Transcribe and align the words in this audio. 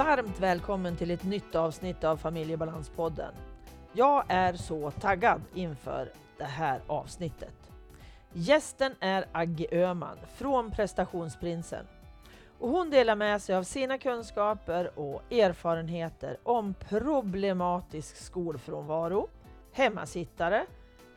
Varmt 0.00 0.40
välkommen 0.40 0.96
till 0.96 1.10
ett 1.10 1.24
nytt 1.24 1.54
avsnitt 1.54 2.04
av 2.04 2.16
Familjebalanspodden. 2.16 3.34
Jag 3.92 4.24
är 4.28 4.54
så 4.54 4.90
taggad 4.90 5.42
inför 5.54 6.12
det 6.38 6.44
här 6.44 6.80
avsnittet. 6.86 7.54
Gästen 8.32 8.92
är 9.00 9.24
Agge 9.32 9.66
Öhman 9.72 10.16
från 10.34 10.70
Prestationsprinsen. 10.70 11.86
Och 12.58 12.68
hon 12.68 12.90
delar 12.90 13.16
med 13.16 13.42
sig 13.42 13.54
av 13.54 13.62
sina 13.62 13.98
kunskaper 13.98 14.98
och 14.98 15.32
erfarenheter 15.32 16.36
om 16.42 16.74
problematisk 16.74 18.16
skolfrånvaro, 18.16 19.28
hemmasittare 19.72 20.66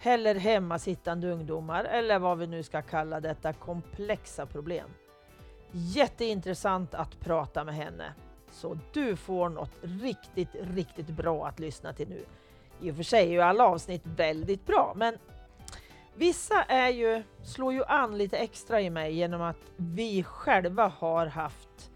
eller 0.02 0.36
hemmasittande 0.36 1.32
ungdomar 1.32 1.84
eller 1.84 2.20
vad 2.20 2.38
vi 2.38 2.48
nu 2.48 2.64
ska 2.64 2.82
kalla 2.82 3.20
detta 3.20 3.54
komplexa 3.54 4.46
problem. 4.46 4.90
Jätteintressant 5.72 6.94
att 6.94 7.20
prata 7.20 7.64
med 7.64 7.76
henne. 7.76 8.14
Så 8.54 8.78
du 8.94 9.16
får 9.16 9.50
något 9.50 9.72
riktigt, 9.82 10.56
riktigt 10.76 11.08
bra 11.08 11.48
att 11.48 11.60
lyssna 11.60 11.94
till 11.94 12.10
nu. 12.10 12.26
I 12.82 12.92
och 12.92 12.96
för 12.96 13.04
sig 13.04 13.28
är 13.28 13.32
ju 13.32 13.42
alla 13.42 13.66
avsnitt 13.66 14.02
väldigt 14.06 14.66
bra, 14.66 14.94
men 14.96 15.18
vissa 16.16 16.64
är 16.64 16.90
ju, 16.90 17.24
slår 17.44 17.74
ju 17.74 17.84
an 17.84 18.18
lite 18.18 18.38
extra 18.38 18.82
i 18.82 18.90
mig 18.90 19.14
genom 19.14 19.42
att 19.42 19.72
vi 19.78 20.24
själva 20.24 20.88
har 20.88 21.26
haft 21.26 21.92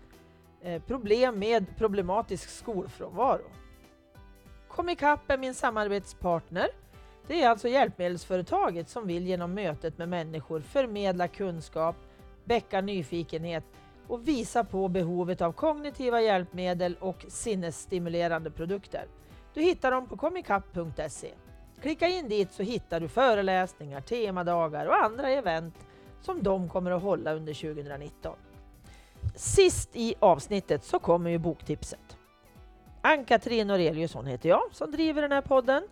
eh, 0.62 0.82
problem 0.82 1.40
med 1.40 1.78
problematisk 1.78 2.50
skolfrånvaro. 2.50 3.46
Kom 4.68 4.90
ikapp 4.90 5.32
är 5.32 5.38
min 5.38 5.56
samarbetspartner. 5.56 6.68
Det 7.28 7.44
är 7.44 7.50
alltså 7.50 7.68
hjälpmedelsföretaget 7.68 8.90
som 8.90 9.08
vill 9.08 9.28
genom 9.28 9.54
mötet 9.54 9.98
med 9.98 10.10
människor 10.10 10.60
förmedla 10.60 11.28
kunskap, 11.28 11.96
väcka 12.44 12.82
nyfikenhet 12.82 13.64
och 14.08 14.28
visa 14.28 14.64
på 14.64 14.88
behovet 14.88 15.42
av 15.42 15.52
kognitiva 15.52 16.22
hjälpmedel 16.22 16.96
och 17.00 17.26
sinnesstimulerande 17.28 18.52
produkter. 18.52 19.06
Du 19.54 19.62
hittar 19.62 19.92
dem 19.92 20.08
på 20.08 20.18
komikapp.se. 20.18 21.34
Klicka 21.82 22.08
in 22.08 22.30
dit 22.30 22.54
så 22.54 22.64
hittar 22.64 23.00
du 23.00 23.08
föreläsningar, 23.08 24.02
temadagar 24.02 24.86
och 24.86 25.04
andra 25.04 25.30
event 25.30 25.76
som 26.22 26.44
de 26.44 26.70
kommer 26.70 26.92
att 26.92 27.02
hålla 27.02 27.34
under 27.34 27.54
2019. 27.54 28.36
Sist 29.36 29.90
i 29.94 30.16
avsnittet 30.20 30.84
så 30.84 31.00
kommer 31.00 31.30
ju 31.30 31.38
boktipset. 31.38 32.18
Ann-Katrin 33.02 33.68
Noreliusson 33.68 34.26
heter 34.26 34.50
jag 34.50 34.62
som 34.72 34.92
driver 34.92 35.22
den 35.22 35.32
här 35.32 35.42
podden 35.42 35.84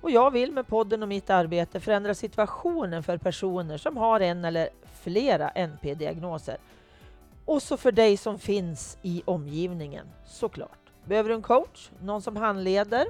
och 0.00 0.10
jag 0.10 0.30
vill 0.30 0.52
med 0.52 0.66
podden 0.66 1.02
och 1.02 1.08
mitt 1.08 1.30
arbete 1.30 1.80
förändra 1.80 2.14
situationen 2.14 3.02
för 3.02 3.18
personer 3.18 3.78
som 3.78 3.96
har 3.96 4.20
en 4.20 4.44
eller 4.44 4.68
flera 5.02 5.48
NP-diagnoser. 5.48 6.56
Och 7.44 7.62
så 7.62 7.76
för 7.76 7.92
dig 7.92 8.16
som 8.16 8.38
finns 8.38 8.98
i 9.02 9.22
omgivningen 9.24 10.06
såklart. 10.26 10.78
Behöver 11.04 11.28
du 11.28 11.34
en 11.34 11.42
coach? 11.42 11.90
Någon 12.02 12.22
som 12.22 12.36
handleder? 12.36 13.06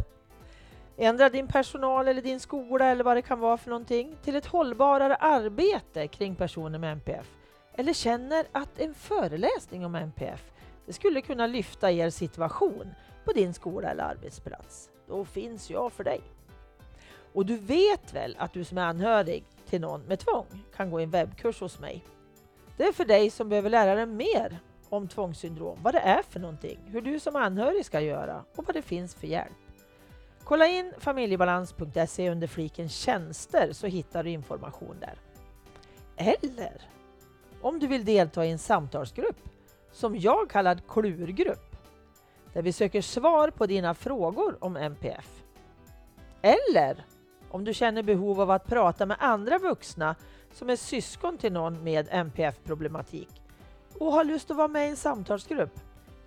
Ändra 0.96 1.28
din 1.28 1.48
personal 1.48 2.08
eller 2.08 2.22
din 2.22 2.40
skola 2.40 2.84
eller 2.84 3.04
vad 3.04 3.16
det 3.16 3.22
kan 3.22 3.40
vara 3.40 3.56
för 3.56 3.70
någonting 3.70 4.16
till 4.22 4.36
ett 4.36 4.46
hållbarare 4.46 5.16
arbete 5.16 6.08
kring 6.08 6.34
personer 6.34 6.78
med 6.78 6.92
NPF. 6.92 7.26
Eller 7.72 7.92
känner 7.92 8.46
att 8.52 8.78
en 8.78 8.94
föreläsning 8.94 9.84
om 9.84 9.94
NPF 9.94 10.50
det 10.86 10.92
skulle 10.92 11.20
kunna 11.20 11.46
lyfta 11.46 11.90
er 11.90 12.10
situation 12.10 12.94
på 13.24 13.32
din 13.32 13.54
skola 13.54 13.90
eller 13.90 14.04
arbetsplats. 14.04 14.90
Då 15.08 15.24
finns 15.24 15.70
jag 15.70 15.92
för 15.92 16.04
dig. 16.04 16.20
Och 17.32 17.46
du 17.46 17.56
vet 17.56 18.14
väl 18.14 18.36
att 18.38 18.52
du 18.52 18.64
som 18.64 18.78
är 18.78 18.82
anhörig 18.82 19.44
till 19.66 19.80
någon 19.80 20.02
med 20.02 20.18
tvång 20.18 20.46
kan 20.76 20.90
gå 20.90 20.98
en 20.98 21.10
webbkurs 21.10 21.60
hos 21.60 21.80
mig. 21.80 22.04
Det 22.80 22.86
är 22.86 22.92
för 22.92 23.04
dig 23.04 23.30
som 23.30 23.48
behöver 23.48 23.70
lära 23.70 23.94
dig 23.94 24.06
mer 24.06 24.58
om 24.88 25.08
tvångssyndrom, 25.08 25.78
vad 25.82 25.94
det 25.94 25.98
är 25.98 26.22
för 26.22 26.40
någonting, 26.40 26.78
hur 26.86 27.00
du 27.00 27.20
som 27.20 27.36
anhörig 27.36 27.84
ska 27.84 28.00
göra 28.00 28.44
och 28.56 28.66
vad 28.66 28.76
det 28.76 28.82
finns 28.82 29.14
för 29.14 29.26
hjälp. 29.26 29.56
Kolla 30.44 30.66
in 30.66 30.92
familjebalans.se 30.98 32.30
under 32.30 32.46
fliken 32.46 32.88
tjänster 32.88 33.72
så 33.72 33.86
hittar 33.86 34.24
du 34.24 34.30
information 34.30 34.96
där. 35.00 35.14
Eller 36.16 36.82
om 37.60 37.78
du 37.78 37.86
vill 37.86 38.04
delta 38.04 38.46
i 38.46 38.50
en 38.50 38.58
samtalsgrupp 38.58 39.48
som 39.92 40.16
jag 40.16 40.50
kallar 40.50 40.80
klurgrupp 40.88 41.76
där 42.52 42.62
vi 42.62 42.72
söker 42.72 43.02
svar 43.02 43.50
på 43.50 43.66
dina 43.66 43.94
frågor 43.94 44.56
om 44.60 44.76
MPF. 44.76 45.42
Eller 46.42 47.04
om 47.50 47.64
du 47.64 47.74
känner 47.74 48.02
behov 48.02 48.40
av 48.40 48.50
att 48.50 48.66
prata 48.66 49.06
med 49.06 49.16
andra 49.20 49.58
vuxna 49.58 50.16
som 50.52 50.70
är 50.70 50.76
syskon 50.76 51.38
till 51.38 51.52
någon 51.52 51.84
med 51.84 52.08
MPF-problematik 52.10 53.28
och 53.98 54.12
har 54.12 54.24
lust 54.24 54.50
att 54.50 54.56
vara 54.56 54.68
med 54.68 54.86
i 54.86 54.90
en 54.90 54.96
samtalsgrupp, 54.96 55.80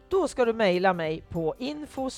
då 0.09 0.27
ska 0.27 0.45
du 0.45 0.53
mejla 0.53 0.93
mig 0.93 1.23
på 1.29 1.55
info 1.59 2.09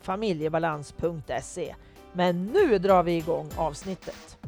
familjebalans.se. 0.00 1.74
Men 2.12 2.46
nu 2.46 2.78
drar 2.78 3.02
vi 3.02 3.16
igång 3.16 3.50
avsnittet. 3.56 4.38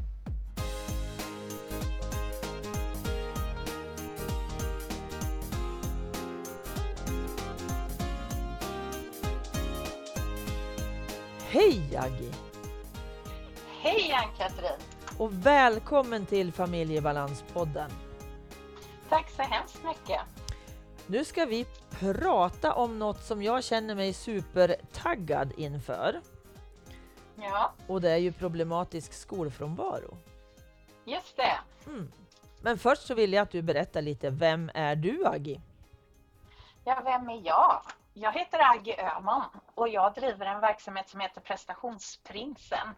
Hej 11.49 11.97
Aggie! 11.97 12.33
Hej 13.81 14.13
Ann-Katrin! 14.13 14.94
Och 15.19 15.47
välkommen 15.47 16.27
till 16.27 16.53
Familjebalanspodden. 16.53 17.91
Tack 19.09 19.31
så 19.31 19.43
hemskt 19.43 19.85
mycket. 19.85 20.21
Nu 21.07 21.25
ska 21.25 21.45
vi 21.45 21.67
prata 21.91 22.75
om 22.75 22.99
något 22.99 23.23
som 23.23 23.43
jag 23.43 23.65
känner 23.65 23.95
mig 23.95 24.13
supertaggad 24.13 25.53
inför. 25.57 26.21
Ja. 27.37 27.73
Och 27.87 28.01
det 28.01 28.11
är 28.11 28.17
ju 28.17 28.33
problematisk 28.33 29.13
skolfrånvaro. 29.13 30.17
Just 31.05 31.37
det. 31.37 31.59
Mm. 31.87 32.13
Men 32.63 32.79
först 32.79 33.07
så 33.07 33.15
vill 33.15 33.33
jag 33.33 33.43
att 33.43 33.51
du 33.51 33.63
berättar 33.63 34.03
lite, 34.03 34.31
vem 34.31 34.71
är 34.75 34.97
du 34.97 35.27
Aggie? 35.27 35.61
Ja, 36.85 37.01
vem 37.05 37.29
är 37.29 37.47
jag? 37.47 37.83
Jag 38.15 38.33
heter 38.33 38.59
Aggie 38.63 39.17
Öhman 39.17 39.45
och 39.75 39.89
jag 39.89 40.15
driver 40.15 40.47
en 40.47 40.61
verksamhet 40.61 41.09
som 41.09 41.21
heter 41.21 41.41
Prestationsprinsen. 41.41 42.89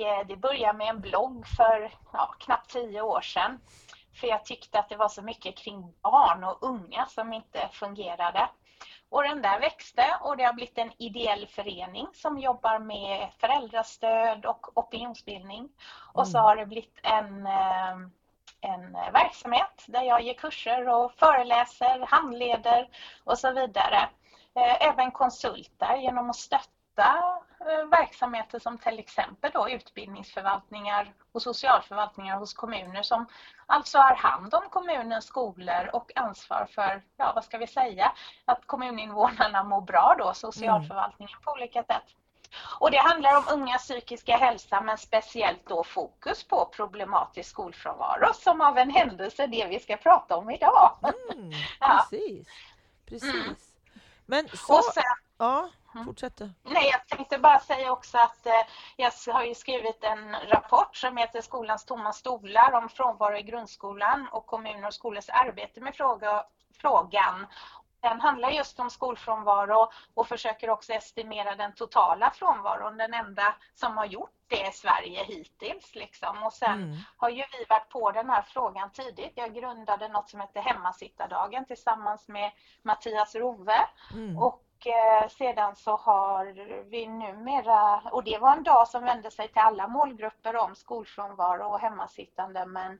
Eh, 0.00 0.26
det 0.26 0.36
började 0.36 0.78
med 0.78 0.88
en 0.88 1.00
blogg 1.00 1.46
för 1.56 1.92
ja, 2.12 2.34
knappt 2.38 2.70
tio 2.70 3.00
år 3.00 3.20
sedan. 3.20 3.60
För 4.20 4.26
jag 4.26 4.44
tyckte 4.44 4.78
att 4.78 4.88
det 4.88 4.96
var 4.96 5.08
så 5.08 5.22
mycket 5.22 5.56
kring 5.56 5.94
barn 6.02 6.44
och 6.44 6.58
unga 6.60 7.06
som 7.06 7.32
inte 7.32 7.68
fungerade. 7.72 8.48
Och 9.08 9.22
den 9.22 9.42
där 9.42 9.60
växte 9.60 10.16
och 10.20 10.36
det 10.36 10.44
har 10.44 10.52
blivit 10.52 10.78
en 10.78 10.92
ideell 10.98 11.46
förening 11.46 12.06
som 12.12 12.38
jobbar 12.38 12.78
med 12.78 13.28
föräldrastöd 13.40 14.46
och 14.46 14.78
opinionsbildning. 14.78 15.68
Och 16.12 16.28
så 16.28 16.38
mm. 16.38 16.44
har 16.44 16.56
det 16.56 16.66
blivit 16.66 16.98
en, 17.02 17.46
eh, 17.46 17.96
en 18.60 18.92
verksamhet 18.92 19.84
där 19.86 20.02
jag 20.02 20.22
ger 20.22 20.34
kurser 20.34 20.88
och 20.88 21.12
föreläser, 21.12 22.06
handleder 22.06 22.88
och 23.24 23.38
så 23.38 23.52
vidare. 23.52 24.08
Eh, 24.54 24.86
även 24.88 25.10
konsultar 25.10 25.96
genom 25.96 26.30
att 26.30 26.36
stötta 26.36 26.75
Eh, 27.60 27.88
verksamheter 27.90 28.58
som 28.58 28.78
till 28.78 28.98
exempel 28.98 29.50
då 29.54 29.70
utbildningsförvaltningar 29.70 31.12
och 31.32 31.42
socialförvaltningar 31.42 32.36
hos 32.36 32.54
kommuner 32.54 33.02
som 33.02 33.26
alltså 33.66 33.98
har 33.98 34.14
hand 34.14 34.54
om 34.54 34.62
kommunens 34.70 35.26
skolor 35.26 35.90
och 35.92 36.12
ansvar 36.16 36.68
för, 36.70 37.02
ja 37.16 37.32
vad 37.34 37.44
ska 37.44 37.58
vi 37.58 37.66
säga, 37.66 38.12
att 38.44 38.66
kommuninvånarna 38.66 39.64
mår 39.64 39.80
bra 39.80 40.16
då, 40.18 40.34
socialförvaltningen 40.34 41.32
mm. 41.34 41.42
på 41.42 41.52
olika 41.52 41.84
sätt. 41.84 42.04
Och 42.80 42.90
det 42.90 42.98
handlar 42.98 43.36
om 43.36 43.44
unga 43.52 43.78
psykiska 43.78 44.36
hälsa 44.36 44.80
men 44.80 44.98
speciellt 44.98 45.68
då 45.68 45.84
fokus 45.84 46.44
på 46.44 46.66
problematisk 46.66 47.50
skolfrånvaro 47.50 48.34
som 48.34 48.60
av 48.60 48.78
en 48.78 48.90
händelse 48.90 49.46
det 49.46 49.66
vi 49.66 49.80
ska 49.80 49.96
prata 49.96 50.36
om 50.36 50.50
idag. 50.50 50.98
Mm, 51.02 51.50
precis. 51.80 52.48
precis. 53.06 53.34
Mm. 53.34 53.54
Men 54.26 54.48
så, 54.48 54.82
sen, 54.82 55.02
ja, 55.38 55.68
Mm. 55.96 56.06
Fortsätt 56.06 56.40
Nej, 56.62 56.90
jag 56.92 57.06
tänkte 57.08 57.38
bara 57.38 57.60
säga 57.60 57.92
också 57.92 58.18
att 58.18 58.46
eh, 58.46 58.52
jag 58.96 59.12
har 59.32 59.44
ju 59.44 59.54
skrivit 59.54 60.04
en 60.04 60.36
rapport 60.48 60.96
som 60.96 61.16
heter 61.16 61.40
Skolans 61.40 61.84
tomma 61.84 62.12
stolar 62.12 62.72
om 62.72 62.88
frånvaro 62.88 63.36
i 63.36 63.42
grundskolan 63.42 64.28
och 64.32 64.46
kommuner 64.46 64.86
och 64.86 64.94
skolors 64.94 65.28
arbete 65.28 65.80
med 65.80 65.94
fråga, 65.94 66.44
frågan. 66.80 67.46
Den 68.00 68.20
handlar 68.20 68.50
just 68.50 68.80
om 68.80 68.90
skolfrånvaro 68.90 69.90
och 70.14 70.28
försöker 70.28 70.70
också 70.70 70.92
estimera 70.92 71.56
den 71.56 71.72
totala 71.74 72.30
frånvaron. 72.30 72.96
Den 72.96 73.14
enda 73.14 73.54
som 73.74 73.96
har 73.96 74.06
gjort 74.06 74.30
det 74.48 74.68
i 74.68 74.72
Sverige 74.72 75.24
hittills. 75.24 75.94
Liksom. 75.94 76.42
Och 76.42 76.52
sen 76.52 76.82
mm. 76.82 76.96
har 77.16 77.28
ju 77.28 77.44
vi 77.58 77.64
varit 77.68 77.88
på 77.88 78.10
den 78.10 78.30
här 78.30 78.42
frågan 78.42 78.90
tidigt. 78.90 79.32
Jag 79.34 79.54
grundade 79.54 80.08
något 80.08 80.30
som 80.30 80.40
heter 80.40 80.60
Hemmasittardagen 80.60 81.64
tillsammans 81.64 82.28
med 82.28 82.50
Mattias 82.82 83.34
Rove. 83.34 83.88
Mm. 84.12 84.38
Och 84.38 84.65
Eh, 84.84 85.28
sedan 85.28 85.76
så 85.76 85.96
har 85.96 86.44
vi 86.90 87.06
numera, 87.06 88.00
och 88.12 88.24
det 88.24 88.38
var 88.38 88.56
en 88.56 88.62
dag 88.62 88.88
som 88.88 89.04
vände 89.04 89.30
sig 89.30 89.48
till 89.48 89.62
alla 89.62 89.88
målgrupper 89.88 90.56
om 90.56 90.74
skolfrånvaro 90.74 91.64
och 91.64 91.80
hemmasittande 91.80 92.66
men 92.66 92.98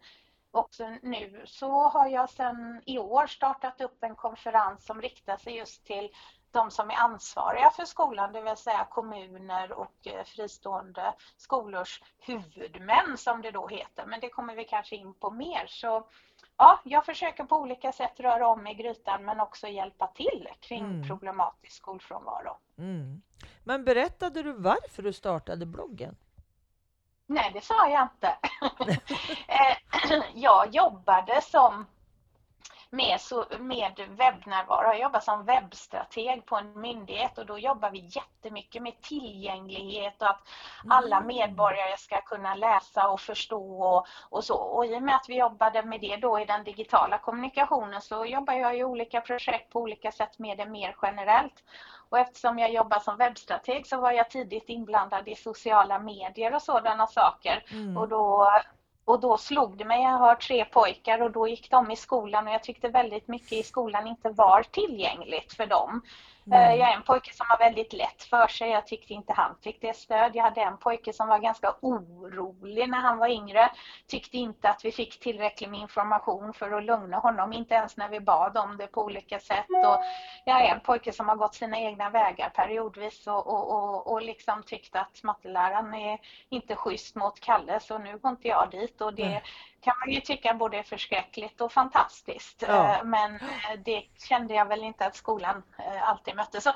också 0.51 0.89
nu 1.03 1.43
så 1.47 1.71
har 1.89 2.09
jag 2.09 2.31
sedan 2.31 2.83
i 2.87 2.99
år 2.99 3.27
startat 3.27 3.81
upp 3.81 4.05
en 4.05 4.15
konferens 4.15 4.87
som 4.87 5.03
riktar 5.03 5.37
sig 5.37 5.57
just 5.57 5.85
till 5.85 6.11
de 6.51 6.71
som 6.71 6.91
är 6.91 6.95
ansvariga 6.95 7.71
för 7.71 7.85
skolan, 7.85 8.33
det 8.33 8.43
vill 8.43 8.57
säga 8.57 8.87
kommuner 8.91 9.73
och 9.73 10.07
eh, 10.07 10.25
fristående 10.25 11.15
skolors 11.37 12.03
huvudmän 12.19 13.17
som 13.17 13.43
det 13.43 13.51
då 13.51 13.69
heter. 13.69 14.07
Men 14.07 14.21
det 14.21 14.29
kommer 14.29 14.55
vi 14.55 14.65
kanske 14.65 14.97
in 14.97 15.15
på 15.15 15.31
mer. 15.31 15.67
Så 15.67 16.07
ja, 16.57 16.81
jag 16.85 17.05
försöker 17.05 17.45
på 17.45 17.57
olika 17.57 17.93
sätt 17.93 18.21
röra 18.21 18.49
om 18.49 18.67
i 18.67 18.75
grytan 18.75 19.25
men 19.25 19.41
också 19.41 19.69
hjälpa 19.69 20.07
till 20.07 20.49
kring 20.61 20.85
mm. 20.85 21.09
problematisk 21.09 21.77
skolfrånvaro. 21.77 22.57
Mm. 22.79 23.23
Men 23.65 23.85
berättade 23.85 24.43
du 24.43 24.53
varför 24.53 25.03
du 25.03 25.13
startade 25.13 25.67
bloggen? 25.67 26.17
Nej, 27.27 27.51
det 27.55 27.65
sa 27.65 27.89
jag 27.89 28.03
inte. 28.03 28.37
Eh, 29.49 29.77
jag 30.35 30.75
jobbade 30.75 31.41
som 31.43 31.87
med, 32.97 33.21
med 33.61 33.93
webbnärvaro. 34.09 34.87
Jag 34.87 35.01
jobbar 35.01 35.21
som 35.21 35.45
webbstrateg 35.45 36.47
på 36.47 36.57
en 36.57 36.81
myndighet 36.81 37.39
och 37.39 37.47
då 37.47 37.59
jobbar 37.59 37.91
vi 37.91 37.99
jättemycket 37.99 38.83
med 38.83 39.01
tillgänglighet 39.01 40.23
och 40.23 40.31
att 40.31 40.49
alla 40.89 41.17
mm. 41.17 41.27
medborgare 41.27 41.97
ska 41.97 42.21
kunna 42.21 42.55
läsa 42.55 43.09
och 43.09 43.21
förstå 43.21 43.83
och, 43.83 44.07
och 44.31 44.45
så. 44.45 44.57
Och 44.57 44.87
i 44.87 44.97
och 44.97 45.03
med 45.03 45.15
att 45.15 45.29
vi 45.29 45.39
jobbade 45.39 45.83
med 45.83 46.01
det 46.01 46.17
då 46.17 46.41
i 46.41 46.45
den 46.45 46.65
digitala 46.65 47.19
kommunikationen 47.19 48.01
så 48.01 48.25
jobbar 48.25 48.55
jag 48.55 48.79
i 48.79 48.85
olika 48.85 49.21
projekt 49.21 49.73
på 49.73 49.81
olika 49.81 50.13
sätt 50.13 50.39
med 50.39 50.59
det 50.59 50.67
mer 50.67 50.97
generellt. 51.03 51.65
Och 52.09 52.19
eftersom 52.19 52.59
jag 52.59 52.73
jobbar 52.73 52.99
som 52.99 53.17
webbstrateg 53.17 53.87
så 53.87 54.01
var 54.01 54.13
jag 54.13 54.31
tidigt 54.31 54.69
inblandad 54.69 55.29
i 55.29 55.35
sociala 55.35 55.99
medier 55.99 56.55
och 56.55 56.63
sådana 56.63 57.07
saker. 57.07 57.65
Mm. 57.71 57.97
Och 57.97 58.09
då 58.09 58.51
och 59.07 59.21
då 59.21 59.37
slog 59.37 59.79
det 59.79 59.85
mig, 59.85 60.03
jag 60.03 60.19
har 60.19 60.35
tre 60.35 60.65
pojkar 60.65 61.23
och 61.23 61.31
då 61.31 61.49
gick 61.49 61.71
de 61.71 61.91
i 61.91 61.97
skolan 61.97 62.47
och 62.47 62.53
jag 62.53 62.63
tyckte 62.63 62.89
väldigt 62.89 63.29
mycket 63.29 63.53
i 63.53 63.63
skolan 63.63 64.07
inte 64.07 64.29
var 64.31 64.63
tillgängligt 64.63 65.53
för 65.53 65.67
dem. 65.67 66.03
Mm. 66.53 66.79
Jag 66.79 66.91
är 66.91 66.95
en 66.95 67.03
pojke 67.03 67.35
som 67.35 67.47
har 67.49 67.59
väldigt 67.59 67.93
lätt 67.93 68.23
för 68.23 68.47
sig. 68.47 68.71
Jag 68.71 68.87
tyckte 68.87 69.13
inte 69.13 69.33
han 69.33 69.57
fick 69.63 69.81
det 69.81 69.97
stöd. 69.97 70.31
Jag 70.35 70.45
hade 70.45 70.61
en 70.61 70.79
pojke 70.79 71.13
som 71.13 71.29
var 71.29 71.39
ganska 71.39 71.75
orolig 71.81 72.89
när 72.89 72.99
han 72.99 73.19
var 73.19 73.29
yngre. 73.29 73.71
Tyckte 74.07 74.37
inte 74.37 74.69
att 74.69 74.85
vi 74.85 74.93
fick 74.93 75.21
tillräckligt 75.21 75.71
med 75.71 75.81
information 75.81 76.53
för 76.53 76.73
att 76.73 76.85
lugna 76.85 77.19
honom, 77.19 77.53
inte 77.53 77.75
ens 77.75 77.97
när 77.97 78.09
vi 78.09 78.21
bad 78.21 78.57
om 78.57 78.77
det 78.77 78.87
på 78.87 79.05
olika 79.05 79.39
sätt. 79.39 79.67
Och 79.87 80.03
jag 80.45 80.65
är 80.65 80.75
en 80.75 80.81
pojke 80.81 81.13
som 81.13 81.29
har 81.29 81.37
gått 81.37 81.55
sina 81.55 81.79
egna 81.79 82.11
vägar 82.11 82.49
periodvis 82.49 83.27
och, 83.27 83.47
och, 83.47 83.71
och, 83.71 84.13
och 84.13 84.23
liksom 84.23 84.63
tyckte 84.63 85.01
att 85.01 85.23
matteläraren 85.23 85.95
är 85.95 86.19
inte 86.49 86.77
schysst 86.77 87.17
mot 87.17 87.41
Kalle 87.41 87.81
så 87.81 87.99
nu 87.99 88.19
går 88.19 88.31
inte 88.31 88.49
jag 88.49 88.71
dit. 88.71 89.01
Och 89.01 89.15
det, 89.15 89.23
mm 89.23 89.43
kan 89.87 89.95
man 89.99 90.15
ju 90.15 90.21
tycka 90.21 90.55
både 90.55 90.79
är 90.79 90.83
förskräckligt 90.83 91.61
och 91.61 91.73
fantastiskt. 91.73 92.65
Ja. 92.69 92.95
Eh, 92.95 93.05
men 93.05 93.35
eh, 93.35 93.81
det 93.85 94.03
kände 94.29 94.55
jag 94.55 94.67
väl 94.67 94.85
inte 94.85 95.07
att 95.07 95.17
skolan 95.17 95.63
eh, 95.79 96.09
alltid 96.09 96.37
mötte. 96.37 96.61
Så 96.61 96.73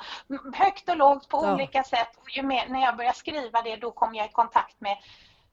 högt 0.53 0.89
och 0.89 0.97
lågt 0.97 1.29
på 1.29 1.45
ja. 1.45 1.53
olika 1.53 1.83
sätt. 1.83 2.09
ju 2.35 2.43
mer, 2.43 2.67
när 2.67 2.81
jag 2.81 2.97
började 2.97 3.17
skriva 3.17 3.61
det 3.61 3.75
då 3.75 3.91
kom 3.91 4.15
jag 4.15 4.25
i 4.25 4.31
kontakt 4.31 4.81
med 4.81 4.97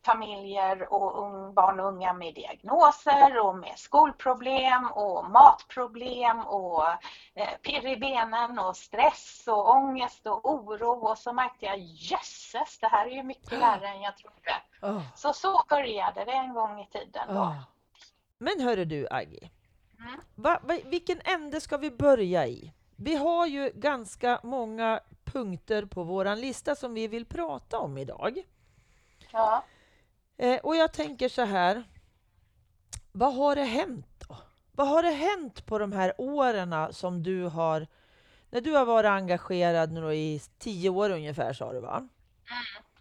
familjer 0.09 0.93
och 0.93 1.53
barn 1.53 1.81
och 1.81 1.87
unga 1.87 2.13
med 2.13 2.35
diagnoser 2.35 3.39
och 3.39 3.57
med 3.57 3.73
skolproblem 3.77 4.87
och 4.93 5.31
matproblem 5.31 6.41
och 6.41 6.85
eh, 7.35 7.57
pirr 7.63 7.87
i 7.87 7.97
benen 7.97 8.59
och 8.59 8.77
stress 8.77 9.45
och 9.47 9.71
ångest 9.71 10.27
och 10.27 10.51
oro 10.51 11.09
och 11.09 11.19
så 11.19 11.33
märkte 11.33 11.67
jag 11.67 11.79
jösses, 11.79 12.79
det 12.81 12.89
här 12.89 13.07
är 13.07 13.11
ju 13.11 13.23
mycket 13.23 13.53
värre 13.53 13.89
än 13.89 14.03
jag 14.03 14.17
trodde. 14.17 14.55
Oh. 14.83 15.03
Så 15.15 15.33
så 15.33 15.63
började 15.69 16.25
det 16.25 16.33
en 16.33 16.55
gång 16.55 16.81
i 16.81 16.87
tiden. 16.87 17.29
Oh. 17.31 17.55
Men 18.39 18.61
hörru 18.61 18.85
du 18.85 19.09
Aggie, 19.11 19.51
mm. 19.99 20.21
va, 20.35 20.61
va, 20.63 20.79
vilken 20.85 21.21
ände 21.25 21.61
ska 21.61 21.77
vi 21.77 21.91
börja 21.91 22.47
i? 22.47 22.73
Vi 22.97 23.17
har 23.17 23.47
ju 23.47 23.71
ganska 23.75 24.41
många 24.43 25.01
punkter 25.25 25.85
på 25.85 26.03
vår 26.03 26.37
lista 26.37 26.75
som 26.75 26.95
vi 26.95 27.09
vill 27.09 27.27
prata 27.27 27.79
om 27.79 27.99
idag. 27.99 28.43
Ja. 29.33 29.65
Eh, 30.39 30.59
och 30.59 30.77
jag 30.77 30.93
tänker 30.93 31.29
så 31.29 31.43
här, 31.43 31.85
vad 33.13 33.35
har 33.35 33.57
det 33.57 33.65
hänt 33.65 34.25
då? 34.29 34.37
Vad 34.73 34.89
har 34.89 35.03
det 35.03 35.11
hänt 35.11 35.67
på 35.67 35.79
de 35.79 35.93
här 35.93 36.15
åren 36.19 36.95
som 36.95 37.23
du 37.23 37.45
har, 37.45 37.87
när 38.51 38.61
du 38.61 38.73
har 38.73 38.85
varit 38.85 39.09
engagerad 39.09 39.93
nu 39.93 40.15
i 40.15 40.41
tio 40.59 40.91
år 40.91 41.11
ungefär 41.11 41.53
sa 41.53 41.73
du 41.73 41.81
va? 41.81 41.97
Mm, 41.97 42.11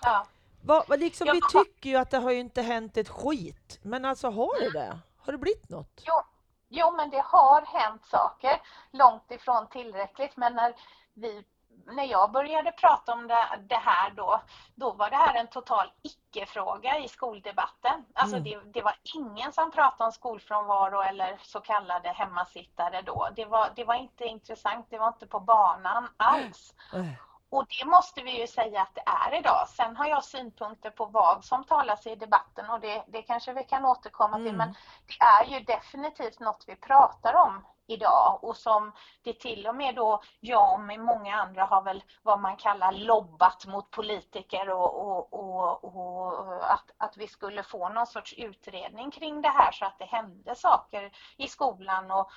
ja. 0.02 0.28
Vad 0.62 1.00
liksom, 1.00 1.28
ja. 1.28 1.34
Vi 1.34 1.42
tycker 1.64 1.90
ju 1.90 1.96
att 1.96 2.10
det 2.10 2.18
har 2.18 2.32
ju 2.32 2.40
inte 2.40 2.62
hänt 2.62 2.98
ett 2.98 3.10
skit, 3.10 3.80
men 3.82 4.06
alltså 4.06 4.30
har 4.30 4.60
det 4.60 4.80
det? 4.80 5.00
Har 5.18 5.32
det 5.32 5.38
blivit 5.38 5.70
något? 5.70 6.04
Jo, 6.06 6.22
jo 6.70 6.96
men 6.96 7.10
det 7.10 7.22
har 7.26 7.62
hänt 7.62 8.06
saker, 8.06 8.62
långt 8.92 9.32
ifrån 9.32 9.68
tillräckligt, 9.68 10.38
men 10.38 10.54
när 10.54 10.76
vi 11.14 11.44
när 11.92 12.04
jag 12.04 12.32
började 12.32 12.72
prata 12.72 13.14
om 13.14 13.28
det, 13.28 13.48
det, 13.68 13.76
här 13.76 14.12
då, 14.12 14.42
då 14.76 14.92
var 14.92 15.10
det 15.10 15.16
här 15.16 15.36
en 15.36 15.48
total 15.48 15.92
icke-fråga 16.02 16.98
i 16.98 17.08
skoldebatten. 17.08 18.06
Alltså 18.14 18.38
mm. 18.38 18.44
det, 18.44 18.72
det, 18.74 18.82
var 18.82 18.96
ingen 19.16 19.52
som 19.52 19.72
pratade 19.72 20.04
om 20.04 20.12
skolfrånvaro 20.12 21.02
eller 21.02 21.38
så 21.42 21.60
kallade 21.60 22.10
hemmasittare 22.10 23.02
då. 23.02 23.30
Det 23.36 23.46
var, 23.46 23.72
det 23.76 23.84
var 23.84 23.96
inte 23.96 24.26
intressant, 24.26 24.88
det 24.90 24.98
var 24.98 25.08
inte 25.08 25.28
på 25.28 25.40
banan 25.40 26.08
alls. 26.18 26.74
Mm. 26.94 27.08
Och 27.50 27.66
det 27.80 27.86
måste 27.86 28.22
vi 28.22 28.42
ju 28.42 28.48
säga 28.48 28.82
att 28.82 28.96
det 28.96 29.04
är 29.06 29.40
idag. 29.40 29.68
Sen 29.70 29.96
har 29.96 30.06
jag 30.06 30.24
synpunkter 30.24 30.90
på 30.90 31.06
vad 31.06 31.46
som 31.46 31.64
talas 31.64 32.08
i 32.08 32.16
debatten 32.16 32.70
och 32.70 32.80
det, 32.80 33.04
det 33.08 33.22
kanske 33.22 33.54
vi 33.54 33.64
kan 33.64 33.86
återkomma 33.86 34.38
till. 34.38 34.48
Mm. 34.48 34.58
Men 34.58 34.76
det 35.08 35.26
är 35.26 35.60
ju 35.60 35.66
definitivt 35.66 36.40
något 36.40 36.64
vi 36.68 36.76
pratar 36.76 37.34
om 37.34 37.66
idag 37.88 38.40
och 38.44 38.58
som 38.58 38.94
det 39.24 39.34
till 39.34 39.68
och 39.68 39.76
med 39.76 39.96
då 39.96 40.22
jag 40.40 40.74
och 40.74 41.00
många 41.00 41.36
andra 41.36 41.66
har 41.66 41.82
väl 41.82 42.04
vad 42.24 42.40
man 42.40 42.58
kallar 42.58 42.92
lobbat 42.92 43.66
mot 43.66 43.92
politiker 43.92 44.70
och, 44.70 45.08
och, 45.08 45.34
och, 45.34 45.84
och, 45.84 46.74
att, 46.74 46.92
att 46.98 47.18
vi 47.18 47.28
skulle 47.28 47.64
få 47.64 47.90
någon 47.90 48.08
sorts 48.08 48.34
utredning 48.34 49.12
kring 49.12 49.42
det 49.42 49.50
här 49.50 49.72
så 49.72 49.86
att 49.86 50.00
det 50.00 50.06
hände 50.06 50.56
saker 50.56 51.12
i 51.38 51.48
skolan 51.48 52.12
och 52.12 52.32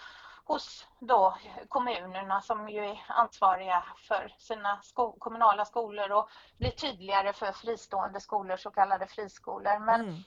hos 0.45 0.87
då 0.99 1.37
kommunerna 1.69 2.41
som 2.41 2.69
ju 2.69 2.85
är 2.85 3.05
ansvariga 3.09 3.85
för 4.09 4.35
sina 4.39 4.83
sko 4.83 5.13
kommunala 5.19 5.65
skolor 5.65 6.13
och 6.13 6.29
blir 6.59 6.71
tydligare 6.71 7.33
för 7.33 7.53
fristående 7.53 8.21
skolor, 8.21 8.57
så 8.57 8.71
kallade 8.71 9.07
friskolor. 9.07 9.79
Men 9.79 10.01
mm 10.01 10.23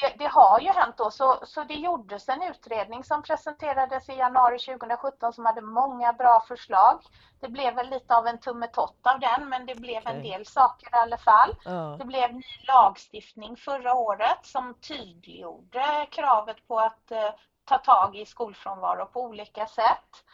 det, 0.00 0.14
det, 0.18 0.26
har 0.26 0.60
ju 0.60 0.72
hänt 0.72 0.96
då, 0.96 1.10
så, 1.10 1.38
så 1.42 1.64
det 1.64 1.74
gjordes 1.74 2.28
en 2.28 2.42
utredning 2.42 3.04
som 3.04 3.22
presenterades 3.22 4.08
i 4.08 4.12
januari 4.12 4.58
2017 4.58 5.32
som 5.32 5.46
hade 5.46 5.60
många 5.60 6.12
bra 6.12 6.44
förslag. 6.48 7.02
Det 7.40 7.48
blev 7.48 7.74
väl 7.74 7.90
lite 7.90 8.16
av 8.16 8.26
en 8.26 8.40
tummetott 8.40 9.00
av 9.02 9.20
den, 9.20 9.48
men 9.48 9.66
det 9.66 9.74
blev 9.74 10.02
okay. 10.02 10.14
en 10.14 10.22
del 10.22 10.46
saker 10.46 10.86
i 10.86 10.98
alla 10.98 11.18
fall. 11.18 11.50
Uh. 11.66 11.96
Det 11.96 12.04
blev 12.04 12.34
ny 12.34 12.44
lagstiftning 12.68 13.56
förra 13.56 13.94
året 13.94 14.46
som 14.46 14.74
tydliggjorde 14.74 16.06
kravet 16.10 16.68
på 16.68 16.78
att 16.78 17.10
eh, 17.10 17.30
ta 17.64 17.78
tag 17.78 18.16
i 18.16 18.26
skolfrånvaro 18.26 19.06
på 19.06 19.22
olika 19.22 19.66
sätt. 19.66 20.24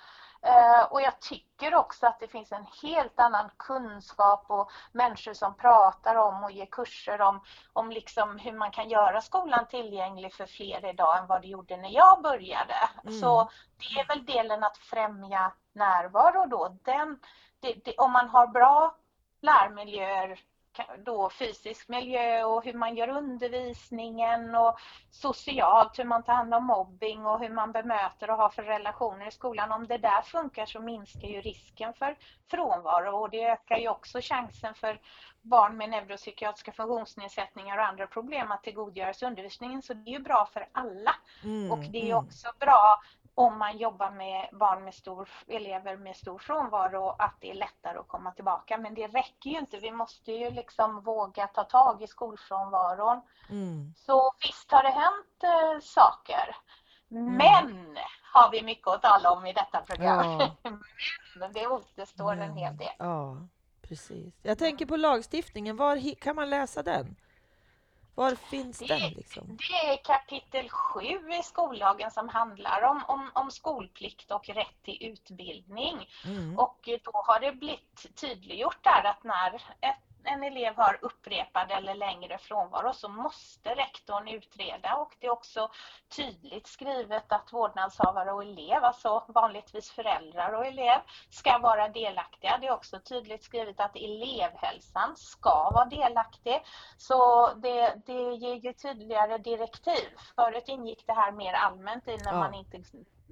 Eh, 0.44 0.82
och 0.90 1.02
jag 1.02 1.20
tycker 1.20 1.75
också 1.75 2.06
att 2.06 2.20
det 2.20 2.28
finns 2.28 2.52
en 2.52 2.66
helt 2.82 3.20
annan 3.20 3.50
kunskap 3.56 4.44
och 4.49 4.70
människor 4.92 5.32
som 5.32 5.54
pratar 5.54 6.14
om 6.14 6.44
och 6.44 6.50
ger 6.50 6.66
kurser 6.66 7.20
om, 7.20 7.40
om 7.72 7.90
liksom 7.90 8.38
hur 8.38 8.52
man 8.52 8.70
kan 8.70 8.88
göra 8.88 9.20
skolan 9.20 9.66
tillgänglig 9.66 10.34
för 10.34 10.46
fler 10.46 10.90
idag 10.90 11.18
än 11.18 11.26
vad 11.26 11.42
det 11.42 11.49
gjorde 11.49 11.76
när 11.76 11.90
jag 11.90 12.22
började. 12.22 12.75
Mm. 13.04 13.20
Så 13.20 13.50
det 13.78 14.00
är 14.00 14.06
väl 14.06 14.25
delen 14.25 14.64
att 14.64 14.76
främja 14.76 15.52
närvaro 15.72 16.46
då. 16.46 16.76
Den, 16.82 17.18
det, 17.61 17.72
det, 17.84 17.94
om 17.96 18.12
man 18.12 18.28
har 18.28 18.46
bra 18.46 18.96
lärmiljöer 19.40 20.40
då 21.04 21.30
fysisk 21.30 21.88
miljö 21.88 22.44
och 22.44 22.64
hur 22.64 22.74
man 22.74 22.96
gör 22.96 23.08
undervisningen 23.08 24.54
och 24.54 24.78
socialt, 25.10 25.98
hur 25.98 26.04
man 26.04 26.22
tar 26.22 26.32
hand 26.32 26.54
om 26.54 26.64
mobbing 26.64 27.26
och 27.26 27.40
hur 27.40 27.48
man 27.48 27.72
bemöter 27.72 28.30
och 28.30 28.36
har 28.36 28.48
för 28.48 28.62
relationer 28.62 29.28
i 29.28 29.30
skolan. 29.30 29.72
Om 29.72 29.86
det 29.86 29.98
där 29.98 30.22
funkar 30.22 30.66
så 30.66 30.80
minskar 30.80 31.28
ju 31.28 31.40
risken 31.40 31.94
för 31.94 32.16
frånvaro 32.50 33.16
och 33.16 33.30
det 33.30 33.44
ökar 33.44 33.76
ju 33.76 33.88
också 33.88 34.18
chansen 34.22 34.74
för 34.74 35.00
barn 35.42 35.76
med 35.76 35.90
neuropsykiatriska 35.90 36.72
funktionsnedsättningar 36.72 37.78
och 37.78 37.84
andra 37.84 38.06
problem 38.06 38.52
att 38.52 38.62
tillgodogöra 38.62 39.14
sig 39.14 39.28
undervisningen. 39.28 39.82
Så 39.82 39.94
det 39.94 40.10
är 40.10 40.12
ju 40.12 40.18
bra 40.18 40.48
för 40.52 40.68
alla. 40.72 41.14
Mm, 41.44 41.72
och 41.72 41.78
det 41.78 41.98
är 41.98 42.12
mm. 42.12 42.24
också 42.24 42.48
bra 42.58 43.00
om 43.34 43.58
man 43.58 43.78
jobbar 43.78 44.10
med 44.10 44.48
barn 44.52 44.84
med 44.84 44.94
stor, 44.94 45.28
elever 45.46 45.96
med 45.96 46.16
stor 46.16 46.38
frånvaro 46.38 47.16
att 47.18 47.34
det 47.40 47.50
är 47.50 47.54
lättare 47.54 47.98
att 47.98 48.08
komma 48.08 48.30
tillbaka. 48.32 48.78
Men 48.78 48.94
det 48.94 49.06
räcker 49.06 49.50
ju 49.50 49.58
inte. 49.58 49.78
Vi 49.78 49.90
måste 49.90 50.32
ju 50.32 50.50
liksom 50.50 51.00
våga 51.00 51.46
ta 51.46 51.64
tag 51.64 52.02
i 52.02 52.06
skolfrånvaron. 52.06 53.20
Mm. 53.50 53.94
Så 53.96 54.32
visst 54.46 54.72
har 54.72 54.82
det 54.82 54.90
hänt 54.90 55.42
eh, 55.42 55.80
saker. 55.80 56.56
Mm. 57.10 57.36
Men 57.36 57.98
har 58.32 58.50
vi 58.50 58.62
mycket 58.62 58.88
att 58.88 59.02
tala 59.02 59.30
om 59.30 59.46
i 59.46 59.52
detta 59.52 59.80
program. 59.80 60.40
Ja. 60.40 60.50
Men 61.36 61.52
det 61.52 61.66
återstår 61.66 62.32
mm. 62.32 62.50
en 62.50 62.56
hel 62.56 62.76
del. 62.76 62.92
Ja, 62.98 63.36
precis. 63.82 64.34
Jag 64.42 64.58
tänker 64.58 64.86
på 64.86 64.96
lagstiftningen. 64.96 65.76
Var 65.76 66.14
kan 66.14 66.36
man 66.36 66.50
läsa 66.50 66.82
den? 66.82 67.16
Var 68.14 68.35
finns 68.35 68.78
Det- 68.78 68.87
den? 68.87 69.12
Liksom? 69.12 69.57
Det 69.57 69.92
är 69.92 70.04
kapitel 70.04 70.69
7 70.69 71.00
i 71.40 71.42
skollagen 71.45 72.11
som 72.11 72.28
handlar 72.28 72.83
om, 72.83 73.04
om, 73.09 73.31
om 73.35 73.50
skolplikt 73.50 74.31
och 74.31 74.49
rätt 74.49 74.83
till 74.85 74.99
utbildning. 75.00 76.09
Mm. 76.25 76.59
Och 76.59 76.88
då 77.04 77.11
har 77.14 77.40
det 77.40 77.52
blivit 77.52 78.07
tydliggjort 78.21 78.85
där 78.85 79.04
att 79.04 79.25
när 79.25 79.54
ett, 79.81 79.97
en 80.24 80.42
elev 80.44 80.74
har 80.76 80.98
upprepad 81.02 81.70
eller 81.70 81.94
längre 81.94 82.38
frånvaro 82.38 82.92
så 82.92 83.08
måste 83.08 83.74
rektorn 83.74 84.28
utreda 84.28 84.96
och 84.96 85.16
det 85.20 85.26
är 85.26 85.30
också 85.30 85.70
tydligt 86.16 86.66
skrivet 86.66 87.32
att 87.32 87.52
vårdnadshavare 87.52 88.32
och 88.32 88.42
elev, 88.42 88.84
alltså 88.84 89.24
vanligtvis 89.28 89.90
föräldrar 89.90 90.52
och 90.52 90.66
elev, 90.66 91.00
ska 91.30 91.58
vara 91.58 91.88
delaktiga. 91.88 92.58
Det 92.60 92.66
är 92.66 92.72
också 92.72 92.98
tydligt 93.00 93.44
skrivet 93.44 93.80
att 93.80 93.96
elevhälsan 93.96 95.16
ska 95.16 95.70
vara 95.70 95.84
delaktig. 95.84 96.62
Så 96.96 97.50
det, 97.54 97.94
det 98.06 98.34
ger 98.34 98.54
ju 98.54 98.72
tydligare 98.72 99.38
direktiv. 99.38 100.08
Förut 100.34 100.64
ingick 100.68 101.06
det 101.06 101.12
här 101.12 101.32
mer 101.32 101.52
allmänt 101.52 102.08
i 102.08 102.16
när 102.16 102.32
Ja. 102.32 102.38
man 102.38 102.54
inte 102.54 102.76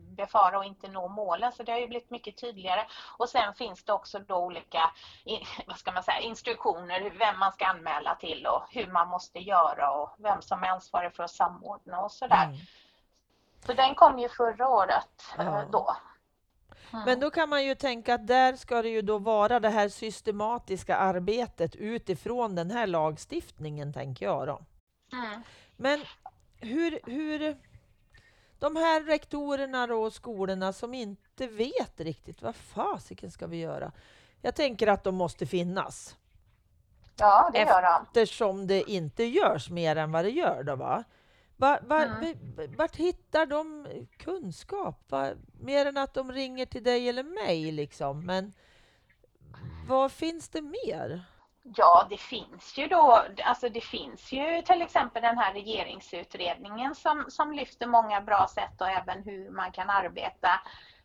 befara 0.01 0.59
och 0.59 0.65
inte 0.65 0.89
nå 0.89 1.09
målen. 1.09 1.53
Så 1.53 1.63
det 1.63 1.73
har 1.73 1.79
ju 1.79 1.87
blivit 1.87 2.11
mycket 2.11 2.37
tydligare. 2.37 2.87
Och 3.19 3.29
sen 3.29 3.55
finns 3.55 3.85
det 3.85 3.93
också 3.93 4.19
då 4.19 4.37
olika 4.37 4.91
vad 5.67 5.79
ska 5.79 5.93
man 5.93 6.03
säga, 6.03 6.21
instruktioner 6.21 7.11
vem 7.19 7.39
man 7.39 7.53
ska 7.53 7.67
anmäla 7.67 8.15
till 8.15 8.47
och 8.47 8.63
hur 8.71 8.87
man 8.87 9.09
måste 9.09 9.39
göra 9.39 9.91
och 9.91 10.11
vem 10.19 10.43
som 10.43 10.63
är 10.63 10.69
ansvarig 10.69 11.15
för 11.15 11.23
att 11.23 11.31
samordna 11.31 12.01
och 12.01 12.13
sådär. 12.13 12.45
Mm. 12.45 12.57
Så 13.67 13.73
den 13.73 13.95
kom 13.95 14.19
ju 14.19 14.29
förra 14.29 14.69
året 14.69 15.25
eh, 15.39 15.45
Ja. 15.45 15.65
då. 15.73 15.97
Mm. 16.93 17.05
Men 17.05 17.21
då 17.21 17.31
kan 17.31 17.49
man 17.49 17.65
ju 17.65 17.75
tänka 17.75 18.15
att 18.15 18.27
där 18.27 18.57
ska 18.57 18.83
det 18.83 18.89
ju 18.89 19.03
då 19.03 19.19
vara 19.19 19.61
det 19.61 19.69
här 19.69 19.89
systematiska 19.89 20.97
arbetet 20.97 21.77
utifrån 21.77 22.55
den 22.55 22.71
här 22.71 22.87
lagstiftningen, 22.87 23.93
tänker 23.93 24.27
jag 24.27 24.47
då. 24.47 24.61
Mm. 25.13 25.43
Men 25.77 26.05
hur, 26.61 27.01
hur 27.07 27.57
de 28.61 28.77
här 28.77 29.01
rektorerna 29.03 29.85
och 29.85 30.13
skolorna 30.13 30.73
som 30.73 30.95
inte 30.95 31.47
vet 31.47 32.01
riktigt 32.01 32.43
vad 32.43 32.55
fasiken 32.57 33.31
ska 33.31 33.47
vi 33.47 33.57
göra? 33.57 33.93
Jag 34.43 34.55
tänker 34.55 34.87
att 34.87 35.05
de 35.05 35.15
måste 35.15 35.47
finnas 35.47 36.17
Ja, 37.17 37.51
det 37.53 37.59
gör 37.59 37.83
de. 37.83 38.03
eftersom 38.03 38.67
det 38.67 38.91
inte 38.91 39.25
görs 39.25 39.71
mer 39.71 39.97
än 39.97 40.13
vad 40.13 40.25
det 40.25 40.31
gör 40.31 40.63
då 40.63 40.77
va? 40.77 41.05
Va, 41.57 41.79
va, 41.83 42.05
Mm. 42.05 42.37
Vart 42.77 42.97
hittar 42.97 43.47
de 43.47 43.87
kunskap? 44.17 45.05
Va, 45.09 45.31
mer 45.61 45.87
än 45.87 45.97
att 45.97 46.15
de 46.15 46.33
ringer 46.33 46.67
till 46.67 46.83
dig 46.83 47.09
eller 47.09 47.23
mig 47.23 47.73
liksom. 47.73 48.27
Men 48.27 48.53
vad 49.89 50.13
finns 50.13 50.49
det 50.49 50.63
mer? 50.63 51.25
Ja, 51.63 52.07
det 52.11 52.17
finns 52.17 52.79
ju 52.79 52.87
då, 52.87 53.25
alltså 53.45 53.69
det 53.69 53.81
finns 53.81 54.33
ju 54.33 54.63
till 54.63 54.83
exempel 54.83 55.23
den 55.23 55.39
här 55.39 55.53
regeringsutredningen 55.53 56.95
som, 56.95 57.25
som 57.29 57.53
lyfter 57.53 57.87
många 57.87 58.21
bra 58.21 58.47
sätt 58.55 58.81
och 58.81 58.89
även 58.89 59.23
hur 59.23 59.51
man 59.51 59.73
kan 59.73 59.91
arbeta. 59.91 60.51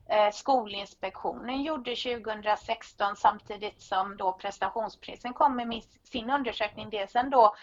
Eh, 0.09 0.31
Skolinspektionen 0.31 1.63
gjorde 1.63 1.95
2016 1.95 3.15
samtidigt 3.15 3.81
som 3.81 4.17
då 4.17 4.33
prestationsprisen 4.33 5.33
kom 5.33 5.55
med 5.55 5.83
sin 6.03 6.29
undersökning, 6.29 6.89
dels 6.89 7.15
en 7.15 7.29
då 7.29 7.55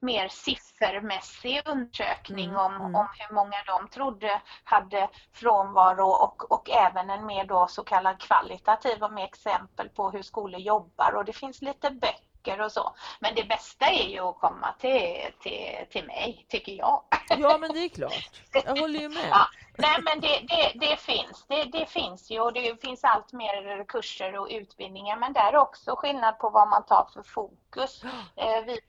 mer 0.00 0.28
siffermässig 0.28 1.62
undersökning 1.64 2.50
Mm, 2.50 2.60
om, 2.60 2.74
mm. 2.74 2.94
om 2.94 3.08
hur 3.18 3.34
många 3.34 3.56
de 3.66 3.88
trodde 3.88 4.40
hade 4.64 5.08
frånvaro 5.32 6.06
och, 6.06 6.52
och 6.52 6.70
även 6.70 7.10
en 7.10 7.26
mer 7.26 7.44
då 7.44 7.66
så 7.66 7.84
kallad 7.84 8.20
kvalitativ 8.20 9.02
och 9.02 9.12
med 9.12 9.24
exempel 9.24 9.88
på 9.88 10.10
hur 10.10 10.22
skolor 10.22 10.60
jobbar 10.60 11.12
och 11.16 11.24
det 11.24 11.32
finns 11.32 11.62
lite 11.62 11.90
böcker 11.90 12.29
och 12.48 12.72
så. 12.72 12.94
Men 13.20 13.34
det 13.34 13.44
bästa 13.44 13.86
är 13.86 14.08
ju 14.08 14.20
att 14.20 14.38
komma 14.38 14.74
till, 14.78 15.32
till, 15.40 15.86
till 15.90 16.06
mig, 16.06 16.46
tycker 16.48 16.72
jag. 16.72 17.02
Ja, 17.28 17.58
men 17.58 17.72
det 17.72 17.78
är 17.78 17.88
klart. 17.88 18.30
Jag 18.52 18.76
håller 18.76 19.00
ju 19.00 19.08
med. 19.08 19.28
Ja, 19.30 19.46
nej 19.76 19.98
men 20.02 20.20
det, 20.20 20.40
det, 20.48 20.86
det 20.86 20.96
finns. 20.96 21.44
Det, 21.48 21.64
det 21.64 21.86
finns 21.86 22.30
ju 22.30 22.40
och 22.40 22.52
det 22.52 22.80
finns 22.80 23.04
allt 23.04 23.32
mer 23.32 23.84
kurser 23.84 24.38
och 24.38 24.48
utbildningar 24.50 25.16
men 25.16 25.32
där 25.32 25.52
är 25.52 25.56
också 25.56 25.96
skillnad 25.96 26.38
på 26.38 26.50
vad 26.50 26.68
man 26.68 26.86
tar 26.86 27.08
för 27.14 27.22
fokus. 27.22 28.04
Eh, 28.36 28.64
vi, 28.66 28.80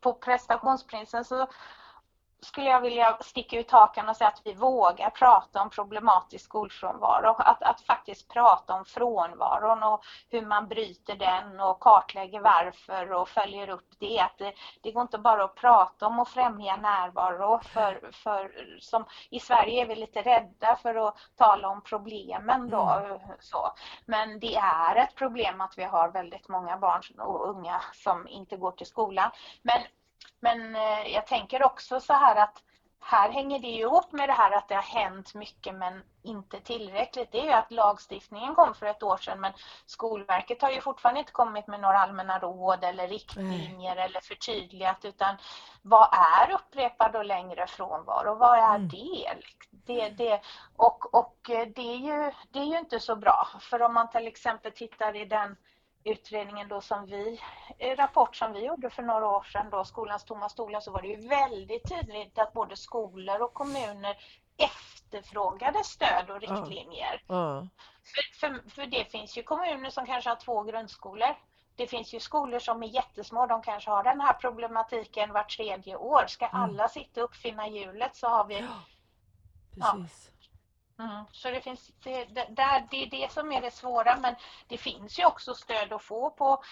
på 0.00 0.12
prestationsprinsen 0.12 1.24
så 1.24 1.46
skulle 2.44 2.70
jag 2.70 2.80
vilja 2.80 3.18
sticka 3.20 3.58
ut 3.60 3.70
hakan 3.70 4.08
och 4.08 4.16
säga 4.16 4.28
att 4.28 4.42
vi 4.44 4.54
vågar 4.54 5.10
prata 5.10 5.62
om 5.62 5.70
problematisk 5.70 6.44
skolfrånvaro. 6.44 7.34
Att, 7.38 7.62
att 7.62 7.80
faktiskt 7.80 8.28
prata 8.28 8.74
om 8.74 8.84
frånvaron 8.84 9.82
och 9.82 10.04
hur 10.30 10.46
man 10.46 10.68
bryter 10.68 11.16
den 11.16 11.60
och 11.60 11.80
kartlägger 11.80 12.40
varför 12.40 13.12
och 13.12 13.28
följer 13.28 13.68
upp 13.68 13.88
det. 13.98 14.20
Att 14.20 14.38
det, 14.38 14.52
det 14.82 14.92
går 14.92 15.02
inte 15.02 15.18
bara 15.18 15.44
att 15.44 15.54
prata 15.54 16.06
om 16.06 16.18
att 16.18 16.28
främja 16.28 16.76
närvaro. 16.76 17.60
För, 17.62 18.10
för, 18.12 18.52
som, 18.80 19.04
I 19.30 19.40
Sverige 19.40 19.82
är 19.82 19.86
vi 19.86 19.94
lite 19.94 20.22
rädda 20.22 20.76
för 20.82 21.08
att 21.08 21.16
tala 21.36 21.68
om 21.68 21.82
problemen. 21.82 22.70
Då, 22.70 23.02
så. 23.40 23.72
Men 24.06 24.40
det 24.40 24.54
är 24.56 24.96
ett 24.96 25.14
problem 25.14 25.60
att 25.60 25.78
vi 25.78 25.84
har 25.84 26.08
väldigt 26.08 26.48
många 26.48 26.76
barn 26.76 27.02
och 27.18 27.48
unga 27.48 27.82
som 27.92 28.28
inte 28.28 28.56
går 28.56 28.70
till 28.70 28.86
skolan. 28.86 29.30
Men 29.62 29.80
men 30.40 30.76
eh, 30.76 31.14
jag 31.14 31.26
tänker 31.26 31.62
också 31.62 32.00
så 32.00 32.12
här 32.12 32.36
att 32.36 32.62
här 33.04 33.30
hänger 33.30 33.58
det 33.58 33.68
ju 33.68 33.80
ihop 33.80 34.12
med 34.12 34.28
det 34.28 34.32
här 34.32 34.50
att 34.52 34.68
det 34.68 34.74
har 34.74 34.82
hänt 34.82 35.34
mycket 35.34 35.74
men 35.74 36.02
inte 36.22 36.60
tillräckligt. 36.60 37.32
Det 37.32 37.40
är 37.40 37.44
ju 37.44 37.52
att 37.52 37.70
lagstiftningen 37.72 38.54
kom 38.54 38.74
för 38.74 38.86
ett 38.86 39.02
år 39.02 39.16
sedan 39.16 39.40
men 39.40 39.52
Skolverket 39.86 40.62
har 40.62 40.70
ju 40.70 40.80
fortfarande 40.80 41.20
inte 41.20 41.32
kommit 41.32 41.66
med 41.66 41.80
några 41.80 41.98
allmänna 41.98 42.38
råd 42.38 42.84
eller 42.84 43.08
riktlinjer 43.08 43.96
eller 43.96 44.20
förtydligat 44.20 45.04
utan 45.04 45.36
vad 45.82 46.08
är 46.12 46.50
upprepad 46.54 47.16
och 47.16 47.24
längre 47.24 47.66
frånvaro? 47.66 48.34
Vad 48.34 48.58
är 48.58 48.74
Mm. 48.74 48.88
det? 48.88 49.34
det, 49.70 50.08
det 50.08 50.40
och 50.76 51.14
och 51.14 51.50
eh, 51.50 51.68
det, 51.76 51.82
är 51.92 51.96
ju, 51.96 52.32
det 52.50 52.58
är 52.58 52.64
ju 52.64 52.78
inte 52.78 53.00
så 53.00 53.16
bra 53.16 53.48
för 53.60 53.82
om 53.82 53.94
man 53.94 54.10
till 54.10 54.26
exempel 54.26 54.72
tittar 54.72 55.16
i 55.16 55.24
den 55.24 55.56
utredningen 56.04 56.68
då 56.68 56.80
som 56.80 57.06
vi, 57.06 57.40
eh, 57.78 57.96
rapport 57.96 58.36
som 58.36 58.52
vi 58.52 58.64
gjorde 58.64 58.90
för 58.90 59.02
några 59.02 59.26
år 59.28 59.42
sedan 59.42 59.70
då, 59.70 59.84
Skolans 59.84 60.24
tomma 60.24 60.48
stolar, 60.48 60.80
så 60.80 60.90
var 60.90 61.02
det 61.02 61.08
ju 61.08 61.28
väldigt 61.28 61.88
tydligt 61.88 62.38
att 62.38 62.52
både 62.52 62.76
skolor 62.76 63.42
och 63.42 63.54
kommuner 63.54 64.16
efterfrågade 64.56 65.84
stöd 65.84 66.30
och 66.30 66.42
Ja. 66.42 66.54
riktlinjer. 66.56 67.22
Ja. 67.28 67.68
För, 68.04 68.38
för, 68.40 68.70
för 68.70 68.86
det 68.86 69.04
finns 69.04 69.38
ju 69.38 69.42
kommuner 69.42 69.90
som 69.90 70.06
kanske 70.06 70.30
har 70.30 70.36
två 70.36 70.62
grundskolor. 70.62 71.36
Det 71.76 71.86
finns 71.86 72.14
ju 72.14 72.20
skolor 72.20 72.58
som 72.58 72.82
är 72.82 72.86
jättesmå, 72.86 73.46
de 73.46 73.62
kanske 73.62 73.90
har 73.90 74.04
den 74.04 74.20
här 74.20 74.32
problematiken 74.32 75.32
vart 75.32 75.56
tredje 75.56 75.96
år. 75.96 76.24
Ska 76.26 76.46
Mm. 76.46 76.62
alla 76.62 76.88
sitta 76.88 77.20
och 77.20 77.24
uppfinna 77.30 77.68
hjulet 77.68 78.16
så 78.16 78.28
har 78.28 78.44
vi 78.44 78.68
Precis. 79.74 80.30
Mm, 81.02 81.24
så 81.32 81.50
det 81.50 81.60
finns 81.60 81.92
det, 82.04 82.24
det, 82.24 82.46
det 82.90 83.02
är 83.02 83.10
det 83.10 83.32
som 83.32 83.52
är 83.52 83.60
det 83.60 83.70
svåra 83.70 84.16
men 84.16 84.34
det 84.68 84.78
finns 84.78 85.18
ju 85.18 85.24
också 85.24 85.54
stöd 85.54 85.92
att 85.92 86.02
få 86.02 86.30
på 86.30 86.62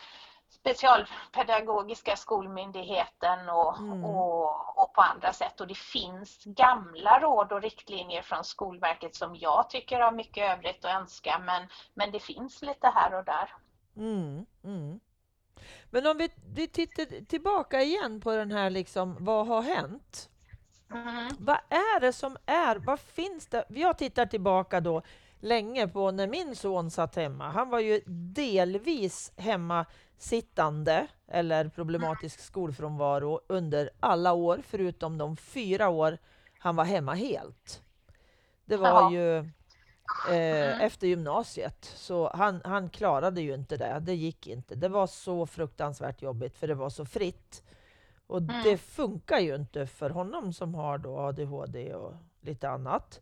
Specialpedagogiska 0.49 2.17
skolmyndigheten 2.17 3.49
och, 3.49 3.79
Mm. 3.79 4.05
och, 4.05 4.79
och 4.83 4.93
på 4.95 5.01
andra 5.01 5.33
sätt 5.33 5.61
och 5.61 5.67
det 5.67 5.79
finns 5.79 6.45
gamla 6.45 7.21
råd 7.21 7.53
och 7.53 7.63
riktlinjer 7.63 8.23
från 8.23 8.45
Skolverket 8.45 9.15
som 9.15 9.37
jag 9.37 9.71
tycker 9.71 10.01
har 10.01 10.13
mycket 10.13 10.51
övrigt 10.51 10.85
att 10.85 11.01
önska 11.01 11.39
men, 11.39 11.69
men 11.95 12.13
det 12.13 12.21
finns 12.21 12.63
lite 12.63 12.87
här 12.87 13.15
och 13.15 13.25
där. 13.25 13.55
Mm, 13.97 14.47
mm. 14.65 15.01
Men 15.91 16.07
om 16.07 16.19
vi, 16.19 16.31
vi 16.55 16.69
tittar 16.69 17.25
tillbaka 17.25 17.83
igen 17.83 18.21
på 18.21 18.37
den 18.37 18.53
här 18.53 18.71
liksom, 18.71 19.17
vad 19.21 19.47
har 19.47 19.63
hänt? 19.63 20.30
Mm. 20.91 21.33
Vad 21.39 21.59
är 21.69 22.01
det 22.01 22.13
som 22.13 22.37
är, 22.47 22.77
vad 22.77 23.01
finns 23.01 23.47
det? 23.47 23.65
Jag 23.69 23.99
tittar 23.99 24.27
tillbaka 24.27 24.81
då 24.81 25.03
länge 25.41 25.89
på 25.89 26.11
när 26.11 26.27
min 26.27 26.57
son 26.57 26.91
satt 26.91 27.17
hemma. 27.17 27.51
Han 27.51 27.71
var 27.71 27.81
ju 27.81 28.01
delvis 28.07 29.33
hemmasittande 29.37 31.07
eller 31.29 31.69
problematisk 31.69 32.41
skolfrånvaro 32.41 33.41
under 33.47 33.91
alla 34.01 34.33
år 34.33 34.61
förutom 34.69 35.19
de 35.19 35.37
fyra 35.37 35.89
år 35.89 36.19
han 36.59 36.77
var 36.77 36.85
hemma 36.85 37.15
helt. 37.15 37.83
Det 38.65 38.77
var 38.77 38.89
Ja. 38.89 39.13
ju 39.13 39.37
eh, 39.39 39.45
Mm. 40.73 40.81
efter 40.81 41.07
gymnasiet, 41.07 41.85
så 41.97 42.31
han, 42.35 42.61
han 42.65 42.91
klarade 42.91 43.41
ju 43.41 43.55
inte 43.55 43.77
det. 43.77 43.99
Det 44.01 44.15
gick 44.15 44.47
inte. 44.47 44.75
Det 44.75 44.89
var 44.89 45.07
så 45.07 45.47
fruktansvärt 45.47 46.23
jobbigt 46.23 46.57
för 46.57 46.67
det 46.69 46.75
var 46.75 46.91
så 46.91 47.05
fritt. 47.05 47.63
Och 48.31 48.39
Mm. 48.41 48.63
det 48.65 48.77
funkar 48.79 49.39
ju 49.39 49.55
inte 49.55 49.87
för 49.87 50.11
honom 50.11 50.53
som 50.53 50.75
har 50.75 50.99
då 50.99 51.19
ADHD 51.19 51.95
och 51.95 52.15
lite 52.41 52.69
annat. 52.69 53.21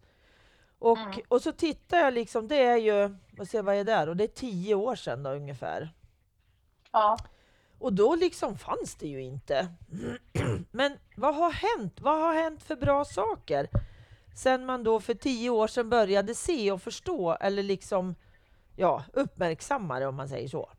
Och, 0.78 0.98
Mm. 0.98 1.20
och 1.28 1.42
så 1.42 1.52
tittar 1.52 1.98
jag 1.98 2.14
liksom, 2.14 2.48
det 2.48 2.62
är 2.62 2.76
ju, 2.76 3.16
vad 3.30 3.48
ser 3.48 3.62
vad 3.62 3.74
är 3.74 3.84
där? 3.84 4.08
Och 4.08 4.16
det 4.16 4.24
är 4.24 4.28
tio 4.28 4.74
år 4.74 4.96
sedan 4.96 5.22
då 5.22 5.30
ungefär. 5.30 5.90
Ja. 6.92 7.18
Och 7.78 7.92
då 7.92 8.14
liksom 8.16 8.58
fanns 8.58 8.94
det 8.94 9.08
ju 9.08 9.22
inte. 9.22 9.68
Men 10.70 10.98
vad 11.16 11.34
har 11.34 11.50
hänt? 11.50 12.00
Vad 12.00 12.20
har 12.20 12.34
hänt 12.34 12.62
för 12.62 12.76
bra 12.76 13.04
saker? 13.04 13.68
Sen 14.34 14.66
man 14.66 14.84
då 14.84 15.00
för 15.00 15.14
tio 15.14 15.50
år 15.50 15.66
sedan 15.66 15.90
började 15.90 16.34
se 16.34 16.72
och 16.72 16.82
förstå 16.82 17.36
eller 17.40 17.62
liksom 17.62 18.14
ja, 18.76 19.04
uppmärksamma 19.12 19.98
det 20.00 20.06
om 20.06 20.14
man 20.16 20.28
säger 20.28 20.48
så. 20.48 20.70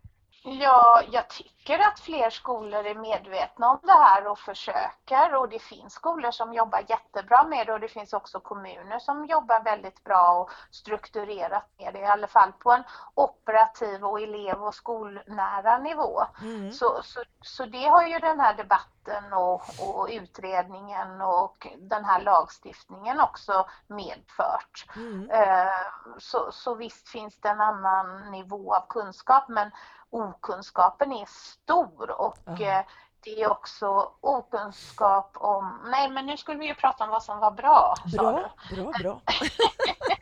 Ja, 0.51 1.01
jag 1.11 1.29
tycker 1.29 1.79
att 1.79 1.99
fler 1.99 2.29
skolor 2.29 2.85
är 2.85 2.95
medvetna 2.95 3.69
om 3.69 3.79
det 3.83 3.91
här 3.91 4.27
och 4.27 4.39
försöker 4.39 5.35
och 5.35 5.49
det 5.49 5.59
finns 5.59 5.93
skolor 5.93 6.31
som 6.31 6.53
jobbar 6.53 6.85
jättebra 6.87 7.43
med 7.43 7.67
det 7.67 7.73
och 7.73 7.79
det 7.79 7.87
finns 7.87 8.13
också 8.13 8.39
kommuner 8.39 8.99
som 8.99 9.25
jobbar 9.25 9.63
väldigt 9.63 10.03
bra 10.03 10.31
och 10.31 10.51
strukturerat 10.71 11.65
med 11.77 11.93
det, 11.93 11.99
i 11.99 12.05
alla 12.05 12.27
fall 12.27 12.51
på 12.51 12.71
en 12.71 12.83
operativ 13.15 14.05
och 14.05 14.21
elev 14.21 14.63
och 14.63 14.75
skolnära 14.75 15.77
nivå. 15.77 16.23
Mm. 16.41 16.71
Så, 16.71 16.99
så, 17.03 17.23
så 17.41 17.65
det 17.65 17.87
har 17.87 18.07
ju 18.07 18.19
den 18.19 18.39
här 18.39 18.53
debatten 18.53 19.33
och, 19.33 19.61
och 19.79 20.07
utredningen 20.11 21.21
och 21.21 21.67
den 21.77 22.05
här 22.05 22.21
lagstiftningen 22.21 23.19
också 23.19 23.65
medfört. 23.87 24.85
Mm. 24.95 25.29
Eh, 25.29 25.87
så, 26.17 26.51
så 26.51 26.75
visst 26.75 27.09
finns 27.09 27.39
det 27.39 27.49
en 27.49 27.61
annan 27.61 28.31
nivå 28.31 28.75
av 28.75 28.85
kunskap 28.89 29.47
men 29.47 29.71
okunskapen 30.09 31.11
är 31.11 31.25
stor 31.25 32.11
och 32.11 32.37
uh. 32.47 32.81
det 33.23 33.41
är 33.41 33.51
också 33.51 34.11
okunskap 34.21 35.31
om, 35.33 35.79
nej 35.91 36.09
men 36.09 36.25
nu 36.25 36.37
skulle 36.37 36.59
vi 36.59 36.67
ju 36.67 36.75
prata 36.75 37.03
om 37.03 37.09
vad 37.09 37.23
som 37.23 37.39
var 37.39 37.51
bra. 37.51 37.95
Bra, 38.05 38.51
bra, 38.71 38.91
bra. 38.99 39.21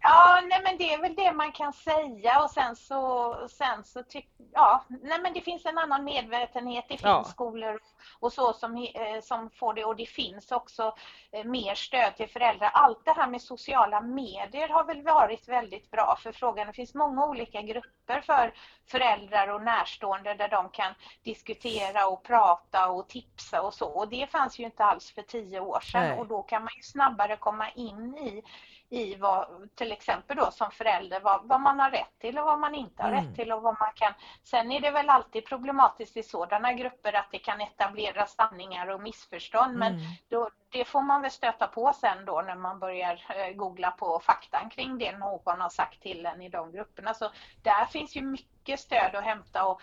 Ja, 0.00 0.40
nej 0.50 0.60
men 0.64 0.78
det 0.78 0.94
är 0.94 0.98
väl 0.98 1.14
det 1.14 1.32
man 1.32 1.52
kan 1.52 1.72
säga 1.72 2.42
och 2.42 2.50
sen 2.50 2.76
så, 2.76 3.34
sen 3.50 3.84
så 3.84 4.02
tyck, 4.02 4.28
ja, 4.52 4.84
nej 4.88 5.20
men 5.22 5.32
det 5.32 5.40
finns 5.40 5.66
en 5.66 5.78
annan 5.78 6.04
medvetenhet. 6.04 6.84
Det 6.88 6.96
finns 6.96 7.02
ja. 7.02 7.24
skolor 7.24 7.80
och 8.20 8.32
så 8.32 8.52
som, 8.52 8.76
eh, 8.76 9.20
som 9.22 9.50
får 9.50 9.74
det 9.74 9.84
och 9.84 9.96
det 9.96 10.06
finns 10.06 10.52
också 10.52 10.94
eh, 11.32 11.44
mer 11.44 11.74
stöd 11.74 12.16
till 12.16 12.28
föräldrar. 12.28 12.70
Allt 12.74 13.04
det 13.04 13.12
här 13.12 13.26
med 13.26 13.42
sociala 13.42 14.00
medier 14.00 14.68
har 14.68 14.84
väl 14.84 15.02
varit 15.02 15.48
väldigt 15.48 15.90
bra 15.90 16.18
för 16.22 16.32
frågan. 16.32 16.66
Det 16.66 16.72
finns 16.72 16.94
många 16.94 17.26
olika 17.26 17.62
grupper 17.62 18.20
för 18.20 18.54
föräldrar 18.86 19.48
och 19.48 19.62
närstående 19.62 20.34
där 20.34 20.48
de 20.48 20.68
kan 20.70 20.94
diskutera 21.22 22.06
och 22.06 22.22
prata 22.22 22.88
och 22.88 23.08
tipsa 23.08 23.62
och 23.62 23.74
så. 23.74 23.86
Och 23.86 24.08
det 24.08 24.30
fanns 24.30 24.58
ju 24.58 24.64
inte 24.64 24.84
alls 24.84 25.12
för 25.12 25.22
tio 25.22 25.60
år 25.60 25.80
sedan 25.80 26.08
nej. 26.08 26.18
och 26.18 26.26
då 26.26 26.42
kan 26.42 26.62
man 26.62 26.72
ju 26.76 26.82
snabbare 26.82 27.36
komma 27.36 27.70
in 27.70 28.18
i 28.18 28.42
i 28.90 29.14
vad, 29.14 29.68
till 29.74 29.92
exempel 29.92 30.36
då 30.36 30.50
som 30.50 30.70
förälder, 30.70 31.20
vad, 31.20 31.40
vad 31.44 31.60
man 31.60 31.80
har 31.80 31.90
rätt 31.90 32.18
till 32.18 32.38
och 32.38 32.44
vad 32.44 32.58
man 32.58 32.74
inte 32.74 33.02
har 33.02 33.12
mm. 33.12 33.24
rätt 33.24 33.36
till 33.36 33.52
och 33.52 33.62
vad 33.62 33.76
man 33.80 33.92
kan. 33.94 34.12
Sen 34.44 34.72
är 34.72 34.80
det 34.80 34.90
väl 34.90 35.10
alltid 35.10 35.46
problematiskt 35.46 36.16
i 36.16 36.22
sådana 36.22 36.72
grupper 36.72 37.12
att 37.12 37.28
det 37.30 37.38
kan 37.38 37.60
etableras 37.60 38.34
sanningar 38.34 38.88
och 38.90 39.02
missförstånd 39.02 39.76
mm. 39.76 39.78
men 39.78 40.00
då, 40.28 40.50
det 40.70 40.84
får 40.84 41.02
man 41.02 41.22
väl 41.22 41.30
stöta 41.30 41.66
på 41.66 41.92
sen 41.92 42.24
då 42.24 42.42
när 42.42 42.56
man 42.56 42.78
börjar 42.78 43.24
eh, 43.28 43.54
googla 43.54 43.90
på 43.90 44.20
faktan 44.20 44.70
kring 44.70 44.98
det 44.98 45.18
någon 45.18 45.60
har 45.60 45.68
sagt 45.68 46.02
till 46.02 46.26
en 46.26 46.42
i 46.42 46.48
de 46.48 46.72
grupperna. 46.72 47.14
Så 47.14 47.30
där 47.62 47.84
finns 47.84 48.16
ju 48.16 48.22
mycket 48.22 48.80
stöd 48.80 49.14
att 49.14 49.24
hämta 49.24 49.64
och 49.64 49.82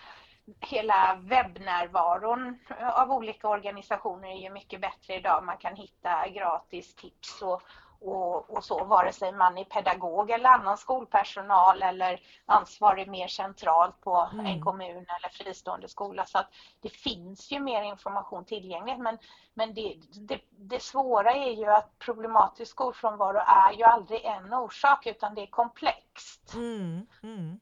hela 0.60 1.18
webbnärvaron 1.20 2.58
av 2.92 3.12
olika 3.12 3.48
organisationer 3.48 4.28
är 4.28 4.42
ju 4.42 4.50
mycket 4.50 4.80
bättre 4.80 5.14
idag. 5.14 5.44
Man 5.44 5.56
kan 5.56 5.76
hitta 5.76 6.28
gratis 6.28 6.94
tips 6.94 7.42
och, 7.42 7.62
och, 8.00 8.50
och, 8.50 8.64
så, 8.64 8.84
vare 8.84 9.12
sig 9.12 9.32
man 9.32 9.58
är 9.58 9.64
pedagog 9.64 10.30
eller 10.30 10.48
annan 10.48 10.76
skolpersonal 10.76 11.82
eller 11.82 12.20
ansvarig 12.46 13.08
mer 13.08 13.28
centralt 13.28 14.00
på 14.00 14.28
mm. 14.32 14.46
en 14.46 14.64
kommun 14.64 14.96
eller 14.96 15.28
fristående 15.32 15.88
skola. 15.88 16.26
Så 16.26 16.38
att 16.38 16.50
det 16.80 16.88
finns 16.88 17.50
ju 17.50 17.60
mer 17.60 17.82
information 17.82 18.44
tillgänglig 18.44 18.98
men, 18.98 19.18
men 19.54 19.74
det, 19.74 19.96
det, 20.12 20.40
det 20.50 20.82
svåra 20.82 21.32
är 21.32 21.52
ju 21.52 21.66
att 21.66 21.98
problematisk 21.98 22.70
skolfrånvaro 22.70 23.38
är 23.38 23.72
ju 23.72 23.84
aldrig 23.84 24.24
en 24.24 24.54
orsak 24.54 25.06
utan 25.06 25.34
det 25.34 25.42
är 25.42 25.46
komplext. 25.46 26.54
Mm. 26.54 27.06
Mm. 27.22 27.60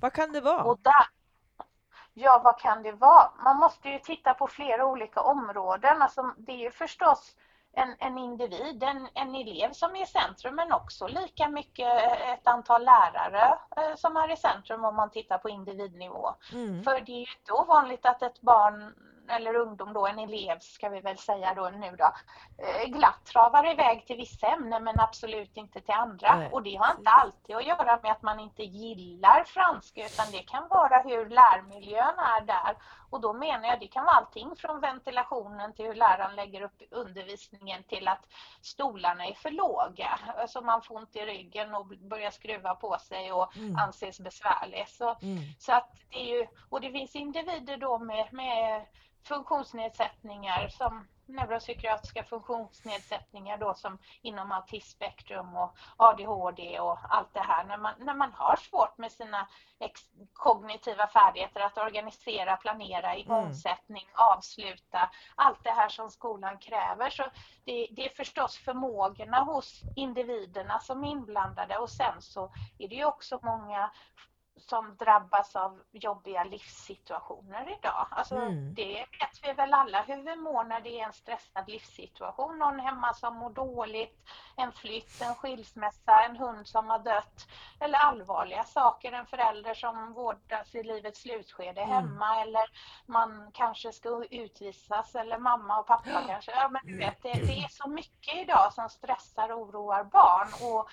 Vad 0.00 0.12
kan 0.12 0.32
det 0.32 0.40
vara? 0.40 0.64
Och 0.64 0.78
där, 0.78 1.06
ja, 2.14 2.40
vad 2.44 2.58
kan 2.58 2.82
det 2.82 2.92
vara? 2.92 3.30
Man 3.44 3.56
måste 3.56 3.88
ju 3.88 3.98
titta 3.98 4.34
på 4.34 4.46
flera 4.46 4.86
olika 4.86 5.20
områden. 5.20 6.02
Alltså, 6.02 6.34
det 6.36 6.52
är 6.52 6.56
ju 6.56 6.70
förstås 6.70 7.36
en, 7.78 7.96
en 7.98 8.18
individ, 8.18 8.82
en, 8.82 9.08
en 9.14 9.34
elev 9.34 9.72
som 9.72 9.96
är 9.96 10.02
i 10.02 10.06
centrum 10.06 10.54
men 10.54 10.72
också 10.72 11.06
lika 11.06 11.48
mycket 11.48 12.02
ett 12.22 12.46
antal 12.46 12.84
lärare 12.84 13.58
eh, 13.76 13.96
som 13.96 14.16
är 14.16 14.32
i 14.32 14.36
centrum 14.36 14.84
om 14.84 14.96
man 14.96 15.10
tittar 15.10 15.38
på 15.38 15.48
individnivå. 15.48 16.34
Mm. 16.52 16.84
För 16.84 17.00
det 17.00 17.12
är 17.12 17.20
ju 17.20 17.26
inte 17.38 17.52
ovanligt 17.52 18.06
att 18.06 18.22
ett 18.22 18.40
barn 18.40 18.94
eller 19.30 19.54
ungdom 19.54 19.92
då, 19.92 20.06
en 20.06 20.18
elev 20.18 20.58
ska 20.60 20.88
vi 20.88 21.00
väl 21.00 21.18
säga 21.18 21.54
då 21.54 21.68
nu 21.68 21.96
då, 21.96 22.12
eh, 22.64 22.88
glatt 22.88 23.24
travar 23.24 23.72
iväg 23.72 24.06
till 24.06 24.16
vissa 24.16 24.46
ämnen 24.46 24.84
men 24.84 25.00
absolut 25.00 25.56
inte 25.56 25.80
till 25.80 25.94
andra. 25.94 26.36
Nej. 26.36 26.48
Och 26.52 26.62
det 26.62 26.76
har 26.76 26.90
inte 26.90 27.10
alltid 27.10 27.56
att 27.56 27.66
göra 27.66 28.00
med 28.02 28.12
att 28.12 28.22
man 28.22 28.40
inte 28.40 28.62
gillar 28.62 29.44
franska 29.44 30.06
utan 30.06 30.26
det 30.32 30.42
kan 30.42 30.68
vara 30.68 31.02
hur 31.02 31.28
lärmiljön 31.28 32.18
är 32.18 32.40
där. 32.40 32.76
Och 33.10 33.20
då 33.20 33.32
menar 33.32 33.68
jag 33.68 33.80
det 33.80 33.86
kan 33.86 34.04
vara 34.04 34.16
allting 34.16 34.56
från 34.56 34.80
ventilationen 34.80 35.72
till 35.72 35.86
hur 35.86 35.94
läraren 35.94 36.36
lägger 36.36 36.62
upp 36.62 36.82
undervisningen 36.90 37.82
till 37.82 38.08
att 38.08 38.26
stolarna 38.62 39.26
är 39.26 39.34
för 39.34 39.50
låga. 39.50 40.18
Så 40.48 40.60
man 40.60 40.82
får 40.82 40.96
ont 40.96 41.16
i 41.16 41.20
ryggen 41.20 41.74
och 41.74 41.86
börjar 41.86 42.30
skruva 42.30 42.74
på 42.74 42.98
sig 42.98 43.32
och 43.32 43.56
mm. 43.56 43.76
anses 43.76 44.20
besvärlig. 44.20 44.88
Så, 44.88 45.16
mm. 45.22 45.38
så 45.58 45.72
att 45.72 45.90
det 46.10 46.16
är 46.16 46.38
ju, 46.38 46.46
och 46.68 46.80
det 46.80 46.90
finns 46.90 47.16
individer 47.16 47.76
då 47.76 47.98
med, 47.98 48.32
med 48.32 48.86
funktionsnedsättningar 49.28 50.68
som 50.68 51.08
neuropsykiatriska 51.28 52.24
funktionsnedsättningar 52.24 53.58
då 53.58 53.74
som 53.74 53.98
inom 54.22 54.52
autismspektrum 54.52 55.56
och 55.56 55.78
ADHD 55.96 56.80
och 56.80 56.98
allt 57.08 57.34
det 57.34 57.40
här. 57.40 57.64
När 57.64 57.78
man, 57.78 57.94
när 57.98 58.14
man 58.14 58.32
har 58.32 58.56
svårt 58.56 58.98
med 58.98 59.12
sina 59.12 59.48
kognitiva 60.32 61.06
färdigheter 61.06 61.60
att 61.60 61.78
organisera, 61.78 62.56
planera, 62.56 63.16
igångsättning, 63.16 64.02
mm. 64.02 64.14
avsluta, 64.14 65.10
allt 65.34 65.64
det 65.64 65.70
här 65.70 65.88
som 65.88 66.10
skolan 66.10 66.58
kräver. 66.58 67.10
Så 67.10 67.22
det, 67.64 67.88
det, 67.90 68.04
är 68.04 68.14
förstås 68.16 68.58
förmågorna 68.58 69.40
hos 69.40 69.82
individerna 69.96 70.78
som 70.78 71.04
är 71.04 71.08
inblandade 71.08 71.78
och 71.78 71.90
sen 71.90 72.22
så 72.22 72.52
är 72.78 72.88
det 72.88 72.94
ju 72.94 73.04
också 73.04 73.38
många 73.42 73.90
som 74.58 74.96
drabbas 74.96 75.56
av 75.56 75.82
jobbiga 75.92 76.44
livssituationer 76.44 77.76
idag. 77.78 78.06
Alltså, 78.10 78.34
mm. 78.34 78.74
Det 78.74 79.06
vet 79.20 79.38
vi 79.42 79.52
väl 79.52 79.74
alla 79.74 80.02
hur 80.02 80.22
vi 80.22 80.36
mår 80.36 80.64
när 80.64 80.80
det 80.80 81.00
är 81.00 81.06
en 81.06 81.12
stressad 81.12 81.68
livssituation. 81.68 82.58
Någon 82.58 82.80
hemma 82.80 83.14
som 83.14 83.36
mår 83.36 83.50
dåligt, 83.50 84.28
en 84.56 84.72
flytt, 84.72 85.22
en 85.22 85.34
skilsmässa, 85.34 86.22
en 86.28 86.36
hund 86.36 86.66
som 86.66 86.88
har 86.88 86.98
dött 86.98 87.48
eller 87.80 87.98
allvarliga 87.98 88.64
saker. 88.64 89.12
En 89.12 89.26
förälder 89.26 89.74
som 89.74 90.12
vårdas 90.12 90.74
i 90.74 90.82
livets 90.82 91.20
slutskede 91.20 91.80
mm. 91.80 91.94
hemma 91.94 92.42
eller 92.42 92.64
man 93.06 93.50
kanske 93.54 93.92
ska 93.92 94.24
utvisas 94.30 95.14
eller 95.14 95.38
mamma 95.38 95.80
och 95.80 95.86
pappa 95.86 96.22
kanske. 96.26 96.50
Ja, 96.50 96.68
men 96.68 96.80
du 96.84 96.98
vet, 96.98 97.22
det, 97.22 97.32
det 97.32 97.58
är 97.58 97.68
så 97.68 97.88
mycket 97.88 98.36
idag 98.36 98.72
som 98.72 98.88
stressar 98.88 99.52
och 99.52 99.60
oroar 99.60 100.04
barn. 100.04 100.48
Och 100.72 100.88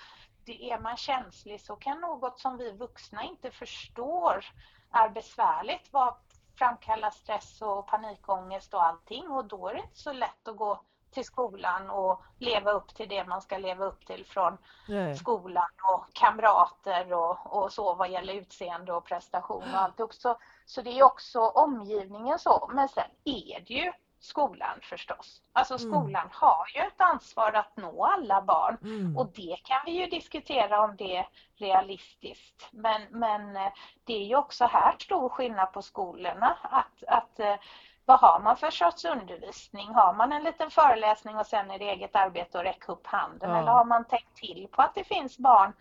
det 0.46 0.70
är 0.70 0.78
man 0.78 0.96
känslig 0.96 1.60
så 1.60 1.76
kan 1.76 2.00
något 2.00 2.38
som 2.38 2.56
vi 2.56 2.72
vuxna 2.72 3.22
inte 3.22 3.50
förstår 3.50 4.44
är 4.92 5.08
besvärligt 5.08 5.92
vara 5.92 6.16
framkalla 6.58 7.10
stress 7.10 7.62
och 7.62 7.86
panikångest 7.86 8.74
och 8.74 8.84
allting 8.84 9.30
och 9.30 9.44
då 9.44 9.68
är 9.68 9.74
det 9.74 9.80
inte 9.80 9.98
så 9.98 10.12
lätt 10.12 10.48
att 10.48 10.56
gå 10.56 10.80
till 11.10 11.24
skolan 11.24 11.90
och 11.90 12.22
leva 12.38 12.72
upp 12.72 12.94
till 12.94 13.08
det 13.08 13.24
man 13.24 13.42
ska 13.42 13.58
leva 13.58 13.84
upp 13.84 14.06
till 14.06 14.26
från 14.26 14.58
Nej. 14.88 15.16
skolan 15.16 15.70
och 15.92 16.06
kamrater 16.12 17.12
och, 17.12 17.56
och 17.56 17.72
så 17.72 17.94
vad 17.94 18.10
gäller 18.10 18.34
utseende 18.34 18.92
och 18.92 19.04
prestation 19.04 19.74
och 19.74 19.80
alltihop. 19.80 20.14
Så, 20.14 20.38
så 20.64 20.82
det 20.82 20.98
är 20.98 21.02
också 21.02 21.40
omgivningen 21.40 22.38
så. 22.38 22.70
Men 22.74 22.88
sen 22.88 23.10
är 23.24 23.60
det 23.60 23.74
ju 23.74 23.92
skolan 24.26 24.78
förstås. 24.82 25.42
Alltså 25.52 25.74
mm. 25.74 25.90
skolan 25.90 26.22
mm. 26.22 26.30
har 26.32 26.66
ju 26.74 26.80
ett 26.80 27.00
ansvar 27.00 27.52
att 27.52 27.76
nå 27.76 28.04
alla 28.04 28.42
barn 28.42 28.76
mm. 28.82 29.16
och 29.16 29.32
det 29.34 29.56
kan 29.64 29.80
vi 29.86 29.92
ju 29.92 30.06
diskutera 30.06 30.80
om 30.80 30.96
det 30.96 31.16
är 31.16 31.28
realistiskt. 31.56 32.68
Men, 32.72 33.02
men 33.10 33.56
eh, 33.56 33.72
det 34.04 34.12
är 34.12 34.24
ju 34.24 34.36
också 34.36 34.64
här 34.64 34.94
stor 34.98 35.28
skillnad 35.28 35.72
på 35.72 35.82
skolorna. 35.82 36.58
Att, 36.62 37.04
att, 37.08 37.40
eh, 37.40 37.56
vad 38.04 38.20
har 38.20 38.40
man 38.40 38.56
för 38.56 38.70
sorts 38.70 39.04
undervisning? 39.04 39.94
Har 39.94 40.14
man 40.14 40.32
en 40.32 40.44
liten 40.44 40.70
föreläsning 40.70 41.36
och 41.36 41.46
sen 41.46 41.70
är 41.70 41.78
det 41.78 41.90
eget 41.90 42.16
arbete 42.16 42.58
att 42.58 42.64
räcka 42.64 42.92
upp 42.92 43.06
handen? 43.06 43.50
Ja. 43.50 43.58
Eller 43.58 43.72
har 43.72 43.84
man 43.84 44.04
tänkt 44.04 44.36
till 44.36 44.68
på 44.70 44.82
att 44.82 44.94
det 44.94 45.04
finns 45.04 45.38
barn 45.38 45.72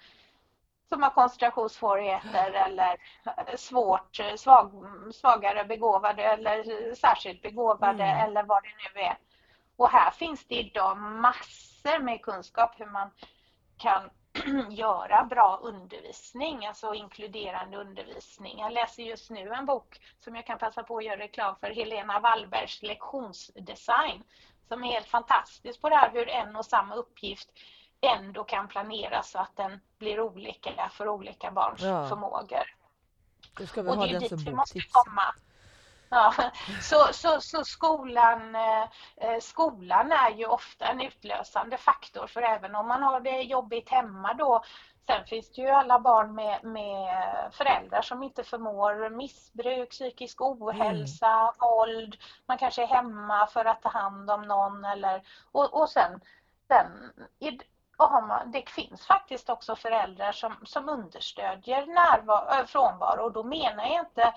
som 0.89 1.03
har 1.03 1.09
koncentrationssvårigheter 1.09 2.51
eller 2.51 2.97
svårt, 3.57 4.19
svag, 4.35 4.71
svagare 5.13 5.65
begåvade 5.65 6.23
eller 6.23 6.95
särskilt 6.95 7.41
begåvade 7.41 8.03
mm. 8.03 8.29
eller 8.29 8.43
vad 8.43 8.63
det 8.63 8.69
nu 8.93 9.01
är. 9.01 9.17
Och 9.77 9.89
här 9.89 10.11
finns 10.11 10.47
det 10.47 10.55
idag 10.55 10.97
massor 10.97 11.99
med 11.99 12.21
kunskap 12.21 12.79
hur 12.79 12.85
man 12.85 13.11
kan 13.77 14.09
göra 14.69 15.23
bra 15.23 15.59
undervisning, 15.63 16.65
alltså 16.65 16.93
inkluderande 16.93 17.77
undervisning. 17.77 18.59
Jag 18.59 18.73
läser 18.73 19.03
just 19.03 19.29
nu 19.29 19.53
en 19.53 19.65
bok 19.65 19.99
som 20.19 20.35
jag 20.35 20.45
kan 20.45 20.57
passa 20.57 20.83
på 20.83 20.97
att 20.97 21.05
göra 21.05 21.19
reklam 21.19 21.55
för, 21.55 21.67
Helena 21.67 22.19
Wallbergs 22.19 22.81
lektionsdesign, 22.81 24.23
som 24.67 24.83
är 24.83 24.91
helt 24.91 25.07
fantastisk 25.07 25.81
på 25.81 25.89
det 25.89 25.95
här 25.95 26.11
hur 26.11 26.29
en 26.29 26.55
och 26.55 26.65
samma 26.65 26.95
uppgift 26.95 27.49
ändå 28.01 28.43
kan 28.43 28.67
planeras 28.67 29.31
så 29.31 29.39
att 29.39 29.55
den 29.55 29.79
blir 29.97 30.19
olika 30.19 30.89
för 30.91 31.07
olika 31.07 31.51
barns 31.51 31.81
ja. 31.81 32.09
förmågor. 32.09 32.75
Då 33.57 33.65
ska 33.67 33.81
vi 33.81 33.89
och 33.89 33.95
ha 33.95 34.05
det 34.05 34.15
är 34.15 34.19
som 34.19 34.37
dit 34.37 34.47
vi 34.47 34.53
måste 34.53 34.79
komma. 34.91 35.35
Ja, 36.09 36.33
så, 36.81 37.07
så, 37.11 37.41
så 37.41 37.63
skolan, 37.63 38.55
eh, 38.55 39.39
skolan 39.41 40.11
är 40.11 40.29
ju 40.29 40.45
ofta 40.45 40.85
en 40.85 41.01
utlösande 41.01 41.77
faktor 41.77 42.27
för 42.27 42.41
även 42.41 42.75
om 42.75 42.87
man 42.87 43.03
har 43.03 43.19
det 43.19 43.41
jobbigt 43.41 43.89
hemma 43.89 44.33
då 44.33 44.63
Sen 45.07 45.25
finns 45.25 45.51
det 45.51 45.61
ju 45.61 45.67
alla 45.67 45.99
barn 45.99 46.35
med, 46.35 46.63
med 46.63 47.07
föräldrar 47.51 48.01
som 48.01 48.23
inte 48.23 48.43
förmår 48.43 49.09
missbruk, 49.09 49.89
psykisk 49.89 50.41
ohälsa, 50.41 51.31
mm. 51.31 51.53
våld. 51.59 52.15
Man 52.45 52.57
kanske 52.57 52.83
är 52.83 52.87
hemma 52.87 53.47
för 53.47 53.65
att 53.65 53.81
ta 53.81 53.89
hand 53.89 54.31
om 54.31 54.41
någon 54.41 54.85
eller 54.85 55.21
och, 55.51 55.81
och 55.81 55.89
sen, 55.89 56.21
sen 56.67 57.11
och 57.97 58.23
man, 58.23 58.51
det 58.51 58.69
finns 58.69 59.05
faktiskt 59.05 59.49
också 59.49 59.75
föräldrar 59.75 60.31
som, 60.31 60.55
som 60.65 60.89
understödjer 60.89 61.85
närvaro, 61.85 62.59
äh, 62.59 62.65
frånvaro. 62.65 63.23
Och 63.23 63.31
då 63.31 63.43
menar 63.43 63.83
jag 63.83 63.99
inte 63.99 64.33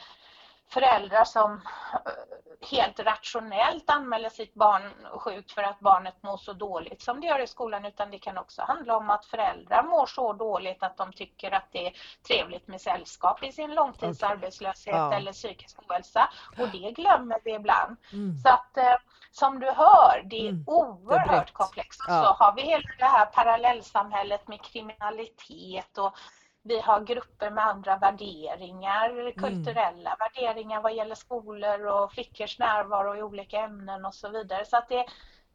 föräldrar 0.69 1.25
som 1.25 1.53
eh, 1.53 2.69
helt 2.71 3.01
rationellt 3.01 3.91
anmäler 3.91 4.29
sitt 4.29 4.55
barn 4.55 4.83
sjukt 5.19 5.53
för 5.53 5.63
att 5.63 5.81
barnet 5.81 6.23
mår 6.23 6.37
så 6.37 6.53
dåligt 6.53 7.03
som 7.03 7.21
det 7.21 7.27
gör 7.27 7.39
i 7.39 7.47
skolan 7.47 7.85
utan 7.85 8.11
det 8.11 8.19
kan 8.19 8.39
också 8.39 8.63
handla 8.63 8.97
om 8.97 9.11
att 9.11 9.27
föräldrar 9.27 9.83
mår 9.83 10.07
så 10.07 10.33
dåligt 10.33 10.83
att 10.83 10.97
de 10.97 11.13
tycker 11.13 11.51
att 11.51 11.69
det 11.73 11.87
är 11.87 11.93
trevligt 12.27 12.69
med 12.69 12.81
sällskap 12.81 13.43
i 13.43 13.53
sin 13.53 13.75
långtidsarbetslöshet 13.75 14.95
okay. 14.95 15.01
ja. 15.01 15.15
eller 15.15 15.33
psykisk 15.33 15.79
ohälsa 15.83 16.29
och 16.59 16.69
det 16.69 16.93
glömmer 16.93 17.39
vi 17.45 17.55
ibland. 17.55 17.97
Mm. 18.13 18.39
Så 18.39 18.49
att 18.49 18.77
eh, 18.77 18.97
som 19.31 19.61
du 19.61 19.67
hör, 19.67 20.23
det 20.25 20.37
är 20.37 20.49
mm. 20.49 20.65
oerhört 20.67 21.53
komplext. 21.53 22.05
Ja. 22.09 22.23
så 22.23 22.45
har 22.45 22.55
vi 22.55 22.63
hela 22.63 22.89
det 22.99 23.05
här 23.05 23.27
parallellsamhället 23.27 24.49
med 24.49 24.63
kriminalitet 24.63 25.99
och 25.99 26.15
vi 26.63 26.81
har 26.81 27.01
grupper 27.01 27.51
med 27.51 27.67
andra 27.67 27.97
värderingar, 27.97 29.11
mm. 29.11 29.33
kulturella 29.33 30.17
värderingar 30.19 30.83
vad 30.83 30.95
gäller 30.95 31.15
skolor 31.15 31.87
och 31.87 32.13
flickors 32.13 32.59
närvaro 32.59 33.17
i 33.17 33.23
olika 33.23 33.59
ämnen 33.59 34.05
och 34.05 34.15
så 34.15 34.29
vidare. 34.29 34.65
Så 34.65 34.77
att 34.77 34.89
det, 34.89 35.07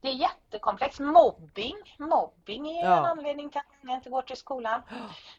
det 0.02 0.08
är 0.08 0.14
jättekomplext. 0.14 1.00
Mobbing, 1.00 1.78
mobbing 1.98 2.68
är 2.68 2.86
ja. 2.86 2.98
en 2.98 3.06
anledning 3.06 3.50
till 3.50 3.60
att 3.60 3.84
många 3.84 3.98
inte 3.98 4.10
går 4.10 4.22
till 4.22 4.38
skolan. 4.38 4.82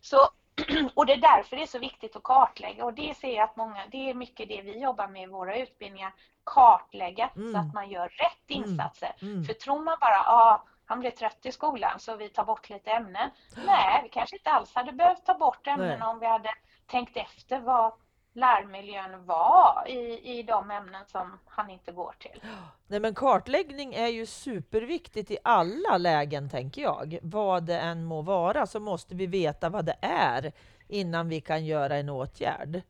Så, 0.01 0.17
och 0.95 1.07
det 1.07 1.13
är 1.13 1.37
därför 1.37 1.57
det 1.57 1.63
är 1.63 1.67
så 1.67 1.79
viktigt 1.79 2.17
att 2.17 2.23
kartlägga 2.23 2.85
och 2.85 2.95
det 2.95 3.17
ser 3.17 3.37
jag 3.37 3.45
att 3.45 3.57
många, 3.57 3.87
det 3.91 4.11
är 4.11 4.15
mycket 4.15 4.49
det 4.49 4.63
vi 4.63 4.79
jobbar 4.79 5.09
med 5.09 5.23
i 5.23 5.27
våra 5.27 5.59
utbildningar, 5.59 6.13
kartlägga 6.45 7.31
mm. 7.37 7.53
så 7.53 7.59
att 7.59 7.75
man 7.75 7.91
gör 7.91 8.09
rätt 8.09 8.51
mm. 8.51 8.65
insatser. 8.65 9.17
Mm. 9.23 9.45
För 9.45 9.55
tror 9.55 9.79
man 9.79 9.97
bara, 10.01 10.21
ah, 10.27 10.65
han 10.87 11.01
blev 11.01 11.11
trött 11.11 11.47
i 11.47 11.53
skolan 11.53 12.01
så 12.01 12.17
vi 12.17 12.29
tar 12.29 12.45
bort 12.45 12.71
lite 12.71 12.91
ämnen. 12.91 13.31
Nej, 13.67 14.01
vi 14.03 14.09
kanske 14.09 14.37
inte 14.37 14.51
alls 14.51 14.75
hade 14.75 14.93
behövt 14.93 15.27
ta 15.27 15.35
bort 15.35 15.67
ämnen 15.67 16.03
om 16.03 16.19
vi 16.19 16.27
hade 16.27 16.51
tänkt 16.87 17.17
efter 17.17 17.61
vad 17.61 17.93
lärmiljön 18.33 19.27
var 19.27 19.85
i, 19.87 20.39
i 20.39 20.43
de 20.43 20.71
ämnen 20.71 21.05
som 21.07 21.39
han 21.47 21.71
inte 21.71 21.93
går 21.93 22.15
till. 22.19 22.41
Nej, 22.87 23.01
men 23.01 23.15
kartläggning 23.15 23.95
är 23.95 24.07
ju 24.07 24.27
superviktigt 24.27 25.31
i 25.31 25.39
alla 25.45 25.99
lägen, 25.99 26.51
tänker 26.51 26.83
jag. 26.83 27.19
Vad 27.23 27.63
det 27.63 27.79
än 27.79 28.05
må 28.05 28.23
vara 28.23 28.67
så 28.67 28.81
måste 28.81 29.15
vi 29.15 29.27
veta 29.27 29.69
vad 29.69 29.85
det 29.85 29.97
är 30.01 30.53
innan 30.89 31.29
vi 31.29 31.41
kan 31.41 31.65
göra 31.65 31.97
en 31.97 32.09
åtgärd. 32.09 32.83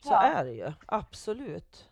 Så 0.00 0.12
ja. 0.12 0.22
är 0.22 0.44
det 0.44 0.52
ju, 0.52 0.72
absolut. 0.86 1.90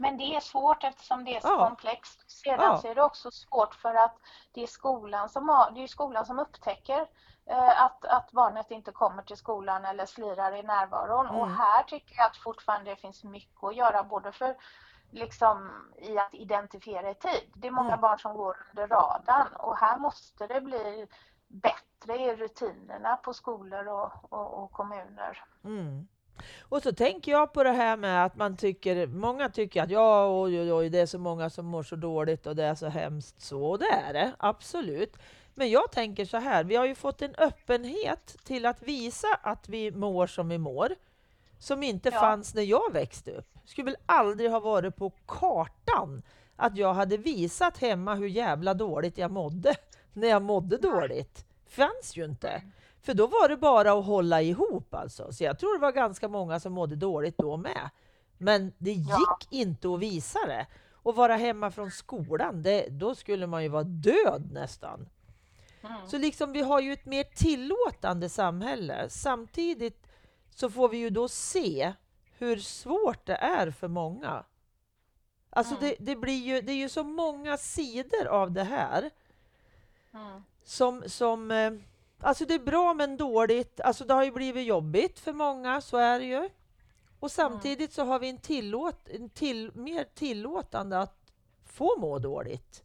Men 0.00 0.16
det 0.16 0.36
är 0.36 0.40
svårt 0.40 0.84
eftersom 0.84 1.24
det 1.24 1.36
är 1.36 1.40
så 1.40 1.48
ja. 1.48 1.68
komplext. 1.68 2.30
Sedan 2.30 2.60
ja. 2.60 2.78
så 2.78 2.88
är 2.88 2.94
det 2.94 3.02
också 3.02 3.30
svårt 3.30 3.74
för 3.74 3.94
att 3.94 4.16
det 4.52 4.62
är 4.62 4.66
skolan 4.66 5.28
som, 5.28 5.48
har, 5.48 5.70
det 5.70 5.82
är 5.82 5.86
skolan 5.86 6.26
som 6.26 6.38
upptäcker 6.38 7.06
eh, 7.46 7.82
att, 7.84 8.04
att 8.04 8.32
barnet 8.32 8.70
inte 8.70 8.92
kommer 8.92 9.22
till 9.22 9.36
skolan 9.36 9.84
eller 9.84 10.06
slirar 10.06 10.56
i 10.56 10.62
närvaron. 10.62 11.26
Mm. 11.26 11.40
Och 11.40 11.50
här 11.50 11.82
tycker 11.82 12.16
jag 12.16 12.26
att 12.26 12.36
fortfarande 12.36 12.96
finns 12.96 13.24
mycket 13.24 13.64
att 13.64 13.76
göra 13.76 14.02
både 14.02 14.32
för 14.32 14.56
liksom 15.10 15.70
i 15.98 16.18
att 16.18 16.34
identifiera 16.34 17.10
i 17.10 17.14
tid. 17.14 17.52
Det 17.54 17.68
är 17.68 17.72
många 17.72 17.88
mm. 17.88 18.00
barn 18.00 18.18
som 18.18 18.34
går 18.34 18.56
under 18.70 18.88
radarn 18.88 19.52
och 19.52 19.76
här 19.76 19.98
måste 19.98 20.46
det 20.46 20.60
bli 20.60 21.06
bättre 21.48 22.16
i 22.18 22.36
rutinerna 22.36 23.16
på 23.16 23.34
skolor 23.34 23.88
och, 23.88 24.32
och, 24.32 24.62
och 24.62 24.72
kommuner. 24.72 25.44
Mm. 25.64 26.08
Och 26.60 26.82
så 26.82 26.92
tänker 26.92 27.32
jag 27.32 27.52
på 27.52 27.62
det 27.62 27.72
här 27.72 27.96
med 27.96 28.24
att 28.24 28.36
man 28.36 28.56
tycker, 28.56 29.06
många 29.06 29.48
tycker 29.48 29.82
att 29.82 29.90
ja, 29.90 30.40
oj, 30.42 30.60
oj, 30.60 30.72
oj, 30.72 30.88
det 30.88 30.98
är 30.98 31.06
så 31.06 31.18
många 31.18 31.50
som 31.50 31.66
mår 31.66 31.82
så 31.82 31.96
dåligt 31.96 32.46
och 32.46 32.56
det 32.56 32.64
är 32.64 32.74
så 32.74 32.86
hemskt 32.86 33.40
så. 33.40 33.64
Och 33.64 33.78
det 33.78 33.90
är 34.08 34.12
det, 34.12 34.32
absolut. 34.38 35.16
Men 35.54 35.70
jag 35.70 35.92
tänker 35.92 36.24
så 36.24 36.36
här, 36.36 36.64
vi 36.64 36.76
har 36.76 36.86
ju 36.86 36.94
fått 36.94 37.22
en 37.22 37.34
öppenhet 37.38 38.36
till 38.44 38.66
att 38.66 38.82
visa 38.82 39.28
att 39.42 39.68
vi 39.68 39.90
mår 39.90 40.26
som 40.26 40.48
vi 40.48 40.58
mår, 40.58 40.94
som 41.58 41.82
inte 41.82 42.08
ja. 42.12 42.20
fanns 42.20 42.54
när 42.54 42.62
jag 42.62 42.92
växte 42.92 43.30
upp. 43.30 43.58
skulle 43.64 43.84
väl 43.84 43.96
aldrig 44.06 44.50
ha 44.50 44.60
varit 44.60 44.96
på 44.96 45.12
kartan 45.26 46.22
att 46.56 46.76
jag 46.76 46.94
hade 46.94 47.16
visat 47.16 47.78
hemma 47.78 48.14
hur 48.14 48.28
jävla 48.28 48.74
dåligt 48.74 49.18
jag 49.18 49.30
mådde 49.30 49.74
när 50.12 50.28
jag 50.28 50.42
mådde 50.42 50.76
dåligt. 50.76 51.44
fanns 51.66 52.16
ju 52.16 52.24
inte. 52.24 52.62
För 53.08 53.14
då 53.14 53.26
var 53.26 53.48
det 53.48 53.56
bara 53.56 53.92
att 53.92 54.04
hålla 54.04 54.42
ihop 54.42 54.94
alltså. 54.94 55.32
Så 55.32 55.44
jag 55.44 55.58
tror 55.58 55.74
det 55.74 55.80
var 55.80 55.92
ganska 55.92 56.28
många 56.28 56.60
som 56.60 56.72
mådde 56.72 56.96
dåligt 56.96 57.38
då 57.38 57.56
med. 57.56 57.90
Men 58.38 58.72
det 58.78 58.92
gick 58.92 59.08
ja. 59.10 59.38
inte 59.50 59.88
att 59.88 60.00
visa 60.00 60.38
det. 60.46 60.66
Och 60.92 61.16
vara 61.16 61.36
hemma 61.36 61.70
från 61.70 61.90
skolan, 61.90 62.62
det, 62.62 62.88
då 62.88 63.14
skulle 63.14 63.46
man 63.46 63.62
ju 63.62 63.68
vara 63.68 63.84
död 63.84 64.50
nästan. 64.52 65.08
Mm. 65.82 66.08
Så 66.08 66.18
liksom 66.18 66.52
vi 66.52 66.62
har 66.62 66.80
ju 66.80 66.92
ett 66.92 67.06
mer 67.06 67.24
tillåtande 67.24 68.28
samhälle. 68.28 69.08
Samtidigt 69.08 70.06
så 70.50 70.70
får 70.70 70.88
vi 70.88 70.96
ju 70.96 71.10
då 71.10 71.28
se 71.28 71.92
hur 72.38 72.56
svårt 72.56 73.26
det 73.26 73.36
är 73.36 73.70
för 73.70 73.88
många. 73.88 74.44
Alltså 75.50 75.74
mm. 75.74 75.84
det, 75.88 76.04
det, 76.04 76.16
blir 76.16 76.46
ju, 76.46 76.60
det 76.60 76.72
är 76.72 76.76
ju 76.76 76.88
så 76.88 77.04
många 77.04 77.56
sidor 77.56 78.26
av 78.26 78.52
det 78.52 78.64
här 78.64 79.10
mm. 80.12 80.42
som, 80.64 81.02
som 81.06 81.50
eh, 81.50 81.70
Alltså 82.20 82.44
det 82.44 82.54
är 82.54 82.58
bra 82.58 82.94
men 82.94 83.16
dåligt. 83.16 83.80
Alltså 83.80 84.04
det 84.04 84.14
har 84.14 84.24
ju 84.24 84.32
blivit 84.32 84.66
jobbigt 84.66 85.18
för 85.18 85.32
många, 85.32 85.80
så 85.80 85.96
är 85.96 86.18
det 86.18 86.24
ju. 86.24 86.48
Och 87.20 87.30
samtidigt 87.30 87.92
så 87.92 88.04
har 88.04 88.18
vi 88.18 88.28
en, 88.28 88.38
tillåt, 88.38 89.08
en 89.08 89.30
till, 89.30 89.70
mer 89.74 90.04
tillåtande 90.14 90.98
att 90.98 91.32
få 91.64 91.98
må 91.98 92.18
dåligt. 92.18 92.84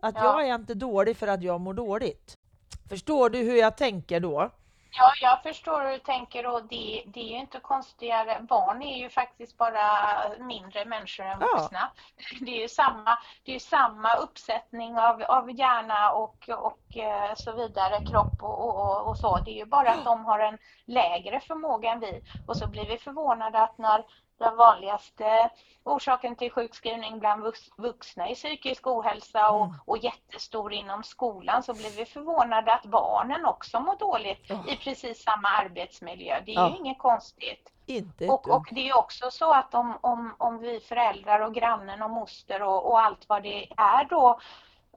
Att 0.00 0.14
ja. 0.14 0.24
jag 0.24 0.48
är 0.48 0.54
inte 0.54 0.74
dålig 0.74 1.16
för 1.16 1.26
att 1.26 1.42
jag 1.42 1.60
mår 1.60 1.74
dåligt. 1.74 2.34
Förstår 2.88 3.30
du 3.30 3.38
hur 3.38 3.56
jag 3.56 3.76
tänker 3.76 4.20
då? 4.20 4.50
Ja, 4.90 5.12
jag 5.20 5.42
förstår 5.42 5.84
hur 5.84 5.92
du 5.92 5.98
tänker 5.98 6.46
och 6.46 6.62
det, 6.62 7.02
det 7.06 7.20
är 7.20 7.28
ju 7.28 7.38
inte 7.38 7.60
konstigare. 7.60 8.40
Barn 8.40 8.82
är 8.82 8.96
ju 8.98 9.10
faktiskt 9.10 9.56
bara 9.56 9.82
mindre 10.38 10.84
människor 10.84 11.24
än 11.24 11.38
vuxna. 11.38 11.90
Ja. 12.16 12.36
Det 12.40 12.56
är 12.56 12.60
ju 12.60 12.68
samma, 12.68 13.18
det 13.44 13.54
är 13.54 13.58
samma 13.58 14.14
uppsättning 14.14 14.98
av, 14.98 15.22
av 15.22 15.50
hjärna 15.50 16.12
och, 16.12 16.48
och 16.48 16.96
eh, 16.96 17.34
så 17.34 17.52
vidare, 17.52 18.04
kropp 18.06 18.42
och, 18.42 18.68
och, 18.68 19.08
och 19.08 19.18
så. 19.18 19.38
Det 19.38 19.50
är 19.50 19.56
ju 19.56 19.66
bara 19.66 19.90
att 19.90 20.04
de 20.04 20.24
har 20.24 20.38
en 20.38 20.58
lägre 20.84 21.40
förmåga 21.40 21.92
än 21.92 22.00
vi. 22.00 22.22
Och 22.46 22.56
så 22.56 22.66
blir 22.66 22.86
vi 22.86 22.98
förvånade 22.98 23.60
att 23.60 23.78
när 23.78 24.04
den 24.38 24.56
vanligaste 24.56 25.50
orsaken 25.84 26.36
till 26.36 26.50
sjukskrivning 26.50 27.18
bland 27.18 27.42
vuxna 27.76 28.28
är 28.28 28.34
psykisk 28.34 28.86
ohälsa 28.86 29.50
och, 29.50 29.64
mm. 29.64 29.76
och 29.84 29.98
jättestor 29.98 30.72
inom 30.72 31.02
skolan 31.02 31.62
så 31.62 31.74
blir 31.74 31.96
vi 31.96 32.04
förvånade 32.04 32.72
att 32.72 32.84
barnen 32.84 33.46
också 33.46 33.80
mår 33.80 33.96
dåligt 33.96 34.50
oh. 34.50 34.72
i 34.72 34.76
precis 34.76 35.22
samma 35.22 35.48
arbetsmiljö. 35.48 36.40
Det 36.46 36.52
är 36.52 36.54
ja. 36.54 36.70
ju 36.70 36.76
inget 36.76 36.98
konstigt. 36.98 37.72
Inte 37.86 38.28
och, 38.28 38.48
och, 38.48 38.68
det 38.70 38.88
är 38.88 38.96
också 38.96 39.30
så 39.30 39.52
att 39.52 39.74
om, 39.74 39.98
om, 40.00 40.34
om 40.38 40.58
vi 40.58 40.80
föräldrar 40.80 41.40
och 41.40 41.54
grannen 41.54 42.02
och 42.02 42.10
moster 42.10 42.62
och, 42.62 42.90
och 42.90 43.00
allt 43.00 43.28
vad 43.28 43.42
det 43.42 43.68
är 43.76 44.04
då 44.04 44.40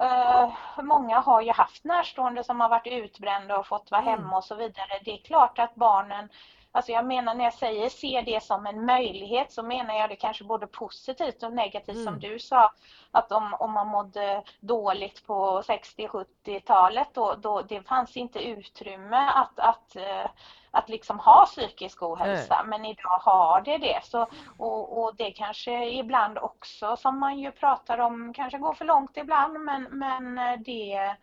Uh, 0.04 0.54
många 0.84 1.20
har 1.20 1.42
ju 1.42 1.52
haft 1.52 1.84
närstående 1.84 2.44
som 2.44 2.60
har 2.60 2.70
varit 2.70 2.88
utbrända 2.88 3.58
och 3.58 3.68
fått 3.68 3.92
vara 3.92 4.02
mm. 4.02 4.14
hemma 4.14 4.38
och 4.38 4.44
så 4.44 4.56
vidare. 4.56 5.00
Det 5.06 5.12
är 5.12 5.18
klart 5.18 5.60
att 5.60 5.76
barnen 5.76 6.30
Alltså 6.72 6.92
jag 6.92 7.06
menar 7.06 7.36
när 7.36 7.44
jag 7.44 7.54
säger 7.54 7.90
se 7.90 8.22
det 8.26 8.44
som 8.44 8.66
en 8.66 8.86
möjlighet 8.86 9.52
så 9.52 9.64
menar 9.64 9.94
jag 9.94 10.10
det 10.10 10.16
kanske 10.16 10.44
både 10.44 10.68
positivt 10.68 11.44
och 11.44 11.54
negativt 11.54 11.96
mm. 11.96 12.06
som 12.06 12.20
du 12.20 12.40
sa. 12.40 12.72
Att 13.12 13.32
om, 13.32 13.54
om 13.54 13.72
man 13.72 13.88
mådde 13.88 14.44
dåligt 14.60 15.28
på 15.28 15.62
60-70-talet 15.62 17.08
då, 17.14 17.36
då 17.36 17.62
det 17.62 17.82
fanns 17.82 18.18
inte 18.18 18.40
utrymme 18.40 19.32
att, 19.36 19.60
att, 19.60 19.96
eh, 19.96 20.30
att 20.72 20.90
liksom 20.90 21.20
ha 21.20 21.46
psykisk 21.46 22.04
ohälsa. 22.04 22.56
Mm. 22.56 22.70
Men 22.70 22.86
idag 22.86 23.20
har 23.22 23.62
det 23.62 23.78
det. 23.78 24.00
Så, 24.04 24.28
och, 24.58 25.04
och 25.04 25.16
det 25.16 25.32
kanske 25.32 25.90
ibland 25.90 26.38
också 26.38 26.96
som 26.96 27.20
man 27.20 27.40
ju 27.40 27.52
pratar 27.52 27.98
om 27.98 28.34
kanske 28.34 28.58
går 28.58 28.74
för 28.74 28.86
långt 28.86 29.18
ibland 29.18 29.60
men, 29.60 29.84
men 29.84 30.36
det, 30.64 31.16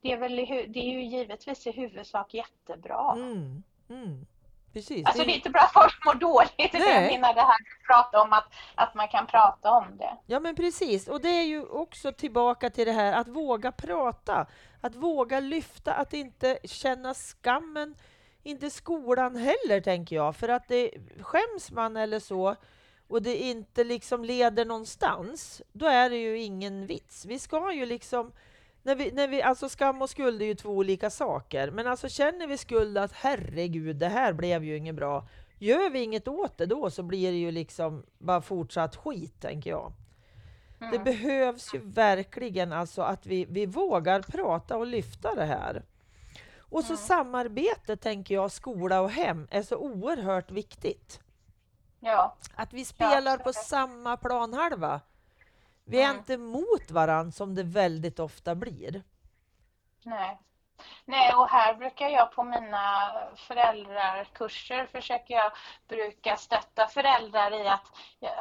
det, 0.00 0.12
är 0.12 0.16
väl, 0.16 0.36
det 0.72 0.80
är 0.80 0.92
ju 0.92 1.04
givetvis 1.04 1.66
i 1.66 1.72
huvudsak 1.72 2.34
jättebra. 2.34 3.12
Mm. 3.12 3.62
Mm. 3.90 4.26
Precis. 4.74 5.06
Alltså 5.06 5.24
det 5.24 5.32
är 5.32 5.34
inte 5.34 5.50
bra 5.50 5.60
att 5.60 5.72
folk 5.72 6.04
mår 6.04 6.14
dåligt. 6.14 6.72
Nej. 6.72 7.02
Jag 7.02 7.20
menar 7.20 7.34
det 7.34 7.40
här 7.40 7.48
att 7.48 7.86
prata 7.86 8.22
om 8.22 8.32
att, 8.32 8.52
att 8.74 8.94
man 8.94 9.08
kan 9.08 9.26
prata 9.26 9.70
om 9.70 9.96
det. 9.98 10.16
Ja 10.26 10.40
men 10.40 10.56
precis. 10.56 11.08
Och 11.08 11.20
det 11.20 11.28
är 11.28 11.44
ju 11.44 11.64
också 11.64 12.12
tillbaka 12.12 12.70
till 12.70 12.86
det 12.86 12.92
här 12.92 13.12
att 13.12 13.28
våga 13.28 13.72
prata. 13.72 14.46
Att 14.80 14.94
våga 14.94 15.40
lyfta, 15.40 15.94
att 15.94 16.12
inte 16.12 16.58
känna 16.64 17.14
skammen 17.14 17.94
inte 18.44 18.70
skolan 18.70 19.36
heller, 19.36 19.80
tänker 19.80 20.16
jag. 20.16 20.36
För 20.36 20.48
att 20.48 20.68
det, 20.68 20.90
skäms 21.20 21.70
man 21.70 21.96
eller 21.96 22.20
så 22.20 22.56
och 23.08 23.22
det 23.22 23.36
inte 23.36 23.84
liksom 23.84 24.24
leder 24.24 24.64
någonstans, 24.64 25.62
då 25.72 25.86
är 25.86 26.10
det 26.10 26.16
ju 26.16 26.38
ingen 26.38 26.86
vits. 26.86 27.24
Vi 27.24 27.38
ska 27.38 27.72
ju 27.72 27.86
liksom 27.86 28.32
när 28.84 28.94
vi, 28.94 29.12
när 29.12 29.28
vi, 29.28 29.42
alltså 29.42 29.68
skam 29.68 30.02
och 30.02 30.10
skuld 30.10 30.42
är 30.42 30.46
ju 30.46 30.54
två 30.54 30.70
olika 30.70 31.10
saker, 31.10 31.70
men 31.70 31.86
alltså 31.86 32.08
känner 32.08 32.46
vi 32.46 32.58
skuld 32.58 32.98
att 32.98 33.12
herregud, 33.12 33.96
det 33.96 34.08
här 34.08 34.32
blev 34.32 34.64
ju 34.64 34.76
inget 34.76 34.94
bra. 34.94 35.28
Gör 35.58 35.90
vi 35.90 36.02
inget 36.02 36.28
åt 36.28 36.58
det 36.58 36.66
då 36.66 36.90
så 36.90 37.02
blir 37.02 37.30
det 37.30 37.38
ju 37.38 37.50
liksom 37.50 38.04
bara 38.18 38.40
fortsatt 38.40 38.96
skit, 38.96 39.40
tänker 39.40 39.70
jag. 39.70 39.92
Mm. 40.80 40.92
Det 40.92 40.98
behövs 40.98 41.74
ju 41.74 41.78
verkligen 41.78 42.72
alltså 42.72 43.02
att 43.02 43.26
vi, 43.26 43.44
vi 43.44 43.66
vågar 43.66 44.22
prata 44.22 44.76
och 44.76 44.86
lyfta 44.86 45.34
det 45.34 45.44
här. 45.44 45.82
Och 46.58 46.84
så 46.84 46.92
mm. 46.92 46.96
samarbete, 46.96 47.96
tänker 47.96 48.34
jag, 48.34 48.52
skola 48.52 49.00
och 49.00 49.10
hem 49.10 49.46
är 49.50 49.62
så 49.62 49.76
oerhört 49.76 50.50
viktigt. 50.50 51.20
Ja. 52.00 52.36
Att 52.54 52.72
vi 52.72 52.84
spelar 52.84 53.38
ja, 53.38 53.44
på 53.44 53.52
samma 53.52 54.16
planhalva. 54.16 55.00
Vi 55.84 56.00
är 56.00 56.04
mm. 56.04 56.16
inte 56.16 56.36
mot 56.36 56.90
varandra 56.90 57.32
som 57.32 57.54
det 57.54 57.62
väldigt 57.62 58.18
ofta 58.18 58.54
blir. 58.54 59.02
Nej. 60.04 60.40
Nej, 61.04 61.34
och 61.34 61.48
här 61.48 61.74
brukar 61.74 62.08
jag 62.08 62.32
på 62.32 62.42
mina 62.42 63.12
föräldrarkurser 63.36 64.86
försöker 64.86 65.34
jag 65.34 65.52
bruka 65.88 66.36
stötta 66.36 66.86
föräldrar 66.86 67.52
i 67.52 67.68
att, 67.68 67.86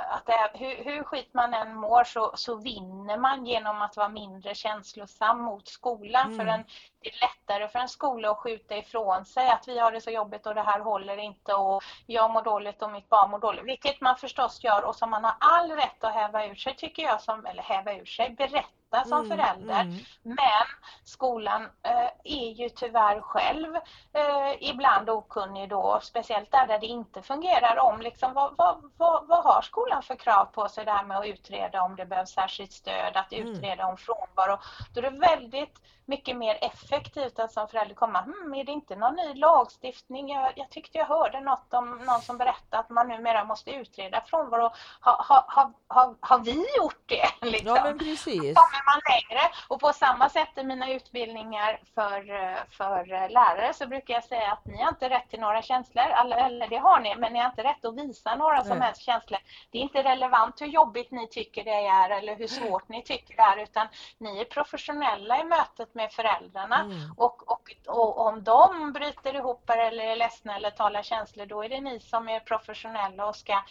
att 0.09 0.25
det, 0.25 0.49
hur, 0.53 0.83
hur 0.83 1.03
skit 1.03 1.33
man 1.33 1.53
än 1.53 1.75
mår 1.75 2.03
så, 2.03 2.31
så 2.35 2.55
vinner 2.55 3.17
man 3.17 3.45
genom 3.45 3.81
att 3.81 3.97
vara 3.97 4.07
mindre 4.07 4.55
känslosam 4.55 5.41
mot 5.41 5.67
skolan. 5.67 6.33
Mm. 6.33 6.37
För 6.37 6.53
en, 6.53 6.63
det 6.99 7.09
är 7.09 7.21
lättare 7.21 7.67
för 7.67 7.79
en 7.79 7.89
skola 7.89 8.31
att 8.31 8.37
skjuta 8.37 8.77
ifrån 8.77 9.25
sig 9.25 9.49
att 9.49 9.67
vi 9.67 9.79
har 9.79 9.91
det 9.91 10.01
så 10.01 10.09
jobbigt 10.09 10.45
och 10.45 10.55
det 10.55 10.61
här 10.61 10.79
håller 10.79 11.17
inte 11.17 11.53
och 11.53 11.83
jag 12.05 12.31
mår 12.31 12.41
dåligt 12.41 12.81
och 12.81 12.91
mitt 12.91 13.09
barn 13.09 13.31
mår 13.31 13.39
dåligt. 13.39 13.65
Vilket 13.65 14.01
man 14.01 14.15
förstås 14.15 14.63
gör 14.63 14.83
och 14.83 14.95
som 14.95 15.09
man 15.09 15.23
har 15.23 15.35
all 15.39 15.71
rätt 15.71 16.03
att 16.03 16.13
häva 16.13 16.45
ur 16.45 16.55
sig 16.55 16.75
tycker 16.75 17.03
jag, 17.03 17.21
som, 17.21 17.45
eller 17.45 17.63
häva 17.63 17.93
ur 17.93 18.05
sig, 18.05 18.29
berätta 18.29 18.82
berätta 18.93 19.09
som 19.09 19.25
mm, 19.25 19.37
förälder. 19.37 19.81
Mm. 19.81 19.97
Men 20.21 20.65
skolan 21.03 21.61
eh, 21.83 22.09
är 22.23 22.51
ju 22.51 22.69
tyvärr 22.69 23.21
själv 23.21 23.75
eh, 24.13 24.69
ibland 24.69 25.09
okunnig 25.09 25.69
då, 25.69 25.99
speciellt 26.01 26.51
där, 26.51 26.67
där 26.67 26.79
det 26.79 26.85
inte 26.85 27.21
fungerar 27.21 27.77
om 27.79 28.01
liksom, 28.01 28.33
vad, 28.33 28.53
vad, 28.57 28.91
vad, 28.97 29.27
vad, 29.27 29.43
har 29.43 29.61
skolan 29.61 30.03
för 30.03 30.15
krav 30.15 30.45
på 30.45 30.69
sig 30.69 30.85
där 30.85 31.03
med 31.03 31.17
att 31.17 31.25
utreda 31.25 31.81
om 31.81 31.95
det 31.95 32.05
behövs 32.05 32.29
särskilt 32.29 32.71
stöd, 32.71 33.15
att 33.15 33.33
mm. 33.33 33.47
utreda 33.47 33.87
om 33.87 33.97
frånvaro. 33.97 34.57
Då 34.93 34.99
är 35.01 35.11
det 35.11 35.19
väldigt 35.19 35.79
mycket 36.05 36.37
mer 36.37 36.57
effektivt 36.61 37.39
att 37.39 37.53
som 37.53 37.67
förälder 37.67 37.95
komma, 37.95 38.21
hm, 38.21 38.53
är 38.53 38.63
det 38.63 38.71
inte 38.71 38.95
någon 38.95 39.15
ny 39.15 39.33
lagstiftning? 39.33 40.29
Jag, 40.29 40.53
jag 40.55 40.69
tyckte 40.69 40.97
jag 40.97 41.05
hörde 41.05 41.39
något 41.39 41.73
om 41.73 41.97
någon 41.97 42.21
som 42.21 42.37
berättade 42.37 42.79
att 42.79 42.89
man 42.89 43.07
numera 43.07 43.43
måste 43.43 43.71
utreda 43.71 44.21
frånvaro. 44.25 44.71
Har 44.99 45.23
ha, 45.23 45.45
ha, 45.47 45.71
ha, 45.87 46.15
ha 46.21 46.37
vi 46.37 46.65
gjort 46.77 47.03
det? 47.05 47.25
Liksom? 47.47 47.75
Ja, 47.75 47.83
men 47.83 47.99
precis. 47.99 48.55
Kommer 48.55 48.82
man 48.85 49.01
längre? 49.09 49.41
Och 49.67 49.79
på 49.79 49.93
samma 49.93 50.29
sätt 50.29 50.57
i 50.57 50.63
mina 50.63 50.91
utbildningar 50.91 51.79
för, 51.95 52.23
för 52.69 53.29
lärare 53.29 53.73
så 53.73 53.87
brukar 53.87 54.13
jag 54.13 54.23
säga 54.23 54.51
att 54.51 54.65
ni 54.65 54.81
har 54.81 54.89
inte 54.89 55.09
rätt 55.09 55.29
till 55.29 55.39
några 55.39 55.61
känslor, 55.61 56.03
eller 56.03 56.67
det 56.67 56.77
har 56.77 56.99
ni, 56.99 57.15
men 57.15 57.33
ni 57.33 57.39
har 57.39 57.49
inte 57.49 57.63
rätt 57.63 57.85
att 57.85 57.95
visa 57.95 58.35
några 58.35 58.63
som 58.63 58.81
helst 58.81 59.01
känslor. 59.01 59.39
Det 59.71 59.77
är 59.77 59.81
inte 59.81 60.03
relevant 60.03 60.61
hur 60.61 60.67
jobbigt 60.67 61.11
ni 61.11 61.27
tycker 61.27 61.63
det 61.63 61.87
är 61.87 62.09
eller 62.09 62.35
hur 62.35 62.47
svårt 62.47 62.89
ni 62.89 63.03
tycker 63.03 63.35
det 63.35 63.41
är, 63.41 63.63
utan 63.63 63.87
ni 64.17 64.39
är 64.39 64.45
professionella 64.45 65.39
i 65.39 65.43
mötet 65.43 65.95
med 65.95 66.11
föräldrarna. 66.11 66.79
Mm. 66.79 67.13
Och, 67.17 67.51
och, 67.51 67.75
och, 67.87 68.27
om 68.27 68.43
de 68.43 68.93
bryter 68.93 69.35
ihop 69.35 69.69
eller 69.69 70.05
är 70.05 70.15
ledsna 70.15 70.55
eller 70.55 70.71
talar 70.71 71.03
känslor, 71.03 71.45
då 71.45 71.63
är 71.63 71.69
det 71.69 71.81
ni 71.81 71.99
som 71.99 72.29
är 72.29 72.39
professionella 72.39 73.25
och 73.25 73.35
ska 73.35 73.63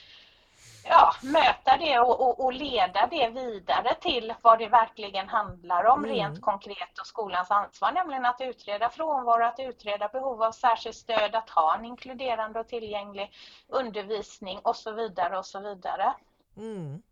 ja, 0.85 1.15
möta 1.23 1.77
det 1.77 1.99
och, 1.99 2.21
och, 2.21 2.45
och, 2.45 2.53
leda 2.53 3.07
det 3.11 3.29
vidare 3.29 3.95
till 3.95 4.35
vad 4.43 4.59
det 4.59 4.69
verkligen 4.69 5.29
handlar 5.29 5.85
om 5.85 6.05
mm. 6.05 6.17
rent 6.17 6.41
konkret 6.41 6.99
och 7.01 7.07
skolans 7.07 7.51
ansvar, 7.51 7.93
nämligen 7.93 8.25
att 8.27 8.41
utreda 8.41 8.91
frånvaro, 8.91 9.45
att 9.45 9.61
utreda 9.61 10.09
behov 10.09 10.43
av 10.43 10.53
särskilt 10.53 10.97
stöd, 10.97 11.35
att 11.35 11.51
ha 11.51 11.75
en 11.75 11.85
inkluderande 11.85 12.61
och 12.61 12.69
tillgänglig 12.69 13.31
undervisning 13.69 14.59
och 14.59 14.77
så 14.77 14.93
vidare 14.93 15.39
och 15.39 15.47
så 15.47 15.61
vidare. 15.61 16.15
Mm. 16.57 17.03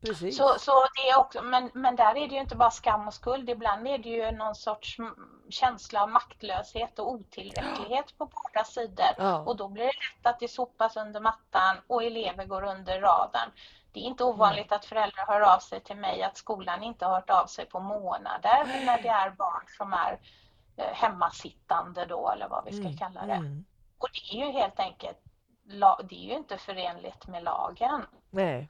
Precis. 0.00 0.36
Så, 0.36 0.54
så 0.58 0.72
det 0.94 1.10
är 1.10 1.18
också, 1.18 1.42
men, 1.42 1.70
men 1.74 1.96
där 1.96 2.16
är 2.16 2.28
det 2.28 2.34
ju 2.34 2.40
inte 2.40 2.56
bara 2.56 2.70
skam 2.70 3.06
och 3.06 3.14
skuld, 3.14 3.50
ibland 3.50 3.88
är 3.88 3.98
det 3.98 4.08
ju 4.08 4.30
någon 4.30 4.54
sorts 4.54 4.96
känsla 5.48 6.02
av 6.02 6.08
maktlöshet 6.08 6.98
och 6.98 7.12
otillräcklighet 7.12 8.18
på 8.18 8.26
båda 8.26 8.64
sidor. 8.64 9.06
Ja. 9.18 9.38
Och 9.38 9.56
då 9.56 9.68
blir 9.68 9.84
det 9.84 9.92
lätt 9.92 10.26
att 10.26 10.40
det 10.40 10.48
sopas 10.48 10.96
under 10.96 11.20
mattan 11.20 11.76
och 11.86 12.02
elever 12.02 12.44
går 12.44 12.64
under 12.64 13.00
radarn. 13.00 13.50
Det 13.92 14.00
är 14.00 14.04
inte 14.04 14.24
ovanligt 14.24 14.66
mm. 14.66 14.76
att 14.76 14.84
föräldrar 14.84 15.26
hör 15.26 15.40
av 15.40 15.58
sig 15.58 15.80
till 15.80 15.96
mig 15.96 16.22
att 16.22 16.36
skolan 16.36 16.82
inte 16.82 17.06
har 17.06 17.14
hört 17.14 17.30
av 17.30 17.46
sig 17.46 17.66
på 17.66 17.80
månader 17.80 18.84
när 18.86 19.02
det 19.02 19.08
är 19.08 19.30
barn 19.30 19.64
som 19.78 19.92
är 19.92 20.20
eh, 20.76 20.94
hemmasittande 20.94 22.06
då 22.06 22.30
eller 22.30 22.48
vad 22.48 22.64
vi 22.64 22.72
ska 22.72 22.86
mm. 22.86 22.96
kalla 22.96 23.26
det. 23.26 23.32
Mm. 23.32 23.64
Och 23.98 24.08
det 24.12 24.36
är 24.36 24.46
ju 24.46 24.52
helt 24.52 24.80
enkelt, 24.80 25.18
det 26.02 26.14
är 26.14 26.26
ju 26.26 26.34
inte 26.34 26.58
förenligt 26.58 27.26
med 27.26 27.42
lagen. 27.42 28.06
Nej. 28.30 28.68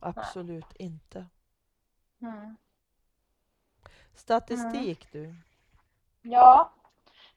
Absolut 0.00 0.66
Nej. 0.78 0.88
inte. 0.88 1.26
Mm. 2.22 2.56
Statistik 4.14 5.14
mm. 5.14 5.26
du? 5.26 5.34
Ja, 6.30 6.72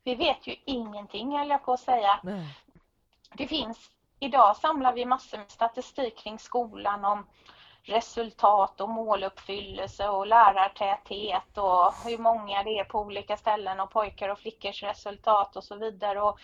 vi 0.03 0.15
vet 0.15 0.47
ju 0.47 0.55
ingenting 0.65 1.37
höll 1.37 1.49
jag 1.49 1.65
på 1.65 1.73
att 1.73 1.79
säga. 1.79 2.19
Nej. 2.23 2.57
Det 3.33 3.47
finns, 3.47 3.91
idag 4.19 4.57
samlar 4.57 4.93
vi 4.93 5.05
massor 5.05 5.37
med 5.37 5.51
statistik 5.51 6.17
kring 6.17 6.39
skolan 6.39 7.05
om 7.05 7.25
resultat 7.83 8.81
och 8.81 8.89
måluppfyllelse 8.89 10.09
och 10.09 10.27
lärartäthet 10.27 11.57
och 11.57 11.93
hur 12.05 12.17
många 12.17 12.63
det 12.63 12.79
är 12.79 12.83
på 12.83 12.99
olika 12.99 13.37
ställen 13.37 13.79
och 13.79 13.91
pojkar 13.91 14.29
och 14.29 14.39
flickors 14.39 14.83
resultat 14.83 15.55
och 15.55 15.63
så 15.63 15.75
vidare. 15.75 16.21
Och 16.21 16.39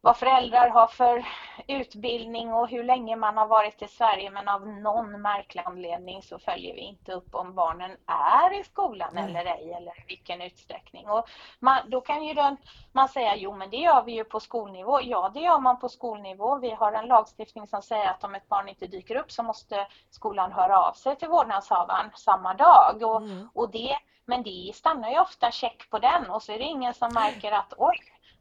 vad 0.00 0.16
föräldrar 0.16 0.68
har 0.68 0.86
för 0.86 1.26
utbildning 1.68 2.52
och 2.52 2.68
hur 2.68 2.84
länge 2.84 3.16
man 3.16 3.36
har 3.36 3.46
varit 3.46 3.82
i 3.82 3.88
Sverige 3.88 4.30
men 4.30 4.48
av 4.48 4.66
någon 4.66 5.22
märklig 5.22 5.62
anledning 5.66 6.22
så 6.22 6.38
följer 6.38 6.74
vi 6.74 6.80
inte 6.80 7.12
upp 7.12 7.34
om 7.34 7.54
barnen 7.54 7.90
är 8.06 8.60
i 8.60 8.64
skolan 8.64 9.18
mm. 9.18 9.24
eller 9.24 9.44
ej 9.44 9.72
eller 9.72 10.00
i 10.00 10.04
vilken 10.08 10.42
utsträckning. 10.42 11.08
Och 11.08 11.28
man, 11.58 11.78
då 11.90 12.00
kan 12.00 12.24
ju 12.24 12.34
den, 12.34 12.56
man 12.92 13.08
säga 13.08 13.36
jo 13.36 13.56
men 13.56 13.70
det 13.70 13.76
gör 13.76 14.02
vi 14.02 14.12
ju 14.12 14.24
på 14.24 14.40
skolnivå. 14.40 15.00
Ja 15.02 15.30
det 15.34 15.40
gör 15.40 15.58
man 15.58 15.78
på 15.78 15.88
skolnivå. 15.88 16.58
Vi 16.58 16.70
har 16.70 16.92
en 16.92 17.06
lagstiftning 17.06 17.66
som 17.66 17.82
säger 17.82 18.10
att 18.10 18.24
om 18.24 18.34
ett 18.34 18.48
barn 18.48 18.68
inte 18.68 18.86
dyker 18.86 19.16
upp 19.16 19.32
så 19.32 19.42
måste 19.42 19.86
skolan 20.10 20.52
höra 20.52 20.78
av 20.78 20.92
sig 20.92 21.16
till 21.16 21.28
vårdnadshavaren 21.28 22.10
samma 22.14 22.54
dag. 22.54 23.02
Och, 23.02 23.22
mm. 23.22 23.48
och 23.54 23.70
det, 23.70 23.98
men 24.24 24.42
det 24.42 24.72
stannar 24.74 25.10
ju 25.10 25.20
ofta 25.20 25.50
check 25.50 25.90
på 25.90 25.98
den 25.98 26.30
och 26.30 26.42
så 26.42 26.52
är 26.52 26.58
det 26.58 26.64
ingen 26.64 26.94
som 26.94 27.14
märker 27.14 27.52
att 27.52 27.74
oj 27.76 27.98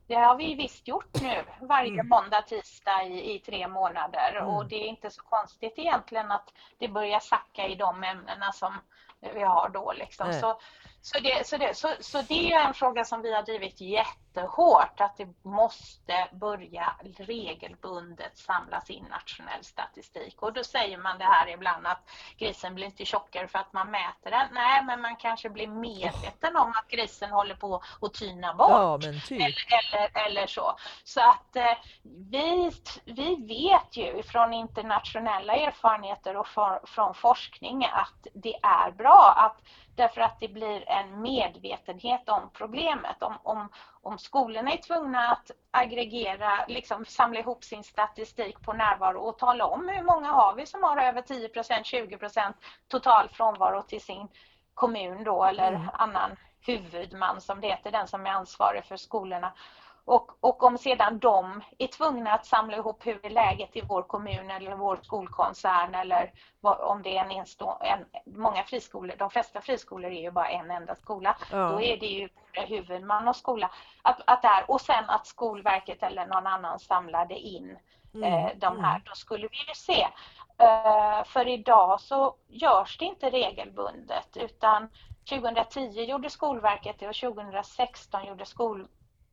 det 0.08 0.15
har 0.15 0.36
vi 0.36 0.56
visst 0.56 0.88
gjort 0.88 1.22
nu 1.22 1.43
varje 1.62 1.93
mm. 1.93 2.08
måndag, 2.08 2.41
tisdag 2.41 3.04
i, 3.04 3.36
i 3.36 3.39
tre 3.39 3.67
månader 3.67 4.36
mm. 4.36 4.48
och 4.48 4.65
det 4.65 4.76
är 4.76 4.88
inte 4.88 5.10
så 5.10 5.22
konstigt 5.22 5.74
egentligen 5.78 6.32
att 6.32 6.54
det 6.78 6.88
börjar 6.88 7.20
sacka 7.20 7.67
i 7.67 7.76
de 7.76 8.04
ämnena 8.04 8.52
som 8.52 8.74
vi 9.34 9.41
har 9.41 9.70
då. 9.70 9.93
Liksom. 9.93 10.34
Så, 10.34 10.60
så, 11.08 11.20
det, 11.20 11.48
så, 11.48 11.58
det, 11.58 11.74
så, 11.74 11.89
så 12.00 12.22
det 12.22 12.52
är 12.54 12.67
en 12.67 12.74
fråga 12.74 13.06
som 13.06 13.22
vi 13.22 13.34
har 13.34 13.43
drivit 13.43 13.82
jättehårt, 13.82 15.02
att 15.02 15.17
det 15.17 15.28
måste 15.43 16.28
börja 16.32 16.96
regelbundet 17.17 18.38
samlas 18.38 18.89
in 18.89 19.06
nationell 19.10 19.63
statistik. 19.63 20.41
Och 20.41 20.54
då 20.54 20.63
säger 20.63 20.98
man 20.98 21.17
det 21.17 21.24
här 21.24 21.50
ibland 21.50 21.88
att 21.88 22.10
grisen 22.38 22.76
blir 22.76 22.86
inte 22.86 23.06
tjockare 23.06 23.48
för 23.48 23.60
att 23.60 23.74
man 23.74 23.91
mäter 23.91 24.32
den. 24.32 24.48
Nej, 24.52 24.84
men 24.84 25.02
man 25.02 25.15
kanske 25.15 25.50
blir 25.50 25.67
medveten 25.67 26.56
om 26.56 26.70
att 26.70 26.88
grisen 26.88 27.32
håller 27.32 27.56
på 27.56 27.84
att 28.02 28.13
tyna 28.13 28.54
bort. 28.54 28.70
Ja, 28.70 29.00
typ. 29.28 29.41
eller, 29.41 29.56
eller, 29.93 30.26
eller, 30.26 30.48
så. 30.48 30.78
Så 31.04 31.22
att 31.22 31.56
eh, 31.56 31.78
vi, 32.04 32.72
vi 33.06 33.36
vet 33.36 33.98
ju 33.98 34.24
från 34.24 34.54
internationella 34.54 35.56
erfarenheter 35.56 36.38
och 36.38 36.48
för, 36.48 36.82
från 36.86 37.13
forskning 37.13 37.86
att 37.86 38.28
det 38.34 38.56
är 38.63 38.91
bra 38.91 39.34
att 39.38 39.62
Därför 39.97 40.21
att 40.21 40.39
det 40.39 40.47
blir 40.47 40.89
en 40.89 41.21
medvetenhet 41.21 42.29
om 42.29 42.49
problemet. 42.53 43.23
Om, 43.23 43.38
om, 43.43 43.69
om 44.01 44.17
skolorna 44.17 44.71
är 44.71 44.77
tvungna 44.77 45.31
att 45.31 45.51
aggregera, 45.71 46.65
liksom 46.67 47.05
samla 47.05 47.39
ihop 47.39 47.63
sin 47.63 47.83
statistik 47.83 48.62
på 48.62 48.73
närvaro 48.73 49.19
och 49.19 49.38
tala 49.38 49.65
om 49.65 49.89
hur 49.89 50.03
många 50.03 50.31
har 50.31 50.55
vi 50.55 50.65
som 50.65 50.83
har 50.83 50.97
över 50.97 51.21
10% 51.21 51.83
20% 51.83 52.53
total 52.88 53.29
frånvaro 53.29 53.81
till 53.81 54.01
sin 54.01 54.27
kommun 54.73 55.23
då 55.23 55.43
eller 55.43 55.71
mm. 55.71 55.89
annan 55.93 56.38
huvudman 56.65 57.41
som 57.41 57.62
det 57.62 57.67
heter, 57.67 57.91
den 57.91 58.07
som 58.07 58.25
är 58.25 58.31
ansvarig 58.31 58.83
för 58.86 58.95
skolorna. 58.95 59.53
Och, 60.08 60.32
och 60.39 60.63
om 60.63 60.78
sedan 60.78 61.20
de 61.20 61.62
är 61.78 61.88
tvungna 61.88 62.32
att 62.32 62.46
samla 62.46 62.78
ihop 62.78 63.06
hur 63.06 63.26
är 63.26 63.30
läget 63.30 63.76
i 63.76 63.82
vår 63.82 64.04
kommun 64.04 64.52
eller 64.52 64.76
vår 64.76 65.00
skolkoncern 65.04 65.96
eller 65.96 66.32
vad, 66.62 66.80
om 66.80 67.02
det 67.02 67.17
är 67.17 67.26
en, 67.26 67.32
enstå, 67.32 67.78
en 67.82 68.06
många 68.26 68.63
friskolor, 68.63 69.15
de 69.17 69.30
flesta 69.30 69.62
friskolor 69.62 70.12
är 70.12 70.22
ju 70.22 70.32
bara 70.32 70.50
en 70.50 70.72
enda 70.72 70.96
skola, 70.96 71.38
ja. 71.52 71.58
då 71.58 71.82
är 71.82 71.98
det 71.98 72.06
ju 72.06 72.30
huvudman 72.54 73.28
och 73.28 73.36
skola. 73.36 73.72
Att, 74.02 74.22
att 74.26 74.41
där, 74.41 74.72
och 74.72 74.82
sen 74.82 75.04
att 75.08 75.28
Skolverket 75.28 76.04
eller 76.04 76.26
någon 76.26 76.48
annan 76.48 76.80
samlade 76.80 77.39
in 77.39 77.78
mm. 78.13 78.34
eh, 78.34 78.52
de 78.56 78.80
här, 78.80 78.96
mm. 78.96 79.02
då 79.06 79.15
skulle 79.15 79.48
vi 79.48 79.58
ju 79.67 79.74
se. 79.76 80.08
Eh, 80.58 81.24
för 81.24 81.48
idag 81.48 82.02
så 82.02 82.36
görs 82.48 82.98
det 82.98 83.06
inte 83.06 83.30
regelbundet 83.30 84.38
utan 84.38 84.89
2010 85.30 86.02
gjorde 86.02 86.30
Skolverket 86.30 87.00
det 87.00 87.08
och 87.08 87.15
2016 87.15 88.26
gjorde 88.26 88.46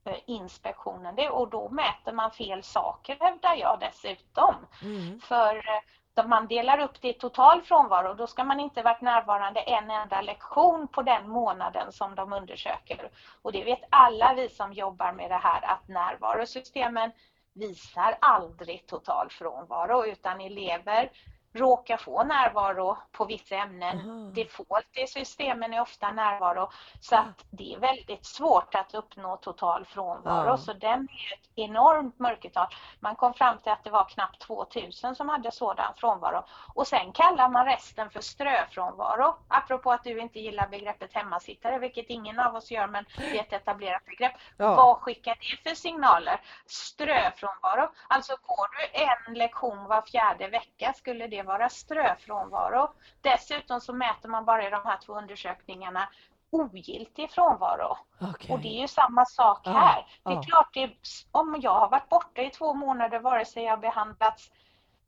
Skolinspektionen 0.04 1.16
det 1.16 1.28
och 1.28 1.50
då 1.50 1.68
mäter 1.68 2.12
man 2.12 2.30
fel 2.30 2.62
saker 2.62 3.16
hävdar 3.20 3.54
jag 3.54 3.80
dessutom. 3.80 4.54
Mm. 4.82 5.20
För 5.20 5.56
eh, 5.56 6.26
man 6.26 6.46
delar 6.46 6.78
upp 6.78 7.00
det 7.00 7.08
i 7.08 7.12
total 7.12 7.62
frånvaro, 7.62 8.14
då 8.14 8.26
ska 8.26 8.44
man 8.44 8.60
inte 8.60 8.82
varit 8.82 9.00
närvarande 9.00 9.60
en 9.60 9.90
enda 9.90 10.20
lektion 10.20 10.88
på 10.88 11.02
den 11.02 11.28
månaden 11.28 11.92
som 11.92 12.14
de 12.14 12.32
undersöker. 12.32 13.10
Och 13.42 13.52
det 13.52 13.64
vet 13.64 13.80
alla 13.90 14.34
vi 14.34 14.48
som 14.48 14.72
jobbar 14.72 15.12
med 15.12 15.30
det 15.30 15.40
här 15.42 15.64
att 15.64 15.88
närvarosystemen 15.88 17.12
visar 17.54 18.18
aldrig 18.20 18.86
total 18.86 19.30
frånvaro 19.30 20.06
utan 20.06 20.40
elever 20.40 21.10
råkar 21.54 21.96
få 21.96 22.24
närvaro 22.24 22.96
på 23.12 23.24
vissa 23.24 23.54
ämnen. 23.54 24.00
Mm. 24.00 24.34
Default 24.34 24.96
i 24.96 25.06
systemen 25.06 25.74
är 25.74 25.80
ofta 25.80 26.10
närvaro 26.10 26.70
så 27.00 27.16
att 27.16 27.44
det 27.50 27.74
är 27.74 27.78
väldigt 27.78 28.26
svårt 28.26 28.74
att 28.74 28.94
uppnå 28.94 29.36
total 29.36 29.84
frånvaro. 29.84 30.48
Mm. 30.48 30.58
Så 30.58 30.72
den 30.72 31.00
är 31.00 31.34
ett 31.34 31.50
enormt 31.54 32.18
mörkertal. 32.18 32.66
Man 33.00 33.16
kom 33.16 33.34
fram 33.34 33.58
till 33.58 33.72
att 33.72 33.84
det 33.84 33.90
var 33.90 34.04
knappt 34.04 34.40
2000 34.40 35.14
som 35.14 35.28
hade 35.28 35.50
sådan 35.50 35.94
frånvaro. 35.96 36.44
Och 36.74 36.86
sen 36.86 37.12
kallar 37.12 37.48
man 37.48 37.66
resten 37.66 38.10
för 38.10 38.20
ströfrånvaro. 38.20 39.36
Apropå 39.48 39.92
att 39.92 40.04
du 40.04 40.20
inte 40.20 40.40
gillar 40.40 40.68
begreppet 40.68 41.12
hemmasittare, 41.12 41.78
vilket 41.78 42.10
ingen 42.10 42.40
av 42.40 42.54
oss 42.54 42.70
gör, 42.70 42.86
men 42.86 43.04
det 43.16 43.38
är 43.38 43.42
ett 43.42 43.52
etablerat 43.52 44.04
begrepp. 44.04 44.32
Ja. 44.56 44.74
Vad 44.74 44.96
skickar 44.96 45.34
det 45.40 45.70
för 45.70 45.76
signaler? 45.76 46.40
Ströfrånvaro, 46.66 47.90
alltså 48.08 48.32
går 48.42 48.68
du 48.76 49.00
en 49.00 49.34
lektion 49.34 49.84
var 49.84 50.02
fjärde 50.02 50.48
vecka 50.48 50.92
skulle 50.92 51.26
det 51.26 51.43
vara 51.44 51.68
ströfrånvaro. 51.68 52.92
Dessutom 53.20 53.80
så 53.80 53.92
mäter 53.92 54.28
man 54.28 54.44
bara 54.44 54.66
i 54.66 54.70
de 54.70 54.80
här 54.84 54.98
två 55.06 55.18
undersökningarna 55.18 56.08
ogiltig 56.50 57.30
frånvaro. 57.30 57.96
Okay. 58.20 58.54
Och 58.54 58.60
det 58.60 58.68
är 58.68 58.80
ju 58.80 58.88
samma 58.88 59.24
sak 59.24 59.66
här. 59.66 59.74
Ah, 59.74 60.04
det 60.24 60.34
är 60.34 60.38
ah. 60.38 60.42
klart, 60.42 60.74
det, 60.74 60.90
om 61.30 61.58
jag 61.62 61.74
har 61.80 61.88
varit 61.88 62.08
borta 62.08 62.42
i 62.42 62.50
två 62.50 62.74
månader 62.74 63.18
vare 63.20 63.44
sig 63.44 63.64
jag 63.64 63.80
behandlats 63.80 64.50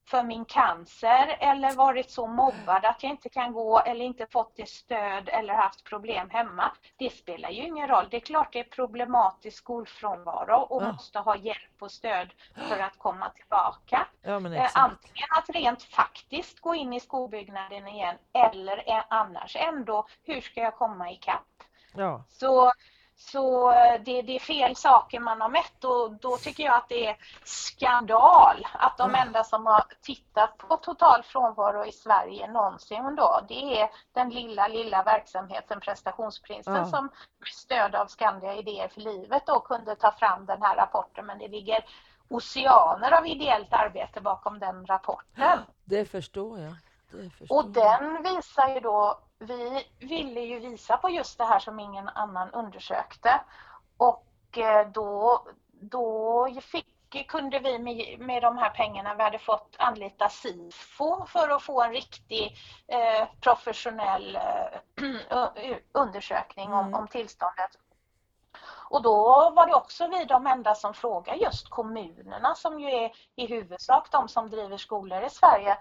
för 0.06 0.22
min 0.22 0.44
cancer 0.44 1.36
eller 1.40 1.72
varit 1.72 2.10
så 2.10 2.26
mobbad 2.26 2.84
att 2.84 3.02
jag 3.02 3.12
inte 3.12 3.28
kan 3.28 3.52
gå 3.52 3.80
eller 3.80 4.04
inte 4.04 4.26
fått 4.26 4.56
det 4.56 4.68
stöd 4.68 5.28
eller 5.28 5.54
haft 5.54 5.84
problem 5.84 6.30
hemma. 6.30 6.72
Det 6.96 7.10
spelar 7.10 7.50
ju 7.50 7.62
ingen 7.62 7.88
roll. 7.88 8.08
Det 8.10 8.16
är 8.16 8.20
klart 8.20 8.52
det 8.52 8.58
är 8.58 8.64
problematisk 8.64 9.58
skolfrånvaro 9.58 10.60
och 10.60 10.82
ja. 10.82 10.92
måste 10.92 11.18
ha 11.18 11.36
hjälp 11.36 11.82
och 11.82 11.90
stöd 11.90 12.32
för 12.68 12.78
att 12.78 12.98
komma 12.98 13.30
tillbaka. 13.30 14.06
Ja, 14.22 14.54
eh, 14.54 14.70
Antingen 14.74 15.28
att 15.38 15.48
rent 15.48 15.82
faktiskt 15.82 16.60
gå 16.60 16.74
in 16.74 16.92
i 16.92 17.00
skolbyggnaden 17.00 17.88
igen 17.88 18.16
eller 18.32 19.04
annars 19.10 19.56
ändå, 19.56 20.06
hur 20.22 20.40
ska 20.40 20.60
jag 20.60 20.76
komma 20.76 21.10
ikapp? 21.10 21.42
Ja. 21.94 22.24
Så 22.28 22.72
så 23.18 23.70
eh, 23.70 24.00
det, 24.04 24.22
det, 24.22 24.36
är 24.36 24.40
fel 24.40 24.76
saker 24.76 25.20
man 25.20 25.40
har 25.40 25.48
mätt 25.48 25.84
och 25.84 26.12
då 26.12 26.36
tycker 26.36 26.64
jag 26.64 26.74
att 26.74 26.88
det 26.88 27.06
är 27.06 27.16
skandal 27.44 28.66
att 28.72 28.98
de 28.98 29.14
enda 29.14 29.44
som 29.44 29.66
har 29.66 29.84
tittat 30.02 30.58
på 30.58 30.76
total 30.76 31.22
frånvaro 31.22 31.84
i 31.84 31.92
Sverige 31.92 32.52
någonsin 32.52 33.16
då, 33.16 33.40
det 33.48 33.80
är 33.80 33.90
den 34.12 34.30
lilla, 34.30 34.68
lilla 34.68 35.02
verksamheten 35.02 35.80
Prestationsprinsen 35.80 36.76
mm. 36.76 36.88
som 36.88 37.04
med 37.38 37.48
stöd 37.48 37.94
av 37.94 38.06
Skandia 38.06 38.54
Idéer 38.54 38.88
för 38.88 39.00
livet 39.00 39.42
då 39.46 39.60
kunde 39.60 39.96
ta 39.96 40.12
fram 40.12 40.46
den 40.46 40.62
här 40.62 40.76
rapporten 40.76 41.26
men 41.26 41.38
det 41.38 41.48
ligger 41.48 41.84
oceaner 42.28 43.12
av 43.12 43.26
ideellt 43.26 43.72
arbete 43.72 44.20
bakom 44.20 44.58
den 44.58 44.86
rapporten. 44.86 45.58
Det 45.84 46.04
förstår 46.04 46.60
jag. 46.60 46.74
Det 47.10 47.30
förstår 47.30 47.56
och 47.56 47.70
den 47.70 48.22
visar 48.22 48.68
ju 48.68 48.80
då 48.80 49.18
vi 49.38 49.86
ville 49.98 50.40
ju 50.40 50.58
visa 50.58 50.96
på 50.96 51.10
just 51.10 51.38
det 51.38 51.44
här 51.44 51.58
som 51.58 51.80
ingen 51.80 52.08
annan 52.08 52.50
undersökte 52.50 53.40
och 53.96 54.58
eh, 54.58 54.88
då, 54.88 55.42
då 55.72 56.48
fick, 56.62 57.28
kunde 57.28 57.58
vi 57.58 57.78
med, 57.78 58.20
med 58.20 58.42
de 58.42 58.58
här 58.58 58.70
pengarna 58.70 59.14
vi 59.14 59.22
hade 59.22 59.38
fått 59.38 59.76
anlita 59.78 60.28
SIFO 60.28 61.26
för 61.26 61.48
att 61.48 61.62
få 61.62 61.82
en 61.82 61.92
riktig 61.92 62.56
eh, 62.88 63.28
professionell 63.40 64.36
eh, 64.36 65.76
undersökning 65.92 66.72
om, 66.72 66.86
mm. 66.86 66.94
om 66.94 67.08
tillståndet. 67.08 67.70
Och 68.88 69.02
då 69.02 69.50
var 69.50 69.66
det 69.66 69.74
också 69.74 70.08
vi 70.08 70.24
de 70.24 70.46
enda 70.46 70.74
som 70.74 70.94
frågade 70.94 71.38
just 71.38 71.70
kommunerna 71.70 72.54
som 72.54 72.80
ju 72.80 72.90
är 72.90 73.12
i 73.36 73.46
huvudsak 73.46 74.10
de 74.10 74.28
som 74.28 74.50
driver 74.50 74.76
skolor 74.76 75.22
i 75.22 75.30
Sverige 75.30 75.76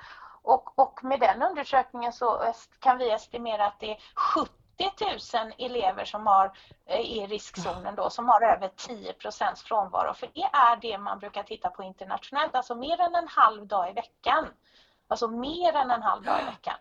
och, 0.45 0.79
och 0.79 1.03
med 1.03 1.19
den 1.19 1.43
undersökningen 1.43 2.13
så 2.13 2.53
kan 2.79 2.97
vi 2.97 3.11
estimera 3.11 3.65
att 3.65 3.79
det 3.79 3.91
är 3.91 3.97
70 4.15 4.51
000 5.37 5.53
elever 5.57 6.05
som 6.05 6.27
har, 6.27 6.51
är 6.85 6.99
i 6.99 7.27
riskzonen 7.27 7.95
då, 7.95 8.09
som 8.09 8.29
har 8.29 8.41
över 8.41 8.67
10 8.67 9.13
procents 9.13 9.63
frånvaro. 9.63 10.13
För 10.13 10.29
det 10.33 10.49
är 10.53 10.75
det 10.75 10.97
man 10.97 11.19
brukar 11.19 11.43
titta 11.43 11.69
på 11.69 11.83
internationellt, 11.83 12.55
alltså 12.55 12.75
mer 12.75 13.01
än 13.01 13.15
en 13.15 13.27
halv 13.27 13.67
dag 13.67 13.89
i 13.89 13.93
veckan. 13.93 14.53
Alltså 15.07 15.27
mer 15.27 15.75
än 15.75 15.91
en 15.91 16.01
halv 16.01 16.23
dag 16.23 16.41
i 16.41 16.45
veckan 16.45 16.75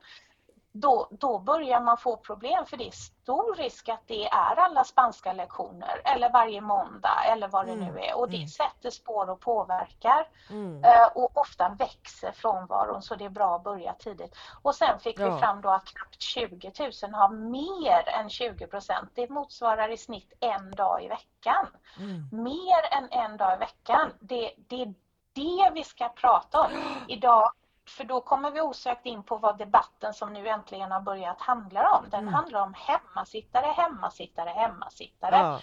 då, 0.76 1.08
då 1.10 1.38
börjar 1.38 1.80
man 1.80 1.98
få 1.98 2.16
problem 2.16 2.66
för 2.66 2.76
det 2.76 2.86
är 2.86 2.90
stor 2.90 3.54
risk 3.54 3.88
att 3.88 4.02
det 4.06 4.24
är 4.24 4.58
alla 4.58 4.84
spanska 4.84 5.32
lektioner 5.32 6.00
eller 6.04 6.30
varje 6.30 6.60
måndag 6.60 7.24
eller 7.26 7.48
vad 7.48 7.66
det 7.66 7.72
mm. 7.72 7.84
nu 7.84 8.00
är 8.00 8.18
och 8.18 8.30
det 8.30 8.36
mm. 8.36 8.48
sätter 8.48 8.90
spår 8.90 9.30
och 9.30 9.40
påverkar 9.40 10.28
mm. 10.50 10.76
uh, 10.76 11.06
och 11.14 11.36
ofta 11.38 11.68
växer 11.68 12.32
frånvaron 12.32 13.02
så 13.02 13.14
det 13.14 13.24
är 13.24 13.28
bra 13.28 13.56
att 13.56 13.64
börja 13.64 13.92
tidigt. 13.92 14.36
Och 14.62 14.74
sen 14.74 15.00
fick 15.00 15.20
ja. 15.20 15.30
vi 15.30 15.40
fram 15.40 15.60
då 15.60 15.68
att 15.68 15.84
knappt 15.84 16.22
20 16.22 16.72
000 17.02 17.14
har 17.14 17.28
mer 17.28 18.08
än 18.08 18.30
20 18.30 18.66
procent. 18.66 19.10
Det 19.14 19.30
motsvarar 19.30 19.88
i 19.88 19.96
snitt 19.96 20.32
en 20.40 20.70
dag 20.70 21.04
i 21.04 21.08
veckan. 21.08 21.66
Mm. 21.98 22.42
Mer 22.42 22.92
än 22.92 23.08
en 23.10 23.36
dag 23.36 23.54
i 23.54 23.58
veckan. 23.58 24.10
Det, 24.20 24.54
det 24.56 24.82
är 24.82 24.94
det 25.32 25.70
vi 25.74 25.84
ska 25.84 26.08
prata 26.08 26.60
om. 26.60 26.70
Idag 27.08 27.52
för 27.86 28.04
då 28.04 28.20
kommer 28.20 28.50
vi 28.50 28.60
osökt 28.60 29.06
in 29.06 29.22
på 29.22 29.36
vad 29.36 29.58
debatten 29.58 30.14
som 30.14 30.32
nu 30.32 30.48
äntligen 30.48 30.92
har 30.92 31.00
börjat 31.00 31.40
handla 31.40 31.90
om. 31.90 32.10
Den 32.10 32.20
mm. 32.20 32.34
handlar 32.34 32.62
om 32.62 32.74
hemmasittare, 32.76 33.66
hemmasittare, 33.66 34.50
hemmasittare. 34.50 35.36
Ja. 35.36 35.60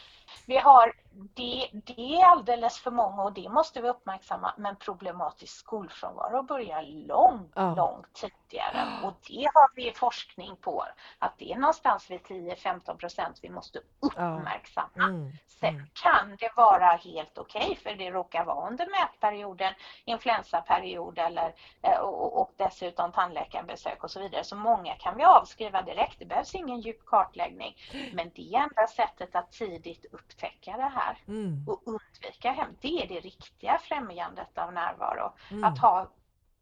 Vi 0.48 0.58
har 0.58 0.94
det, 1.14 1.70
det 1.74 2.16
är 2.16 2.26
alldeles 2.26 2.80
för 2.80 2.92
många 2.92 3.24
och 3.24 3.34
det 3.34 3.50
måste 3.50 3.82
vi 3.82 3.90
uppmärksamma 3.90 4.54
men 4.58 4.76
problematisk 4.76 5.58
skolfrånvaro 5.58 6.44
börjar 6.44 6.84
långt, 7.08 7.52
ja. 7.56 7.76
långt 7.76 8.14
tidigare 8.14 8.88
och 9.04 9.14
det 9.28 9.50
har 9.54 9.76
vi 9.76 9.94
forskning 9.96 10.56
på 10.56 10.86
att 11.20 11.34
det 11.38 11.52
är 11.52 11.56
någonstans 11.56 12.12
vid 12.12 12.22
10-15 12.22 12.98
procent 12.98 13.40
vi 13.42 13.50
måste 13.50 13.80
uppmärksamma. 14.00 14.90
Ja. 14.96 15.04
Mm. 15.04 15.32
Sen 15.48 15.76
mm. 15.76 15.88
kan 15.94 16.36
det 16.40 16.52
vara 16.56 16.86
helt 16.86 17.38
okej 17.38 17.62
okay, 17.62 17.76
för 17.76 17.96
det 17.96 18.12
råkar 18.12 18.46
vara 18.46 18.68
under 18.68 18.88
mätperioden, 18.88 19.74
influensaperiod 20.06 21.20
eller, 21.20 21.54
eh, 21.82 22.00
och, 22.00 22.42
och 22.42 22.52
dessutom 22.58 23.12
tandläkarbesök 23.12 24.04
och 24.04 24.12
så 24.12 24.20
vidare. 24.20 24.44
Så 24.44 24.56
många 24.56 24.96
kan 24.96 25.18
vi 25.18 25.24
avskriva 25.24 25.82
direkt, 25.82 26.20
det 26.20 26.26
behövs 26.26 26.56
ingen 26.56 26.80
djup 26.82 27.06
kartläggning. 27.06 27.76
Men 28.14 28.32
det 28.36 28.56
är 28.56 28.60
enda 28.60 28.88
sättet 28.88 29.36
att 29.36 29.52
tidigt 29.52 30.06
upptäcka 30.12 30.78
det 30.78 30.92
här 30.96 31.01
mm. 31.28 31.66
och 31.68 31.82
undvika 31.86 32.52
hem. 32.52 32.76
Det 32.82 33.04
är 33.04 33.08
det 33.08 33.20
riktiga 33.20 33.80
främjandet 33.84 34.58
av 34.58 34.74
närvaro. 34.74 35.34
Mm. 35.52 35.64
Att 35.64 35.80
ha 35.80 36.12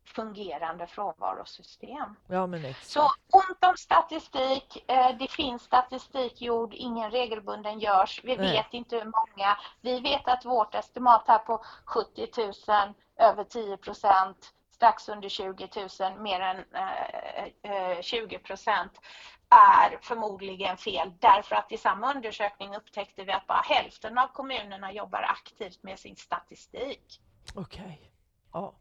fungerande 0.05 0.87
frånvarosystem. 0.87 2.15
Ja, 2.27 2.47
men 2.47 2.73
Så 2.81 3.01
ont 3.31 3.65
om 3.65 3.77
statistik, 3.77 4.83
eh, 4.87 5.17
det 5.19 5.31
finns 5.31 5.61
statistik 5.61 6.41
gjord, 6.41 6.73
ingen 6.73 7.11
regelbunden 7.11 7.79
görs, 7.79 8.21
vi 8.23 8.37
Nej. 8.37 8.51
vet 8.51 8.73
inte 8.73 8.95
hur 8.95 9.05
många. 9.05 9.57
Vi 9.81 9.99
vet 9.99 10.27
att 10.27 10.45
vårt 10.45 10.75
estimat 10.75 11.23
här 11.27 11.39
på 11.39 11.63
70 11.85 12.27
000, 12.37 12.93
över 13.17 13.43
10 13.43 13.77
procent, 13.77 14.53
strax 14.71 15.09
under 15.09 15.29
20 15.29 15.69
000, 15.99 16.19
mer 16.19 16.39
än 16.39 16.57
eh, 17.61 18.01
20 18.01 18.35
eh, 18.35 18.41
procent 18.41 18.91
är 19.49 19.97
förmodligen 20.01 20.77
fel 20.77 21.13
därför 21.19 21.55
att 21.55 21.71
i 21.71 21.77
samma 21.77 22.13
undersökning 22.13 22.75
upptäckte 22.75 23.23
vi 23.23 23.31
att 23.31 23.47
bara 23.47 23.61
hälften 23.61 24.17
av 24.17 24.27
kommunerna 24.27 24.91
jobbar 24.91 25.21
aktivt 25.21 25.83
med 25.83 25.99
sin 25.99 26.15
statistik. 26.15 27.21
Okej. 27.55 27.81
Okay. 27.81 27.97
Ja. 28.53 28.73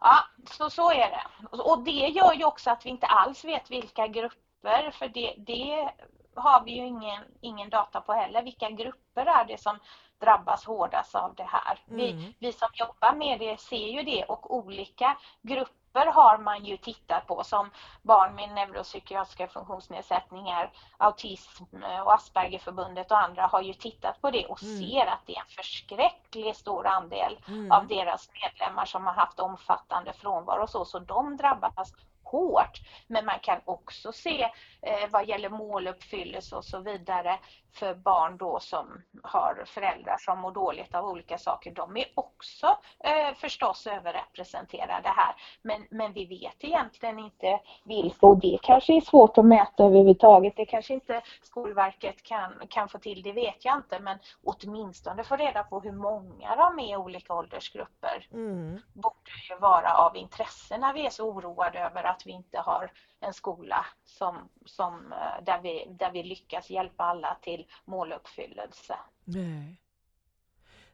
Ja, 0.00 0.24
så, 0.50 0.70
så 0.70 0.90
är 0.90 1.10
det. 1.10 1.46
Och 1.56 1.84
det 1.84 1.90
gör 2.08 2.32
ju 2.32 2.44
också 2.44 2.70
att 2.70 2.86
vi 2.86 2.90
inte 2.90 3.06
alls 3.06 3.44
vet 3.44 3.70
vilka 3.70 4.06
grupper, 4.06 4.90
för 4.90 5.08
det, 5.08 5.34
det 5.38 5.92
har 6.34 6.64
vi 6.64 6.70
ju 6.70 6.86
ingen, 6.86 7.24
ingen 7.40 7.70
data 7.70 8.00
på 8.00 8.12
heller. 8.12 8.42
Vilka 8.42 8.70
grupper 8.70 9.26
är 9.26 9.44
det 9.44 9.58
som 9.60 9.78
drabbas 10.18 10.64
hårdast 10.64 11.14
av 11.14 11.34
det 11.34 11.48
här? 11.48 11.84
Mm. 11.88 11.96
Vi, 11.96 12.34
vi 12.38 12.52
som 12.52 12.68
jobbar 12.74 13.14
med 13.14 13.38
det 13.38 13.60
ser 13.60 13.88
ju 13.88 14.02
det 14.02 14.24
och 14.24 14.54
olika 14.54 15.18
grupper 15.42 15.79
har 15.94 16.38
man 16.38 16.64
ju 16.64 16.76
tittat 16.76 17.26
på 17.26 17.44
som 17.44 17.70
barn 18.02 18.34
med 18.34 18.48
neuropsykiatriska 18.48 19.48
funktionsnedsättningar, 19.48 20.72
autism 20.98 21.64
och 22.04 22.14
Aspergerförbundet 22.14 23.10
och 23.10 23.18
andra 23.18 23.46
har 23.46 23.62
ju 23.62 23.74
tittat 23.74 24.20
på 24.20 24.30
det 24.30 24.46
och 24.46 24.62
mm. 24.62 24.78
ser 24.78 25.06
att 25.06 25.26
det 25.26 25.36
är 25.36 25.40
en 25.40 25.56
förskräckligt 25.56 26.56
stor 26.56 26.86
andel 26.86 27.38
mm. 27.48 27.72
av 27.72 27.86
deras 27.86 28.30
medlemmar 28.42 28.84
som 28.84 29.06
har 29.06 29.14
haft 29.14 29.40
omfattande 29.40 30.12
frånvaro 30.12 30.62
och 30.62 30.70
så, 30.70 30.84
så 30.84 30.98
de 30.98 31.36
drabbas 31.36 31.92
hårt. 32.30 32.80
Men 33.06 33.24
man 33.24 33.38
kan 33.42 33.60
också 33.64 34.12
se 34.12 34.42
eh, 34.82 35.10
vad 35.10 35.28
gäller 35.28 35.48
måluppfyllelse 35.48 36.56
och 36.56 36.64
så 36.64 36.78
vidare 36.78 37.38
för 37.72 37.94
barn 37.94 38.36
då 38.36 38.60
som 38.60 39.02
har 39.22 39.64
föräldrar 39.66 40.16
som 40.18 40.38
mår 40.38 40.52
dåligt 40.52 40.94
av 40.94 41.04
olika 41.04 41.38
saker. 41.38 41.70
De 41.70 41.96
är 41.96 42.06
också 42.14 42.66
eh, 43.04 43.34
förstås 43.36 43.86
överrepresenterade 43.86 45.08
här. 45.08 45.34
Men, 45.62 45.86
men 45.90 46.12
vi 46.12 46.24
vet 46.24 46.64
egentligen 46.64 47.18
inte 47.18 47.60
vilka 47.84 48.26
och 48.26 48.38
det 48.38 48.58
kanske 48.62 48.96
är 48.96 49.00
svårt 49.00 49.38
att 49.38 49.44
mäta 49.44 49.84
överhuvudtaget. 49.84 50.56
Det 50.56 50.66
kanske 50.66 50.94
inte 50.94 51.22
Skolverket 51.42 52.22
kan, 52.22 52.52
kan 52.68 52.88
få 52.88 52.98
till, 52.98 53.22
det 53.22 53.32
vet 53.32 53.64
jag 53.64 53.76
inte. 53.76 53.98
Men 53.98 54.18
åtminstone 54.44 55.24
få 55.24 55.36
reda 55.36 55.62
på 55.62 55.80
hur 55.80 55.92
många 55.92 56.56
de 56.56 56.78
är 56.78 56.92
i 56.92 56.96
olika 56.96 57.34
åldersgrupper. 57.34 58.26
Mm. 58.32 58.80
borde 58.92 59.30
ju 59.50 59.58
vara 59.58 59.94
av 59.94 60.16
intresse 60.16 60.78
när 60.78 60.92
vi 60.92 61.06
är 61.06 61.10
så 61.10 61.28
oroade 61.28 61.78
över 61.78 62.04
att 62.04 62.19
vi 62.26 62.32
inte 62.32 62.58
har 62.58 62.92
en 63.20 63.34
skola 63.34 63.86
som, 64.04 64.48
som, 64.64 65.12
eh, 65.12 65.44
där, 65.44 65.60
vi, 65.62 65.86
där 65.98 66.10
vi 66.10 66.22
lyckas 66.22 66.70
hjälpa 66.70 67.04
alla 67.04 67.36
till 67.42 67.66
måluppfyllelse. 67.84 68.96
Nej. 69.24 69.80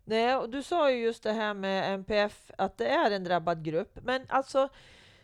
Nej, 0.05 0.37
och 0.37 0.51
du 0.51 0.63
sa 0.63 0.91
ju 0.91 1.05
just 1.05 1.23
det 1.23 1.33
här 1.33 1.55
med 1.55 1.95
NPF, 1.95 2.51
att 2.59 2.77
det 2.79 2.89
är 2.89 3.11
en 3.11 3.25
drabbad 3.25 3.65
grupp. 3.65 3.99
Men 4.03 4.27
alltså, 4.29 4.69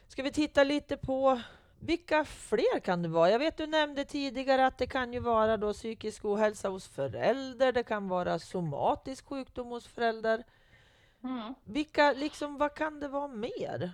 ska 0.08 0.22
vi 0.22 0.32
titta 0.32 0.64
lite 0.64 0.96
på 0.96 1.40
vilka 1.80 2.24
fler 2.24 2.80
kan 2.80 3.02
det 3.02 3.08
vara? 3.08 3.30
Jag 3.30 3.38
vet 3.38 3.56
du 3.56 3.66
nämnde 3.66 4.04
tidigare 4.04 4.66
att 4.66 4.78
det 4.78 4.86
kan 4.86 5.12
ju 5.12 5.20
vara 5.20 5.56
då 5.56 5.72
psykisk 5.72 6.24
ohälsa 6.24 6.68
hos 6.68 6.88
förälder, 6.88 7.72
det 7.72 7.82
kan 7.82 8.08
vara 8.08 8.38
somatisk 8.38 9.28
sjukdom 9.28 9.66
hos 9.66 9.86
förälder. 9.86 10.44
Mm. 11.24 11.54
Vilka, 11.64 12.12
liksom, 12.12 12.58
vad 12.58 12.74
kan 12.74 13.00
det 13.00 13.08
vara 13.08 13.28
mer? 13.28 13.92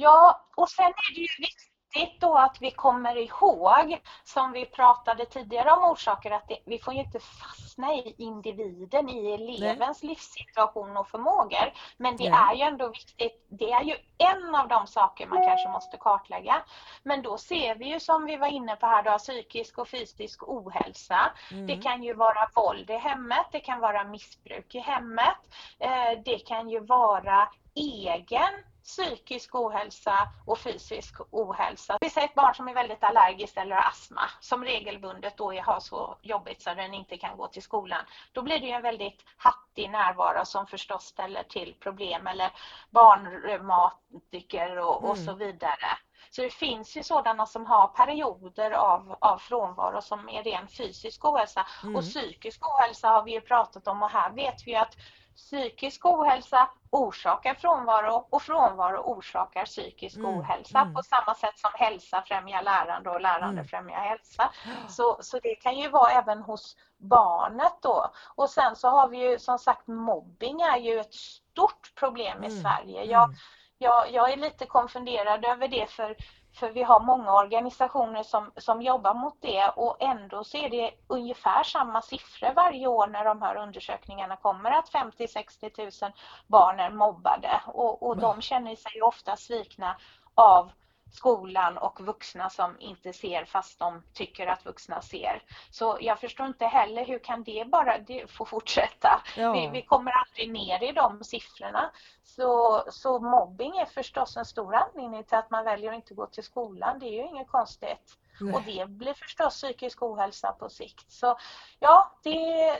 Ja, 0.00 0.46
och 0.56 0.68
sen 0.68 0.86
är 0.86 1.14
det 1.14 1.20
ju 1.20 1.28
viktigt 1.38 2.20
då 2.20 2.34
att 2.34 2.56
vi 2.60 2.70
kommer 2.70 3.16
ihåg, 3.16 4.00
som 4.24 4.52
vi 4.52 4.66
pratade 4.66 5.26
tidigare 5.26 5.70
om 5.70 5.84
orsaker, 5.84 6.30
att 6.30 6.48
det, 6.48 6.58
vi 6.66 6.78
får 6.78 6.94
ju 6.94 7.00
inte 7.00 7.20
fastna 7.20 7.94
i 7.94 8.14
individen, 8.18 9.08
i 9.08 9.32
elevens 9.32 10.02
Nej. 10.02 10.10
livssituation 10.10 10.96
och 10.96 11.08
förmågor. 11.08 11.72
Men 11.96 12.16
det 12.16 12.30
Nej. 12.30 12.38
är 12.50 12.54
ju 12.54 12.62
ändå 12.62 12.88
viktigt, 12.88 13.46
det 13.48 13.72
är 13.72 13.82
ju 13.82 13.94
en 14.18 14.54
av 14.54 14.68
de 14.68 14.86
saker 14.86 15.26
man 15.26 15.44
kanske 15.44 15.68
måste 15.68 15.96
kartlägga. 15.96 16.62
Men 17.02 17.22
då 17.22 17.38
ser 17.38 17.74
vi 17.74 17.88
ju 17.88 18.00
som 18.00 18.24
vi 18.24 18.36
var 18.36 18.48
inne 18.48 18.76
på 18.76 18.86
här 18.86 19.02
då, 19.02 19.18
psykisk 19.18 19.78
och 19.78 19.88
fysisk 19.88 20.48
ohälsa. 20.48 21.32
Mm. 21.52 21.66
Det 21.66 21.76
kan 21.76 22.02
ju 22.02 22.14
vara 22.14 22.50
våld 22.54 22.90
i 22.90 22.96
hemmet, 22.96 23.46
det 23.52 23.60
kan 23.60 23.80
vara 23.80 24.04
missbruk 24.04 24.74
i 24.74 24.78
hemmet, 24.78 25.38
eh, 25.78 26.22
det 26.24 26.38
kan 26.38 26.68
ju 26.68 26.80
vara 26.80 27.48
egen 27.74 28.64
psykisk 28.88 29.54
ohälsa 29.54 30.28
och 30.46 30.58
fysisk 30.58 31.14
ohälsa. 31.30 31.98
Vi 32.00 32.10
säger 32.10 32.28
ett 32.28 32.34
barn 32.34 32.54
som 32.54 32.68
är 32.68 32.74
väldigt 32.74 33.04
allergiskt 33.04 33.56
eller 33.58 33.76
har 33.76 33.88
astma 33.88 34.22
som 34.40 34.64
regelbundet 34.64 35.36
då 35.36 35.52
har 35.52 35.80
så 35.80 36.18
jobbigt 36.22 36.62
så 36.62 36.74
den 36.74 36.94
inte 36.94 37.16
kan 37.16 37.36
gå 37.36 37.48
till 37.48 37.62
skolan. 37.62 38.04
Då 38.32 38.42
blir 38.42 38.58
det 38.58 38.70
en 38.70 38.82
väldigt 38.82 39.24
hattig 39.36 39.90
närvaro 39.90 40.44
som 40.44 40.66
förstås 40.66 41.04
ställer 41.04 41.42
till 41.42 41.74
problem 41.80 42.26
eller 42.26 42.50
barnreumatiker 42.90 44.78
och, 44.78 44.98
mm. 44.98 45.10
och 45.10 45.18
så 45.18 45.34
vidare. 45.34 45.98
Så 46.30 46.42
det 46.42 46.50
finns 46.50 46.96
ju 46.96 47.02
sådana 47.02 47.46
som 47.46 47.66
har 47.66 47.88
perioder 47.88 48.70
av, 48.70 49.16
av 49.20 49.38
frånvaro 49.38 50.02
som 50.02 50.28
är 50.28 50.42
ren 50.42 50.68
fysisk 50.68 51.24
ohälsa. 51.24 51.66
Mm. 51.82 51.96
Och 51.96 52.02
psykisk 52.02 52.68
ohälsa 52.68 53.08
har 53.08 53.22
vi 53.22 53.32
ju 53.32 53.40
pratat 53.40 53.88
om 53.88 54.02
och 54.02 54.10
här 54.10 54.30
vet 54.30 54.66
vi 54.66 54.76
att 54.76 54.96
psykisk 55.38 56.06
ohälsa 56.06 56.68
orsakar 56.90 57.54
frånvaro 57.54 58.26
och 58.30 58.42
frånvaro 58.42 59.00
orsakar 59.00 59.64
psykisk 59.64 60.16
mm. 60.16 60.38
ohälsa 60.38 60.78
mm. 60.78 60.94
på 60.94 61.02
samma 61.02 61.34
sätt 61.34 61.58
som 61.58 61.70
hälsa 61.74 62.22
främjar 62.26 62.62
lärande 62.62 63.10
och 63.10 63.20
lärande 63.20 63.60
mm. 63.60 63.64
främjar 63.64 64.00
hälsa. 64.00 64.52
Så, 64.88 65.18
så 65.20 65.38
det 65.38 65.54
kan 65.54 65.78
ju 65.78 65.88
vara 65.88 66.10
även 66.10 66.42
hos 66.42 66.76
barnet 66.96 67.78
då. 67.82 68.10
Och 68.34 68.50
sen 68.50 68.76
så 68.76 68.88
har 68.88 69.08
vi 69.08 69.30
ju 69.30 69.38
som 69.38 69.58
sagt 69.58 69.86
mobbing 69.86 70.60
är 70.60 70.76
ju 70.76 71.00
ett 71.00 71.14
stort 71.14 71.94
problem 71.94 72.44
i 72.44 72.46
mm. 72.46 72.62
Sverige. 72.62 73.04
Jag, 73.04 73.24
mm. 73.24 73.36
jag, 73.78 74.12
jag 74.12 74.32
är 74.32 74.36
lite 74.36 74.66
konfunderad 74.66 75.44
över 75.44 75.68
det 75.68 75.90
för 75.90 76.16
för 76.58 76.70
vi 76.70 76.82
har 76.82 77.00
många 77.00 77.32
organisationer 77.32 78.22
som, 78.22 78.52
som 78.56 78.82
jobbar 78.82 79.14
mot 79.14 79.36
det 79.40 79.68
och 79.76 79.96
ändå 80.00 80.44
så 80.44 80.56
är 80.56 80.68
det 80.68 80.90
ungefär 81.06 81.62
samma 81.62 82.02
siffror 82.02 82.52
varje 82.54 82.86
år 82.86 83.06
när 83.06 83.24
de 83.24 83.42
här 83.42 83.56
undersökningarna 83.56 84.36
kommer 84.36 84.70
att 84.70 84.92
50-60 84.92 86.04
000 86.04 86.12
barn 86.46 86.80
är 86.80 86.90
mobbade. 86.90 87.60
Och, 87.66 88.02
och 88.08 88.16
de 88.16 88.40
känner 88.40 88.76
sig 88.76 89.02
ofta 89.02 89.36
svikna 89.36 89.96
av 90.34 90.70
skolan 91.10 91.78
och 91.78 92.00
vuxna 92.00 92.50
som 92.50 92.80
inte 92.80 93.12
ser 93.12 93.44
fast 93.44 93.78
de 93.78 94.02
tycker 94.14 94.46
att 94.46 94.66
vuxna 94.66 95.02
ser. 95.02 95.42
Så 95.70 95.98
jag 96.00 96.20
förstår 96.20 96.46
inte 96.46 96.66
heller 96.66 97.04
hur 97.04 97.18
kan 97.18 97.42
det 97.42 97.68
bara 97.68 97.98
det 97.98 98.30
få 98.30 98.44
fortsätta? 98.44 99.22
Ja. 99.36 99.52
Vi, 99.52 99.68
vi, 99.72 99.82
kommer 99.82 100.12
aldrig 100.12 100.52
ner 100.52 100.82
i 100.88 100.92
de 100.92 101.24
siffrorna. 101.24 101.90
Så, 102.24 102.84
så 102.90 103.18
mobbing 103.18 103.78
är 103.78 103.86
förstås 103.86 104.36
en 104.36 104.44
stor 104.44 104.74
anledning 104.74 105.24
till 105.24 105.38
att 105.38 105.50
man 105.50 105.64
väljer 105.64 105.90
att 105.90 105.96
inte 105.96 106.14
gå 106.14 106.26
till 106.26 106.44
skolan. 106.44 106.98
Det 106.98 107.06
är 107.06 107.12
ju 107.12 107.28
inget 107.28 107.48
konstigt. 107.48 108.18
Nej. 108.40 108.54
Och 108.54 108.62
det 108.62 108.88
blir 108.88 109.14
förstås 109.14 109.54
psykisk 109.54 110.02
ohälsa 110.02 110.52
på 110.52 110.68
sikt. 110.68 111.12
Så 111.12 111.38
ja, 111.78 112.12
det, 112.22 112.30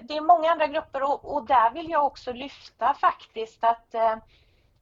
det 0.02 0.16
är 0.16 0.20
många 0.20 0.50
andra 0.50 0.66
grupper 0.66 1.02
och, 1.02 1.34
och 1.34 1.46
där 1.46 1.70
vill 1.70 1.90
jag 1.90 2.06
också 2.06 2.32
lyfta 2.32 2.94
faktiskt 2.94 3.64
att 3.64 3.94
eh, 3.94 4.16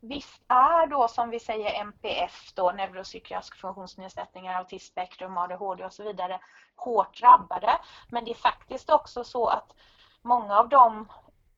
Visst 0.08 0.42
är 0.48 0.86
då 0.86 1.08
som 1.08 1.30
vi 1.30 1.40
säger 1.40 1.80
NPF, 1.80 2.52
då, 2.54 2.72
neuropsykiatrisk 2.72 3.56
funktionsnedsättningar, 3.56 4.54
autismspektrum, 4.58 5.38
ADHD 5.38 5.84
och 5.84 5.92
så 5.92 6.02
vidare, 6.02 6.40
hårt 6.76 7.20
drabbade. 7.20 7.78
Men 8.10 8.24
det 8.24 8.30
är 8.30 8.34
faktiskt 8.34 8.90
också 8.90 9.24
så 9.24 9.46
att 9.46 9.74
många 10.22 10.58
av 10.58 10.68
de 10.68 11.08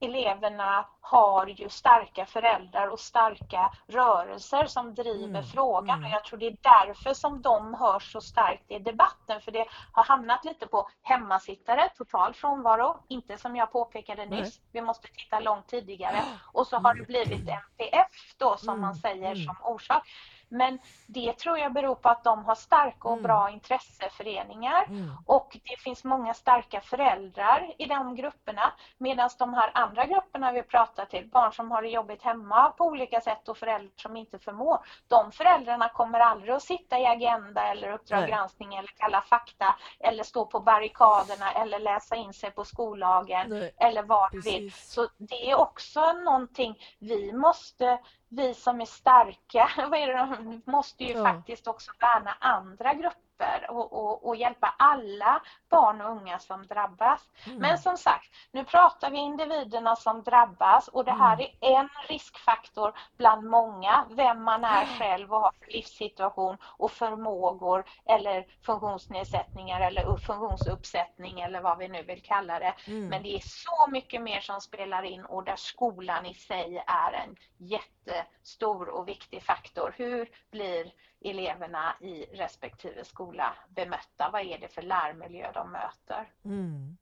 eleverna 0.01 0.87
har 1.01 1.47
ju 1.47 1.69
starka 1.69 2.27
föräldrar 2.27 2.89
och 2.89 3.01
starka 3.01 3.73
rörelser 3.87 4.67
som 4.67 4.95
driver 4.95 5.29
mm. 5.29 5.45
frågan. 5.45 5.99
Mm. 5.99 6.05
Och 6.05 6.17
jag 6.17 6.25
tror 6.25 6.39
det 6.39 6.47
är 6.47 6.57
därför 6.63 7.15
som 7.15 7.43
de 7.43 7.75
hörs 7.75 8.13
så 8.13 8.21
starkt 8.21 8.71
i 8.71 8.79
debatten. 8.79 9.41
För 9.41 9.53
det 9.53 9.67
har 9.93 10.05
hamnat 10.05 10.45
lite 10.45 10.67
på 10.67 10.89
hemmasittare, 11.03 11.89
total 11.97 12.35
frånvaro. 12.35 12.97
Inte 13.09 13.39
som 13.39 13.57
jag 13.57 13.73
påpekade 13.73 14.27
nyss, 14.27 14.59
Nej. 14.59 14.69
vi 14.73 14.81
måste 14.81 15.09
titta 15.09 15.41
långt 15.41 15.67
tidigare. 15.67 16.23
Och 16.53 16.67
så 16.67 16.77
har 16.77 16.95
det 16.95 17.07
blivit 17.07 17.49
MPF 17.49 18.35
då 18.37 18.57
som 18.57 18.69
mm. 18.69 18.81
man 18.81 18.95
säger 18.95 19.33
mm. 19.33 19.45
som 19.45 19.57
orsak. 19.63 20.09
Men 20.49 20.79
det 21.07 21.33
tror 21.33 21.59
jag 21.59 21.73
beror 21.73 21.95
på 21.95 22.09
att 22.09 22.25
de 22.25 22.45
har 22.45 22.55
starka 22.55 23.09
och 23.09 23.13
mm. 23.13 23.23
bra 23.23 23.51
intresseföreningar 23.51 24.85
mm. 24.85 25.11
och 25.27 25.57
det 25.65 25.83
finns 25.83 26.05
många 26.05 26.35
starka 26.35 26.81
föräldrar 26.81 27.73
i 27.79 27.87
de 27.87 28.15
grupperna 28.17 28.73
medan 28.99 29.31
de 29.39 29.55
här 29.55 29.71
andra 29.75 30.07
grupperna 30.07 30.53
vi 30.53 30.63
pratar 30.63 31.05
till, 31.05 31.29
barn 31.29 31.53
som 31.53 31.71
har 31.71 31.83
det 31.83 31.89
jobbigt 31.89 32.23
hemma 32.23 32.71
på 32.71 32.85
olika 32.85 33.21
sätt 33.21 33.49
och 33.49 33.59
föräldrar 33.59 33.93
som 33.97 34.17
inte 34.17 34.39
förmår, 34.39 34.79
de 35.09 35.33
föräldrarna 35.33 35.89
kommer 35.89 36.21
aldrig 36.21 36.51
att 36.51 36.63
sitta 36.63 36.99
i 36.99 37.07
Agenda 37.07 37.63
eller 37.63 37.93
Uppdrag 37.93 38.21
Nej. 38.21 38.31
granskning 38.31 38.75
eller 38.75 38.89
Kalla 38.97 39.21
fakta 39.21 39.75
eller 40.01 40.25
stå 40.25 40.47
på 40.47 40.61
barrikaderna 40.61 41.53
eller 41.53 41.79
läsa 41.79 42.17
in 42.17 42.33
sig 42.33 42.51
på 42.51 42.65
skollagen 42.65 43.51
Nej. 43.51 43.75
eller 43.81 44.03
vad 44.03 44.33
det 44.33 44.39
vill. 44.39 44.73
Så 44.73 45.09
det 45.17 45.51
är 45.51 45.55
också 45.55 46.13
någonting 46.13 46.79
vi 46.99 47.33
måste 47.33 47.99
vi 48.29 48.55
som 48.55 48.81
är 48.81 48.85
starka 48.85 49.71
vad 49.91 50.01
är 50.01 50.07
det, 50.07 50.61
måste 50.65 51.05
ju 51.05 51.13
ja. 51.13 51.25
faktiskt 51.25 51.67
också 51.67 51.91
värna 52.01 52.37
andra 52.41 52.95
grupper 52.95 53.28
och, 53.69 53.93
och, 53.93 54.27
och, 54.27 54.37
hjälpa 54.37 54.75
alla 54.79 55.43
barn 55.69 56.01
och 56.01 56.11
unga 56.11 56.39
som 56.39 56.67
drabbas. 56.67 57.29
Mm. 57.47 57.59
Men 57.59 57.79
som 57.79 57.97
sagt, 57.97 58.35
nu 58.53 58.65
pratar 58.65 59.11
vi 59.11 59.19
individerna 59.19 59.97
som 59.97 60.23
drabbas 60.23 60.89
och 60.89 61.05
det 61.05 61.13
här 61.13 61.35
mm. 61.35 61.47
är 61.61 61.81
en 61.81 61.89
riskfaktor 62.09 62.93
bland 63.17 63.45
många, 63.47 64.07
vem 64.11 64.43
man 64.43 64.65
är 64.65 64.87
själv 64.99 65.33
och 65.33 65.41
har 65.41 65.53
för 65.59 65.73
livssituation 65.73 66.57
och 66.63 66.91
förmågor 66.91 67.85
eller 68.05 68.47
funktionsnedsättningar 68.63 69.81
eller 69.81 70.17
funktionsuppsättning 70.17 71.41
eller 71.41 71.61
vad 71.61 71.79
vi 71.79 71.89
nu 71.89 72.03
vill 72.03 72.23
kalla 72.23 72.59
det. 72.59 72.75
Mm. 72.87 73.09
Men 73.09 73.23
det 73.23 73.35
är 73.35 73.43
så 73.45 73.91
mycket 73.91 74.23
mer 74.23 74.41
som 74.41 74.61
spelar 74.61 75.03
in 75.03 75.25
och 75.25 75.45
där 75.45 75.57
skolan 75.57 76.27
i 76.27 76.35
sig 76.35 76.85
är 76.87 77.13
en 77.13 77.37
jättestor 77.57 78.89
och 78.89 79.09
viktig 79.09 79.43
faktor. 79.43 79.95
Hur 79.97 80.29
blir 80.51 80.93
eleverna 81.21 81.97
i 82.01 82.25
respektive 82.25 83.05
skola 83.05 83.55
bemötta? 83.69 84.31
Vad 84.33 84.43
är 84.43 84.59
det 84.59 84.69
för 84.69 84.83
lärmiljö 84.83 85.53
de 85.53 85.73
möter? 85.73 86.33
Mm. 86.45 86.97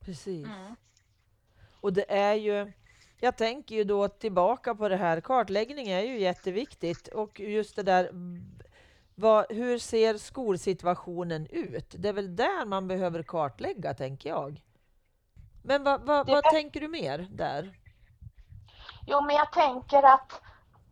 Precis. 0.00 0.46
Mm. 0.46 0.76
Och 1.80 1.92
det 1.92 2.12
är 2.12 2.34
ju, 2.34 2.72
jag 3.20 3.36
tänker 3.36 3.74
ju 3.74 3.84
då 3.84 4.08
tillbaka 4.08 4.74
på 4.74 4.88
det 4.88 4.96
här, 4.96 5.20
kartläggning 5.20 5.88
är 5.88 6.02
ju 6.02 6.20
jätteviktigt 6.20 7.08
och 7.08 7.40
just 7.40 7.76
det 7.76 7.82
där 7.82 8.10
vad, 9.20 9.52
hur 9.52 9.78
ser 9.78 10.18
skolsituationen 10.18 11.46
ut? 11.46 11.94
Det 11.98 12.08
är 12.08 12.12
väl 12.12 12.36
där 12.36 12.66
man 12.66 12.88
behöver 12.88 13.22
kartlägga, 13.22 13.94
tänker 13.94 14.28
jag. 14.28 14.62
Men 15.62 15.84
vad, 15.84 16.00
vad, 16.00 16.26
vad 16.26 16.44
tänker 16.44 16.80
du 16.80 16.88
mer 16.88 17.26
där? 17.30 17.78
Jo, 19.06 19.20
men 19.20 19.36
jag 19.36 19.52
tänker 19.52 20.02
att 20.02 20.42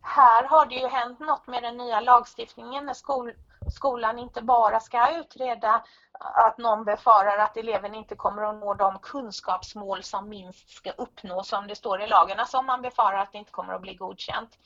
här 0.01 0.43
har 0.43 0.65
det 0.65 0.75
ju 0.75 0.87
hänt 0.87 1.19
något 1.19 1.47
med 1.47 1.63
den 1.63 1.77
nya 1.77 1.99
lagstiftningen 1.99 2.85
när 2.85 2.93
skol, 2.93 3.33
skolan 3.71 4.19
inte 4.19 4.41
bara 4.41 4.79
ska 4.79 5.19
utreda 5.19 5.83
att 6.19 6.57
någon 6.57 6.85
befarar 6.85 7.37
att 7.37 7.57
eleven 7.57 7.95
inte 7.95 8.15
kommer 8.15 8.43
att 8.43 8.55
nå 8.55 8.73
de 8.73 8.99
kunskapsmål 8.99 10.03
som 10.03 10.29
minst 10.29 10.69
ska 10.69 10.91
uppnås 10.91 11.47
som 11.49 11.67
det 11.67 11.75
står 11.75 12.01
i 12.01 12.07
lagen, 12.07 12.39
alltså 12.39 12.57
om 12.57 12.65
man 12.65 12.81
befarar 12.81 13.17
att 13.17 13.31
det 13.31 13.37
inte 13.37 13.51
kommer 13.51 13.73
att 13.73 13.81
bli 13.81 13.93
godkänt. 13.95 14.57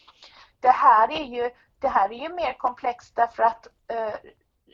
Det 0.60 0.72
här 0.72 1.12
är 1.12 1.24
ju, 1.24 1.50
det 1.80 1.88
här 1.88 2.10
är 2.12 2.30
ju 2.30 2.30
mer 2.30 2.54
komplext 2.54 3.16
därför 3.16 3.44
att 3.44 3.68
eh, 3.88 4.14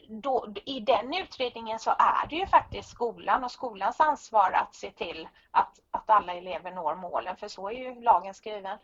då, 0.07 0.47
i 0.65 0.79
den 0.79 1.13
utredningen 1.13 1.79
så 1.79 1.89
är 1.89 2.27
det 2.29 2.35
ju 2.35 2.47
faktiskt 2.47 2.89
skolan 2.89 3.43
och 3.43 3.51
skolans 3.51 3.99
ansvar 3.99 4.51
att 4.51 4.75
se 4.75 4.91
till 4.91 5.27
att, 5.51 5.79
att 5.91 6.09
alla 6.09 6.33
elever 6.33 6.71
når 6.71 6.95
målen, 6.95 7.37
för 7.37 7.47
så 7.47 7.69
är 7.69 7.73
ju 7.73 8.01
lagen 8.01 8.33
skriven. 8.33 8.77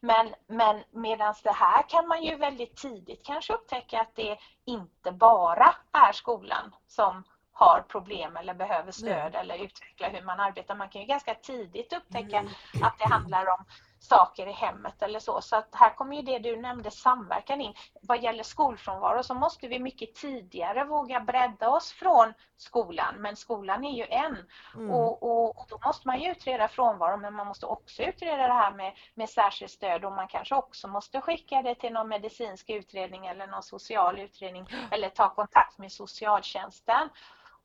Men, 0.00 0.34
men 0.46 0.82
medan 0.90 1.34
det 1.42 1.52
här 1.52 1.82
kan 1.88 2.08
man 2.08 2.22
ju 2.22 2.36
väldigt 2.36 2.76
tidigt 2.76 3.26
kanske 3.26 3.52
upptäcka 3.52 4.00
att 4.00 4.14
det 4.14 4.38
inte 4.64 5.12
bara 5.12 5.74
är 5.92 6.12
skolan 6.12 6.74
som 6.86 7.24
har 7.52 7.80
problem 7.88 8.36
eller 8.36 8.54
behöver 8.54 8.92
stöd 8.92 9.34
eller 9.34 9.58
utveckla 9.58 10.08
hur 10.08 10.22
man 10.22 10.40
arbetar. 10.40 10.74
Man 10.74 10.88
kan 10.88 11.00
ju 11.00 11.06
ganska 11.06 11.34
tidigt 11.34 11.92
upptäcka 11.92 12.38
mm. 12.38 12.52
att 12.82 12.98
det 12.98 13.08
handlar 13.08 13.46
om 13.46 13.64
saker 14.00 14.46
i 14.46 14.52
hemmet 14.52 15.02
eller 15.02 15.18
så. 15.18 15.40
Så 15.40 15.56
att 15.56 15.68
här 15.72 15.94
kommer 15.94 16.16
ju 16.16 16.22
det 16.22 16.38
du 16.38 16.56
nämnde, 16.56 16.90
samverkan 16.90 17.60
in. 17.60 17.74
Vad 18.02 18.22
gäller 18.22 18.42
skolfrånvaro 18.42 19.22
så 19.22 19.34
måste 19.34 19.68
vi 19.68 19.78
mycket 19.78 20.14
tidigare 20.14 20.84
våga 20.84 21.20
bredda 21.20 21.68
oss 21.68 21.92
från 21.92 22.32
skolan, 22.56 23.14
men 23.18 23.36
skolan 23.36 23.84
är 23.84 23.96
ju 23.96 24.04
en. 24.04 24.36
Mm. 24.74 24.90
Och, 24.90 25.22
och, 25.22 25.58
och, 25.58 25.66
då 25.68 25.78
måste 25.84 26.08
man 26.08 26.20
ju 26.20 26.30
utreda 26.30 26.68
frånvaro, 26.68 27.16
men 27.16 27.34
man 27.34 27.46
måste 27.46 27.66
också 27.66 28.02
utreda 28.02 28.46
det 28.46 28.52
här 28.52 28.72
med, 28.72 28.92
med 29.14 29.28
särskilt 29.28 29.72
stöd 29.72 30.04
och 30.04 30.12
man 30.12 30.28
kanske 30.28 30.54
också 30.54 30.88
måste 30.88 31.20
skicka 31.20 31.62
det 31.62 31.74
till 31.74 31.92
någon 31.92 32.08
medicinsk 32.08 32.70
utredning 32.70 33.26
eller 33.26 33.46
någon 33.46 33.62
social 33.62 34.18
utredning 34.18 34.66
eller 34.90 35.08
ta 35.08 35.34
kontakt 35.34 35.78
med 35.78 35.92
socialtjänsten. 35.92 37.08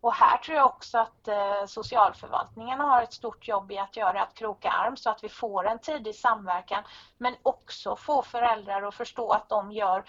Och 0.03 0.13
här 0.13 0.37
tror 0.37 0.57
jag 0.57 0.65
också 0.65 0.97
att 0.97 1.27
eh, 1.27 1.65
socialförvaltningarna 1.65 2.83
har 2.83 3.01
ett 3.01 3.13
stort 3.13 3.47
jobb 3.47 3.71
i 3.71 3.77
att 3.77 3.97
göra 3.97 4.21
att 4.21 4.33
kroka 4.33 4.69
arm 4.69 4.97
så 4.97 5.09
att 5.09 5.23
vi 5.23 5.29
får 5.29 5.67
en 5.67 5.79
tidig 5.79 6.15
samverkan 6.15 6.83
men 7.17 7.35
också 7.43 7.95
få 7.95 8.21
föräldrar 8.21 8.81
att 8.81 8.95
förstå 8.95 9.31
att 9.31 9.49
de 9.49 9.71
gör 9.71 10.03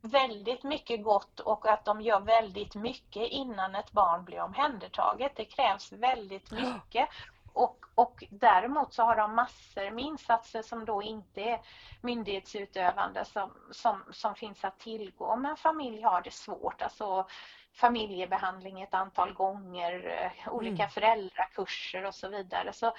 väldigt 0.00 0.62
mycket 0.62 1.04
gott 1.04 1.40
och 1.40 1.68
att 1.68 1.84
de 1.84 2.00
gör 2.00 2.20
väldigt 2.20 2.74
mycket 2.74 3.28
innan 3.28 3.74
ett 3.74 3.92
barn 3.92 4.24
blir 4.24 4.40
omhändertaget. 4.40 5.32
Det 5.36 5.44
krävs 5.44 5.92
väldigt 5.92 6.50
mycket 6.50 7.08
och, 7.52 7.84
och 7.94 8.24
däremot 8.30 8.94
så 8.94 9.02
har 9.02 9.16
de 9.16 9.34
massor 9.34 9.90
med 9.90 10.04
insatser 10.04 10.62
som 10.62 10.84
då 10.84 11.02
inte 11.02 11.40
är 11.40 11.60
myndighetsutövande 12.00 13.24
som, 13.24 13.50
som, 13.70 14.04
som 14.10 14.34
finns 14.34 14.64
att 14.64 14.78
tillgå 14.78 15.26
om 15.26 15.44
en 15.44 15.56
familj 15.56 16.02
har 16.02 16.20
det 16.20 16.32
svårt. 16.32 16.82
Alltså 16.82 17.26
familjebehandling 17.74 18.82
ett 18.82 18.94
antal 18.94 19.32
gånger, 19.32 20.20
eh, 20.46 20.52
olika 20.52 20.82
mm. 20.82 20.90
föräldrakurser 20.90 22.04
och 22.04 22.14
så 22.14 22.28
vidare. 22.28 22.72
Så 22.72 22.92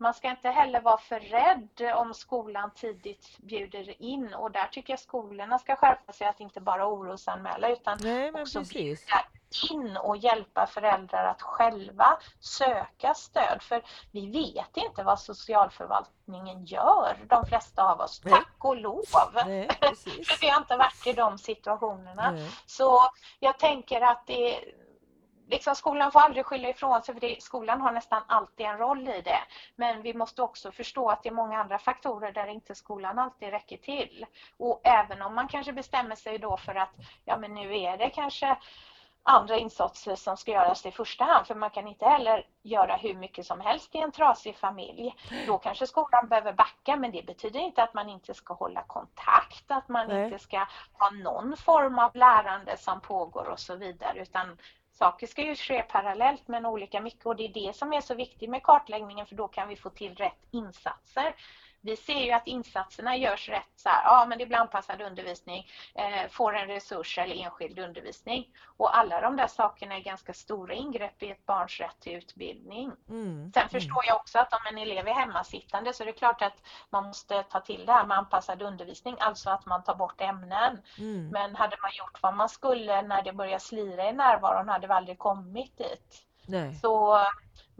man 0.00 0.14
ska 0.14 0.30
inte 0.30 0.48
heller 0.48 0.80
vara 0.80 0.98
för 0.98 1.20
rädd 1.20 1.94
om 1.94 2.14
skolan 2.14 2.70
tidigt 2.74 3.38
bjuder 3.38 4.02
in 4.02 4.34
och 4.34 4.50
där 4.50 4.68
tycker 4.72 4.92
jag 4.92 5.00
skolorna 5.00 5.58
ska 5.58 5.76
skärpa 5.76 6.12
sig 6.12 6.26
att 6.26 6.40
inte 6.40 6.60
bara 6.60 6.88
orosanmäla 6.88 7.68
utan 7.68 7.98
Nej, 8.02 8.32
också 8.32 8.58
precis. 8.58 8.74
bjuda 8.74 9.22
in 9.70 9.96
och 9.96 10.16
hjälpa 10.16 10.66
föräldrar 10.66 11.24
att 11.24 11.42
själva 11.42 12.18
söka 12.40 13.14
stöd. 13.14 13.62
För 13.62 13.82
vi 14.12 14.26
vet 14.30 14.76
inte 14.76 15.02
vad 15.02 15.20
socialförvaltningen 15.20 16.64
gör, 16.64 17.16
de 17.28 17.46
flesta 17.46 17.92
av 17.92 18.00
oss. 18.00 18.20
Nej. 18.24 18.34
Tack 18.34 18.54
och 18.58 18.76
lov! 18.76 19.04
Nej, 19.46 19.68
för 19.80 20.40
vi 20.40 20.48
har 20.48 20.60
inte 20.60 20.76
varit 20.76 21.06
i 21.06 21.12
de 21.12 21.38
situationerna. 21.38 22.30
Nej. 22.30 22.50
Så 22.66 23.00
jag 23.40 23.58
tänker 23.58 24.00
att 24.00 24.26
det 24.26 24.60
liksom 25.50 25.74
skolan 25.74 26.12
får 26.12 26.20
aldrig 26.20 26.46
skylla 26.46 26.68
ifrån 26.68 27.02
sig 27.02 27.14
för 27.14 27.20
det, 27.20 27.42
skolan 27.42 27.80
har 27.80 27.92
nästan 27.92 28.22
alltid 28.26 28.66
en 28.66 28.78
roll 28.78 29.08
i 29.08 29.22
det. 29.22 29.40
Men 29.76 30.02
vi 30.02 30.14
måste 30.14 30.42
också 30.42 30.72
förstå 30.72 31.08
att 31.08 31.22
det 31.22 31.28
är 31.28 31.32
många 31.32 31.58
andra 31.58 31.78
faktorer 31.78 32.32
där 32.32 32.46
inte 32.46 32.74
skolan 32.74 33.18
alltid 33.18 33.50
räcker 33.50 33.76
till. 33.76 34.26
Och 34.56 34.80
även 34.84 35.22
om 35.22 35.34
man 35.34 35.48
kanske 35.48 35.72
bestämmer 35.72 36.16
sig 36.16 36.38
då 36.38 36.56
för 36.56 36.74
att 36.74 36.92
ja 37.24 37.36
men 37.36 37.54
nu 37.54 37.78
är 37.78 37.96
det 37.96 38.10
kanske 38.10 38.56
andra 39.22 39.56
insatser 39.56 40.16
som 40.16 40.36
ska 40.36 40.52
göras 40.52 40.86
i 40.86 40.90
första 40.90 41.24
hand 41.24 41.46
för 41.46 41.54
man 41.54 41.70
kan 41.70 41.88
inte 41.88 42.04
heller 42.04 42.46
göra 42.62 42.96
hur 42.96 43.14
mycket 43.14 43.46
som 43.46 43.60
helst 43.60 43.94
i 43.94 43.98
en 43.98 44.12
trasig 44.12 44.56
familj. 44.56 45.14
Då 45.46 45.58
kanske 45.58 45.86
skolan 45.86 46.28
behöver 46.28 46.52
backa 46.52 46.96
men 46.96 47.12
det 47.12 47.26
betyder 47.26 47.60
inte 47.60 47.82
att 47.82 47.94
man 47.94 48.08
inte 48.08 48.34
ska 48.34 48.54
hålla 48.54 48.82
kontakt, 48.82 49.70
att 49.70 49.88
man 49.88 50.08
Nej. 50.08 50.24
inte 50.24 50.38
ska 50.38 50.66
ha 50.92 51.10
någon 51.10 51.56
form 51.56 51.98
av 51.98 52.16
lärande 52.16 52.76
som 52.76 53.00
pågår 53.00 53.48
och 53.48 53.58
så 53.58 53.76
vidare 53.76 54.22
utan 54.22 54.58
saker 54.92 55.26
ska 55.26 55.42
ju 55.42 55.54
ske 55.54 55.82
parallellt 55.82 56.48
men 56.48 56.66
olika 56.66 57.00
mycket 57.00 57.26
och 57.26 57.36
det 57.36 57.44
är 57.44 57.66
det 57.66 57.76
som 57.76 57.92
är 57.92 58.00
så 58.00 58.14
viktigt 58.14 58.50
med 58.50 58.62
kartläggningen 58.62 59.26
för 59.26 59.34
då 59.34 59.48
kan 59.48 59.68
vi 59.68 59.76
få 59.76 59.90
till 59.90 60.14
rätt 60.14 60.46
insatser 60.50 61.34
vi 61.80 61.96
ser 61.96 62.20
ju 62.20 62.32
att 62.32 62.46
insatserna 62.46 63.16
görs 63.16 63.48
rätt 63.48 63.72
så 63.76 63.88
här, 63.88 64.02
ja 64.04 64.26
men 64.28 64.38
det 64.38 64.46
blir 64.46 64.58
anpassad 64.58 65.02
undervisning, 65.02 65.66
eh, 65.94 66.30
får 66.30 66.56
en 66.56 66.66
resurs 66.66 67.18
eller 67.18 67.34
enskild 67.34 67.78
undervisning. 67.78 68.48
Och 68.76 68.98
alla 68.98 69.20
de 69.20 69.36
där 69.36 69.46
sakerna 69.46 69.96
är 69.96 70.00
ganska 70.00 70.32
stora 70.32 70.74
ingrepp 70.74 71.22
i 71.22 71.30
ett 71.30 71.46
barns 71.46 71.80
rätt 71.80 72.00
till 72.00 72.12
utbildning. 72.12 72.92
Mm. 73.08 73.52
Sen 73.52 73.62
mm. 73.62 73.68
förstår 73.68 74.04
jag 74.06 74.16
också 74.16 74.38
att 74.38 74.52
om 74.52 74.60
en 74.68 74.78
elev 74.78 75.08
är 75.08 75.14
hemmasittande 75.14 75.92
så 75.92 76.02
är 76.02 76.06
det 76.06 76.12
klart 76.12 76.42
att 76.42 76.62
man 76.90 77.04
måste 77.04 77.42
ta 77.42 77.60
till 77.60 77.86
det 77.86 77.92
här 77.92 78.06
med 78.06 78.18
anpassad 78.18 78.62
undervisning, 78.62 79.16
alltså 79.20 79.50
att 79.50 79.66
man 79.66 79.82
tar 79.82 79.94
bort 79.94 80.20
ämnen. 80.20 80.82
Mm. 80.98 81.28
Men 81.28 81.56
hade 81.56 81.76
man 81.82 81.90
gjort 81.98 82.22
vad 82.22 82.34
man 82.34 82.48
skulle 82.48 83.02
när 83.02 83.22
det 83.22 83.32
börjar 83.32 83.58
slira 83.58 84.08
i 84.08 84.12
närvaron 84.12 84.68
hade 84.68 84.86
vi 84.86 84.92
aldrig 84.92 85.18
kommit 85.18 85.78
dit. 85.78 86.26
Nej. 86.46 86.74
Så 86.74 87.20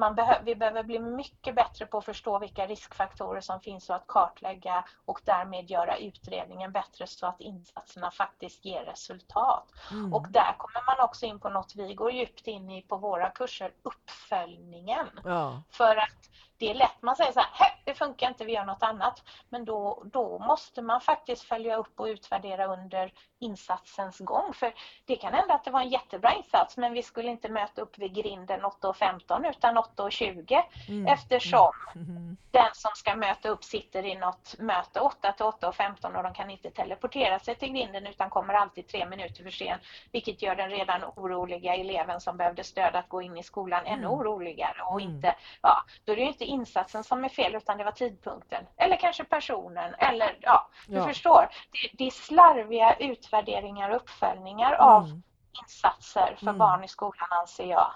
man 0.01 0.15
behö 0.15 0.35
vi 0.45 0.55
behöver 0.55 0.83
bli 0.83 0.99
mycket 0.99 1.55
bättre 1.55 1.87
på 1.87 1.99
att 1.99 2.05
förstå 2.05 2.39
vilka 2.39 2.67
riskfaktorer 2.67 3.41
som 3.41 3.61
finns 3.61 3.91
och 3.91 3.97
att 3.97 4.07
kartlägga 4.07 4.85
och 5.05 5.21
därmed 5.25 5.71
göra 5.71 5.97
utredningen 5.97 6.73
bättre 6.73 7.07
så 7.07 7.27
att 7.27 7.41
insatserna 7.41 8.11
faktiskt 8.11 8.65
ger 8.65 8.85
resultat. 8.85 9.65
Mm. 9.91 10.15
Och 10.15 10.27
där 10.31 10.55
kommer 10.59 10.87
man 10.87 11.05
också 11.05 11.27
in 11.27 11.41
på 11.41 11.49
något 11.49 11.73
vi 11.77 11.95
går 11.95 12.13
djupt 12.13 12.47
in 12.47 12.71
i 12.71 12.83
på 12.83 12.97
våra 12.97 13.31
kurser, 13.31 13.73
uppföljningen. 13.83 15.07
Ja. 15.25 15.63
För 15.71 15.97
att 15.97 16.31
det 16.61 16.71
är 16.71 16.75
lätt 16.75 17.03
man 17.03 17.17
säger 17.17 17.33
så 17.33 17.41
här, 17.41 17.71
det 17.85 17.95
funkar 17.95 18.29
inte, 18.29 18.45
vi 18.45 18.53
gör 18.53 18.65
något 18.65 18.83
annat. 18.83 19.23
Men 19.49 19.65
då, 19.65 20.03
då 20.07 20.39
måste 20.39 20.83
man 20.83 21.01
faktiskt 21.01 21.43
följa 21.43 21.77
upp 21.77 22.01
och 22.01 22.07
utvärdera 22.07 22.67
under 22.67 23.13
insatsens 23.39 24.19
gång. 24.19 24.53
För 24.55 24.75
det 25.05 25.17
kan 25.17 25.35
hända 25.35 25.55
att 25.55 25.65
det 25.65 25.71
var 25.71 25.81
en 25.81 25.89
jättebra 25.89 26.35
insats 26.35 26.77
men 26.77 26.93
vi 26.93 27.03
skulle 27.03 27.31
inte 27.31 27.49
möta 27.49 27.83
upp 27.83 27.99
vid 27.99 28.15
grinden 28.15 28.61
8.15 28.61 29.51
utan 29.51 29.79
8.20 29.79 30.63
mm. 30.89 31.07
eftersom 31.07 31.73
mm. 31.95 32.37
den 32.51 32.71
som 32.73 32.91
ska 32.95 33.17
möta 33.17 33.49
upp 33.49 33.65
sitter 33.65 34.07
i 34.07 34.15
något 34.15 34.55
möte 34.59 35.01
8 35.01 35.33
till 35.33 35.47
8.15 35.47 36.17
och 36.17 36.23
de 36.23 36.35
kan 36.35 36.51
inte 36.51 36.71
teleportera 36.71 37.39
sig 37.39 37.55
till 37.55 37.73
grinden 37.73 38.07
utan 38.07 38.31
kommer 38.31 38.55
alltid 38.55 38.89
tre 38.89 39.07
minuter 39.07 39.43
för 39.43 39.51
sent 39.51 39.83
vilket 40.13 40.43
gör 40.43 40.57
den 40.57 40.71
redan 40.71 41.05
oroliga 41.05 41.75
eleven 41.75 42.21
som 42.21 42.37
behövde 42.37 42.65
stöd 42.65 42.97
att 42.97 43.09
gå 43.09 43.23
in 43.23 43.37
i 43.37 43.43
skolan 43.43 43.87
ännu 43.87 44.07
mm. 44.07 44.11
oroligare 44.11 44.83
och 44.83 45.01
mm. 45.01 45.15
inte, 45.15 45.35
ja, 45.63 45.85
då 46.05 46.13
är 46.13 46.17
det 46.17 46.23
inte 46.23 46.50
insatsen 46.51 47.05
som 47.05 47.25
är 47.25 47.29
fel 47.29 47.55
utan 47.55 47.79
det 47.79 47.85
var 47.85 47.93
tidpunkten 47.93 48.65
eller 48.77 48.97
kanske 48.97 49.25
personen 49.25 49.95
eller 49.99 50.39
ja, 50.41 50.69
du 50.87 50.95
ja. 50.95 51.07
förstår. 51.07 51.49
Det, 51.73 51.99
det 51.99 52.07
är 52.07 52.11
slarviga 52.11 52.97
utvärderingar 52.97 53.91
och 53.91 53.97
uppföljningar 53.97 54.73
mm. 54.73 54.87
av 54.87 55.21
insatser 55.63 56.37
för 56.39 56.47
mm. 56.47 56.59
barn 56.59 56.85
i 56.85 56.89
skolan 56.89 57.29
anser 57.31 57.67
jag. 57.67 57.93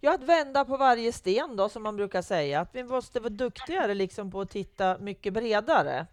Ja, 0.00 0.14
att 0.14 0.22
vända 0.22 0.64
på 0.64 0.76
varje 0.76 1.12
sten 1.12 1.56
då, 1.56 1.68
som 1.68 1.82
man 1.82 1.96
brukar 1.96 2.22
säga. 2.22 2.60
Att 2.60 2.74
vi 2.74 2.84
måste 2.84 3.20
vara 3.20 3.28
duktigare 3.28 3.94
liksom, 3.94 4.30
på 4.30 4.40
att 4.40 4.50
titta 4.50 4.98
mycket 4.98 5.32
bredare. 5.32 6.06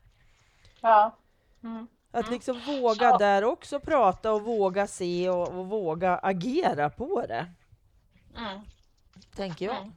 Ja. 0.81 1.15
Mm. 1.63 1.87
Att 2.11 2.29
liksom 2.29 2.59
våga 2.59 3.11
Så. 3.11 3.17
där 3.17 3.43
också 3.43 3.79
prata 3.79 4.33
och 4.33 4.41
våga 4.41 4.87
se 4.87 5.29
och, 5.29 5.47
och 5.47 5.67
våga 5.67 6.17
agera 6.17 6.89
på 6.89 7.21
det. 7.27 7.45
Mm. 8.37 8.61
Tänker 9.35 9.65
jag. 9.65 9.77
Mm. 9.77 9.93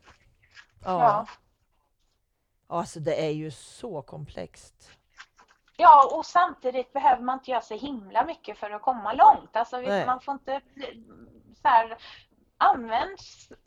Ja. 0.84 1.00
ja. 1.00 1.26
Alltså 2.68 3.00
det 3.00 3.26
är 3.26 3.30
ju 3.30 3.50
så 3.50 4.02
komplext. 4.02 4.90
Ja, 5.76 6.10
och 6.16 6.26
samtidigt 6.26 6.92
behöver 6.92 7.22
man 7.22 7.38
inte 7.38 7.50
göra 7.50 7.60
så 7.60 7.74
himla 7.74 8.24
mycket 8.24 8.58
för 8.58 8.70
att 8.70 8.82
komma 8.82 9.12
långt. 9.12 9.56
Alltså, 9.56 9.76
man 10.06 10.20
får 10.20 10.34
inte 10.34 10.60
så 11.62 11.68
här, 11.68 11.98
Använd 12.60 13.18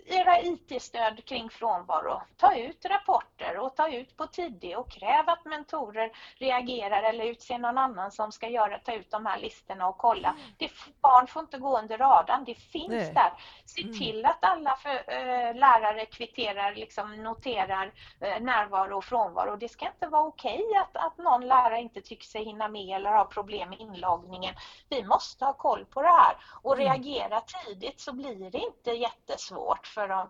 era 0.05 0.41
IT-stöd 0.41 1.25
kring 1.25 1.49
frånvaro. 1.49 2.21
Ta 2.37 2.55
ut 2.55 2.85
rapporter 2.85 3.57
och 3.57 3.75
ta 3.75 3.89
ut 3.89 4.17
på 4.17 4.27
tidig 4.27 4.77
och 4.77 4.91
kräv 4.91 5.29
att 5.29 5.45
mentorer 5.45 6.11
reagerar 6.37 7.03
eller 7.03 7.25
utser 7.25 7.57
någon 7.57 7.77
annan 7.77 8.11
som 8.11 8.31
ska 8.31 8.49
göra, 8.49 8.79
ta 8.79 8.93
ut 8.93 9.11
de 9.11 9.25
här 9.25 9.39
listorna 9.39 9.87
och 9.87 9.97
kolla. 9.97 10.29
Mm. 10.29 10.41
Det, 10.57 10.71
barn 11.01 11.27
får 11.27 11.41
inte 11.41 11.57
gå 11.57 11.79
under 11.79 11.97
radarn, 11.97 12.43
det 12.45 12.55
finns 12.55 12.89
Nej. 12.89 13.13
där. 13.13 13.33
Se 13.65 13.81
mm. 13.81 13.99
till 13.99 14.25
att 14.25 14.37
alla 14.41 14.75
för, 14.75 14.89
äh, 14.89 15.55
lärare 15.55 16.05
kvitterar, 16.05 16.75
liksom 16.75 17.23
noterar 17.23 17.93
äh, 18.19 18.41
närvaro 18.41 18.97
och 18.97 19.03
frånvaro. 19.03 19.55
Det 19.55 19.69
ska 19.69 19.85
inte 19.85 20.07
vara 20.07 20.27
okej 20.27 20.63
okay 20.63 20.81
att, 20.81 20.97
att 20.97 21.17
någon 21.17 21.47
lärare 21.47 21.81
inte 21.81 22.01
tycker 22.01 22.25
sig 22.25 22.43
hinna 22.43 22.67
med 22.67 22.95
eller 22.95 23.11
har 23.11 23.25
problem 23.25 23.69
med 23.69 23.79
inloggningen. 23.79 24.55
Vi 24.89 25.03
måste 25.03 25.45
ha 25.45 25.53
koll 25.53 25.85
på 25.85 26.01
det 26.01 26.07
här 26.07 26.37
och 26.61 26.73
mm. 26.73 26.85
reagera 26.85 27.41
tidigt 27.41 27.99
så 27.99 28.13
blir 28.13 28.51
det 28.51 28.59
inte 28.59 28.91
jättesvårt 28.91 29.90
för 29.91 30.07
dem. 30.07 30.29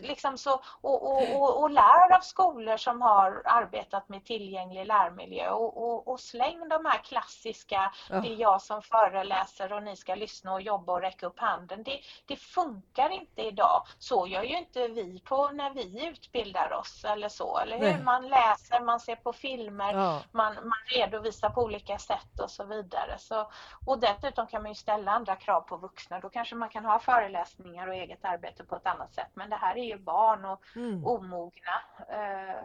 Liksom 0.00 0.38
så, 0.38 0.60
och, 0.80 1.02
och, 1.02 1.36
och, 1.36 1.62
och 1.62 1.70
lär 1.70 2.16
av 2.16 2.20
skolor 2.20 2.76
som 2.76 3.02
har 3.02 3.42
arbetat 3.44 4.08
med 4.08 4.24
tillgänglig 4.24 4.86
lärmiljö 4.86 5.50
och, 5.50 6.08
och, 6.08 6.20
släng 6.20 6.68
de 6.68 6.84
här 6.84 6.98
klassiska, 6.98 7.92
ja. 8.10 8.20
det 8.20 8.28
är 8.28 8.36
jag 8.36 8.62
som 8.62 8.82
föreläser 8.82 9.72
och 9.72 9.82
ni 9.82 9.96
ska 9.96 10.14
lyssna 10.14 10.52
och 10.52 10.62
jobba 10.62 10.92
och 10.92 11.00
räcka 11.00 11.26
upp 11.26 11.38
handen. 11.38 11.82
Det, 11.82 12.00
det 12.26 12.36
funkar 12.36 13.10
inte 13.10 13.42
idag. 13.42 13.82
Så 13.98 14.26
gör 14.26 14.42
ju 14.42 14.58
inte 14.58 14.88
vi 14.88 15.20
på 15.20 15.48
när 15.48 15.70
vi 15.70 16.06
utbildar 16.06 16.72
oss 16.72 17.04
eller 17.04 17.28
så, 17.28 17.58
eller 17.58 17.78
hur? 17.78 17.92
Nej. 17.92 18.02
Man 18.02 18.28
läser, 18.28 18.80
man 18.80 19.00
ser 19.00 19.16
på 19.16 19.32
filmer, 19.32 19.94
ja. 19.94 20.22
man, 20.32 20.54
man 20.54 20.78
redovisar 20.94 21.50
på 21.50 21.62
olika 21.62 21.98
sätt 21.98 22.40
och 22.40 22.50
så 22.50 22.64
vidare. 22.64 23.18
Så, 23.18 23.50
och 23.86 23.98
dessutom 23.98 24.46
kan 24.46 24.62
man 24.62 24.70
ju 24.70 24.74
ställa 24.74 25.12
andra 25.12 25.36
krav 25.36 25.60
på 25.60 25.76
vuxna. 25.76 26.20
Då 26.20 26.28
kanske 26.28 26.54
man 26.54 26.68
kan 26.68 26.84
ha 26.84 26.98
föreläsningar 26.98 27.86
och 27.86 27.94
eget 27.94 28.24
arbete 28.24 28.64
på 28.64 28.76
ett 28.76 28.86
annat 28.86 28.97
sätt. 29.06 29.30
Men 29.34 29.50
det 29.50 29.56
här 29.56 29.76
är 29.76 29.84
ju 29.84 29.98
barn 29.98 30.44
och 30.44 30.76
mm. 30.76 31.06
omogna 31.06 31.82
eh, 32.08 32.64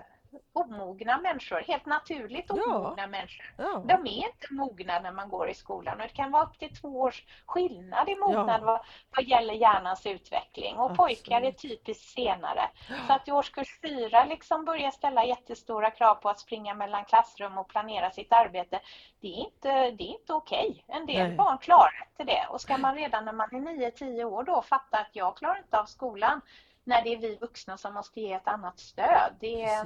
omogna 0.54 1.18
människor, 1.18 1.64
helt 1.68 1.86
naturligt 1.86 2.52
omogna 2.52 2.94
ja. 2.98 3.08
människor. 3.08 3.54
Ja. 3.58 3.84
De 3.86 3.94
är 3.94 4.28
inte 4.28 4.48
mogna 4.54 5.00
när 5.00 5.12
man 5.12 5.30
går 5.30 5.50
i 5.50 5.54
skolan 5.54 6.02
och 6.02 6.08
det 6.08 6.14
kan 6.14 6.32
vara 6.32 6.44
upp 6.44 6.60
till 6.60 6.76
två 6.76 7.02
års 7.02 7.24
skillnad 7.46 8.10
i 8.10 8.16
mognad 8.16 8.62
ja. 8.62 8.66
vad, 8.66 8.86
vad 9.16 9.26
gäller 9.26 9.54
hjärnans 9.54 10.06
utveckling 10.06 10.76
och 10.76 10.92
Absolut. 10.92 10.98
pojkar 10.98 11.42
är 11.42 11.52
typiskt 11.52 12.10
senare. 12.10 12.70
Så 13.08 13.14
att 13.14 13.28
i 13.28 13.32
årskurs 13.32 13.80
fyra 13.82 14.26
liksom 14.26 14.66
börja 14.66 14.92
ställa 14.92 15.26
jättestora 15.26 15.92
krav 15.92 16.16
på 16.16 16.30
att 16.30 16.40
springa 16.40 16.74
mellan 16.74 17.06
klassrum 17.06 17.58
och 17.58 17.68
planera 17.68 18.12
sitt 18.12 18.34
arbete, 18.34 18.80
det 19.22 19.28
är 19.28 19.46
inte, 19.46 19.92
det 19.92 20.04
är 20.04 20.20
inte 20.20 20.34
okej. 20.34 20.84
En 20.88 21.06
del 21.06 21.28
Nej. 21.28 21.38
barn 21.38 21.58
klarar 21.58 22.08
inte 22.10 22.32
det 22.32 22.48
och 22.50 22.62
ska 22.62 22.78
man 22.78 22.96
redan 22.96 23.26
när 23.26 23.34
man 23.34 23.56
är 23.56 23.92
9-10 23.92 24.24
år 24.24 24.44
då 24.44 24.62
fatta 24.62 24.98
att 24.98 25.10
jag 25.12 25.38
klarar 25.38 25.58
inte 25.58 25.80
av 25.80 25.86
skolan, 25.86 26.42
när 26.84 27.02
det 27.02 27.14
är 27.14 27.18
vi 27.18 27.36
vuxna 27.36 27.78
som 27.78 27.94
måste 27.94 28.22
ge 28.22 28.34
ett 28.34 28.48
annat 28.48 28.80
stöd. 28.80 29.36
Det 29.40 29.64
är, 29.64 29.84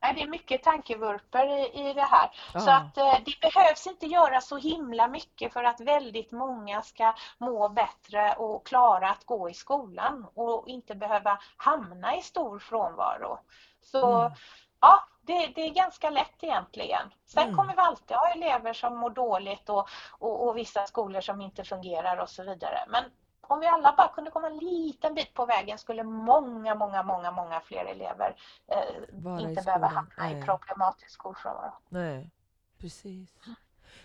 nej, 0.00 0.14
det 0.14 0.22
är 0.22 0.28
mycket 0.28 0.62
tankevurper 0.62 1.46
i, 1.46 1.88
i 1.88 1.92
det 1.92 2.02
här. 2.02 2.30
Ja. 2.54 2.60
Så 2.60 2.70
att 2.70 2.96
eh, 2.98 3.18
det 3.24 3.40
behövs 3.40 3.86
inte 3.86 4.06
göra 4.06 4.40
så 4.40 4.56
himla 4.56 5.08
mycket 5.08 5.52
för 5.52 5.64
att 5.64 5.80
väldigt 5.80 6.32
många 6.32 6.82
ska 6.82 7.14
må 7.38 7.68
bättre 7.68 8.34
och 8.34 8.66
klara 8.66 9.10
att 9.10 9.24
gå 9.24 9.50
i 9.50 9.54
skolan 9.54 10.26
och 10.34 10.68
inte 10.68 10.94
behöva 10.94 11.38
hamna 11.56 12.16
i 12.16 12.22
stor 12.22 12.58
frånvaro. 12.58 13.38
Så 13.82 14.20
mm. 14.20 14.32
ja, 14.80 15.04
det, 15.20 15.46
det, 15.46 15.60
är 15.60 15.70
ganska 15.70 16.10
lätt 16.10 16.42
egentligen. 16.44 17.12
Sen 17.24 17.42
mm. 17.42 17.56
kommer 17.56 17.72
vi 17.72 17.80
alltid 17.80 18.16
ha 18.16 18.28
elever 18.28 18.72
som 18.72 18.96
mår 18.96 19.10
dåligt 19.10 19.68
och, 19.68 19.88
och, 20.18 20.48
och, 20.48 20.56
vissa 20.56 20.86
skolor 20.86 21.20
som 21.20 21.40
inte 21.40 21.64
fungerar 21.64 22.16
och 22.16 22.30
så 22.30 22.42
vidare. 22.42 22.84
Men 22.88 23.04
om 23.48 23.60
vi 23.60 23.66
alla 23.66 23.94
bara 23.96 24.08
kunde 24.08 24.30
komma 24.30 24.46
en 24.46 24.58
liten 24.58 25.14
bit 25.14 25.34
på 25.34 25.46
vägen 25.46 25.78
skulle 25.78 26.02
många, 26.02 26.74
många, 26.74 27.02
många, 27.02 27.30
många 27.30 27.60
fler 27.60 27.84
elever 27.84 28.36
eh, 28.66 29.40
inte 29.42 29.62
behöva 29.62 29.86
hamna 29.86 30.30
i 30.30 30.42
problematisk 30.42 31.10
skolfrånvaro. 31.10 31.72
Nej, 31.88 32.30
precis. 32.78 33.34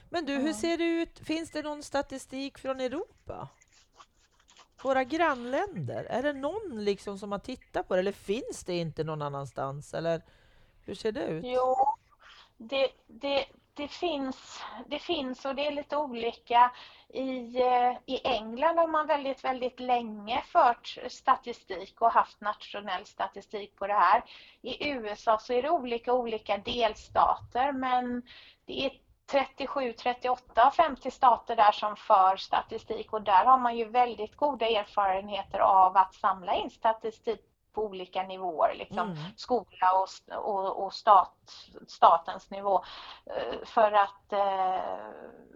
Men 0.10 0.26
du, 0.26 0.34
hur 0.34 0.42
mm. 0.42 0.54
ser 0.54 0.78
det 0.78 0.84
ut? 0.84 1.20
Finns 1.20 1.52
det 1.52 1.62
någon 1.62 1.84
statistik 1.84 2.58
från 2.58 2.80
Europa? 2.80 3.48
Våra 4.84 5.04
grannländer, 5.04 6.04
är 6.04 6.24
det 6.24 6.34
någon 6.34 6.84
liksom 6.86 7.20
som 7.20 7.32
har 7.32 7.40
tittat 7.40 7.88
på 7.88 7.96
det 7.96 8.00
eller 8.00 8.12
finns 8.12 8.64
det 8.64 8.78
inte 8.78 9.04
någon 9.04 9.22
annanstans? 9.22 9.94
Eller 9.94 10.22
hur 10.86 10.96
ser 10.96 11.12
det 11.12 11.26
ut? 11.26 11.46
Jo, 11.48 11.76
det, 12.58 12.88
det, 13.08 13.46
det, 13.74 13.88
finns, 13.88 14.64
det 14.88 15.00
finns 15.00 15.46
och 15.46 15.56
det 15.56 15.68
är 15.68 15.72
lite 15.72 15.98
olika. 15.98 16.72
I, 17.10 17.62
eh, 17.62 17.92
I 18.06 18.22
England 18.24 18.78
har 18.78 18.88
man 18.88 19.08
väldigt, 19.08 19.44
väldigt 19.44 19.80
länge 19.80 20.42
fört 20.42 20.98
statistik 21.08 22.02
och 22.02 22.12
haft 22.12 22.42
nationell 22.42 23.06
statistik 23.06 23.76
på 23.76 23.88
det 23.88 23.94
här. 23.94 24.24
I 24.62 24.90
USA 24.90 25.38
så 25.40 25.54
är 25.54 25.62
det 25.62 25.70
olika 25.70 26.14
olika 26.14 26.58
delstater 26.58 27.72
men 27.72 28.22
det 28.66 28.86
är 28.86 28.92
37, 29.32 29.94
38 29.94 30.66
av 30.68 30.72
50 30.72 31.12
stater 31.12 31.56
där 31.56 31.72
som 31.72 31.96
för 31.96 32.38
statistik 32.38 33.14
och 33.14 33.22
där 33.22 33.46
har 33.46 33.58
man 33.58 33.78
ju 33.78 33.86
väldigt 33.86 34.36
goda 34.36 34.66
erfarenheter 34.66 35.60
av 35.60 35.98
att 35.98 36.14
samla 36.14 36.56
in 36.56 36.70
statistik 36.70 37.40
på 37.74 37.86
olika 37.86 38.24
nivåer, 38.24 38.76
liksom 38.76 39.00
mm. 39.00 39.18
skola 39.36 39.92
och, 39.94 40.36
och, 40.46 40.86
och 40.86 40.94
stat, 40.94 41.36
statens 41.88 42.52
nivå. 42.52 42.84
Eh, 43.26 43.66
för 43.66 43.92
att, 43.92 44.34
eh, 44.34 44.84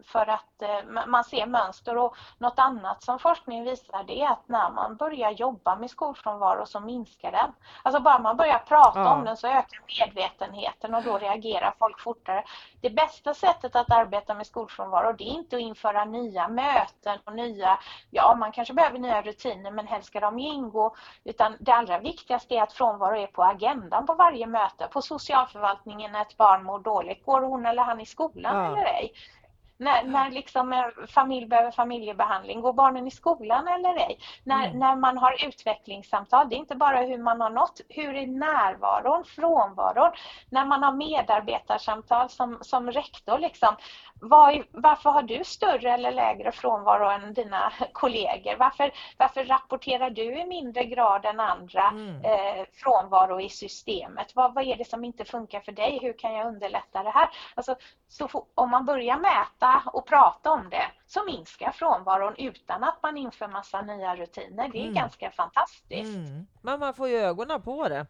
för 0.06 0.30
att 0.30 0.62
eh, 0.62 1.06
man 1.08 1.24
ser 1.24 1.46
mönster 1.46 1.98
och 1.98 2.16
något 2.38 2.60
annat 2.60 3.04
som 3.04 3.20
forskning 3.20 3.64
visar 3.64 4.04
det 4.04 4.22
är 4.22 4.32
att 4.32 4.48
när 4.48 4.72
man 4.72 4.96
börjar 4.96 5.32
jobba 5.32 5.76
med 5.76 5.90
skolfrånvaro 5.90 6.66
så 6.66 6.80
minskar 6.80 7.32
den. 7.32 7.54
Alltså 7.84 8.02
bara 8.02 8.20
man 8.20 8.38
börjar 8.38 8.60
prata 8.60 9.00
ja. 9.00 9.14
om 9.14 9.26
den 9.26 9.38
så 9.38 9.48
ökar 9.48 9.80
medvetenheten 10.00 10.96
och 10.96 11.04
då 11.04 11.18
reagerar 11.18 11.76
folk 11.80 12.02
fortare. 12.02 12.44
Det 12.82 12.90
bästa 12.90 13.34
sättet 13.34 13.76
att 13.76 13.92
arbeta 13.92 14.34
med 14.34 14.48
skolfrånvaro 14.48 15.14
det 15.14 15.24
är 15.24 15.34
inte 15.34 15.56
att 15.56 15.62
införa 15.62 16.06
nya 16.06 16.48
möten 16.48 17.20
och 17.26 17.36
nya, 17.36 17.80
ja 18.10 18.36
man 18.36 18.52
kanske 18.52 18.74
behöver 18.74 19.00
nya 19.00 19.22
rutiner 19.22 19.72
men 19.72 19.88
helst 19.88 20.08
ska 20.08 20.20
de 20.20 20.40
ingå 20.40 20.96
utan 21.24 21.58
det 21.60 21.72
allra 21.72 22.00
viktigaste 22.00 22.56
är 22.56 22.62
att 22.62 22.74
frånvaro 22.74 23.18
är 23.18 23.28
på 23.28 23.44
agendan 23.44 24.06
på 24.06 24.14
varje 24.14 24.48
möte. 24.48 24.88
På 24.88 25.02
socialförvaltningen 25.02 25.85
när 25.86 26.22
ett 26.22 26.38
barn 26.38 26.64
mår 26.64 26.80
dåligt, 26.80 27.26
går 27.26 27.42
hon 27.42 27.66
eller 27.66 27.84
han 27.84 28.02
i 28.02 28.06
skolan 28.06 28.56
ja. 28.56 28.72
eller 28.72 28.86
ej? 28.86 29.14
När, 29.78 30.04
när 30.04 30.32
liksom 30.32 30.92
familj 31.08 31.48
behöver 31.48 31.72
familjebehandling, 31.72 32.62
går 32.62 32.74
barnen 32.74 33.08
i 33.08 33.12
skolan 33.12 33.68
eller 33.68 33.96
ej? 33.96 34.20
När, 34.44 34.68
mm. 34.68 34.80
när 34.80 34.96
man 34.96 35.18
har 35.18 35.46
utvecklingssamtal, 35.48 36.50
det 36.50 36.56
är 36.56 36.58
inte 36.58 36.76
bara 36.76 36.98
hur 36.98 37.18
man 37.18 37.42
har 37.42 37.50
nått, 37.50 37.82
hur 37.90 38.16
är 38.16 38.28
närvaron, 38.28 39.26
frånvaron? 39.26 40.12
När 40.50 40.66
man 40.66 40.84
har 40.84 40.92
medarbetarsamtal 40.92 42.30
som, 42.30 42.58
som 42.62 42.92
rektor, 42.92 43.38
liksom, 43.40 43.76
var, 44.22 44.66
varför 44.72 45.10
har 45.10 45.22
du 45.22 45.44
större 45.44 45.92
eller 45.92 46.12
lägre 46.12 46.52
frånvaro 46.52 47.10
än 47.10 47.34
dina 47.34 47.74
kollegor? 47.94 48.56
Varför, 48.58 48.92
varför 49.18 49.44
rapporterar 49.44 50.10
du 50.10 50.40
i 50.40 50.46
mindre 50.46 50.84
grad 50.84 51.26
än 51.26 51.40
andra 51.40 51.90
mm. 51.90 52.26
eh, 52.26 52.66
frånvaro 52.74 53.42
i 53.42 53.50
systemet? 53.50 54.36
Vad, 54.36 54.54
vad 54.54 54.68
är 54.68 54.76
det 54.76 54.86
som 54.90 55.04
inte 55.04 55.26
funkar 55.26 55.60
för 55.60 55.72
dig? 55.72 56.00
Hur 56.02 56.14
kan 56.14 56.34
jag 56.34 56.48
underlätta 56.48 57.04
det 57.04 57.10
här? 57.12 57.30
Alltså, 57.56 57.76
så 58.08 58.46
om 58.56 58.70
man 58.70 58.86
börjar 58.86 59.18
mäta 59.18 59.65
och 59.94 60.08
prata 60.08 60.52
om 60.52 60.70
det 60.70 60.92
så 61.08 61.24
minskar 61.26 61.72
frånvaron 61.72 62.36
utan 62.38 62.84
att 62.84 63.04
man 63.04 63.18
inför 63.18 63.48
massa 63.48 63.82
nya 63.82 64.16
rutiner. 64.16 64.70
Det 64.70 64.78
är 64.78 64.82
mm. 64.82 64.94
ganska 64.94 65.32
fantastiskt. 65.32 66.16
Mm. 66.16 66.48
Men 66.62 66.80
man 66.80 66.94
får 66.94 67.08
ju 67.08 67.16
ögonen 67.16 67.62
på 67.62 67.90
det. 67.90 68.08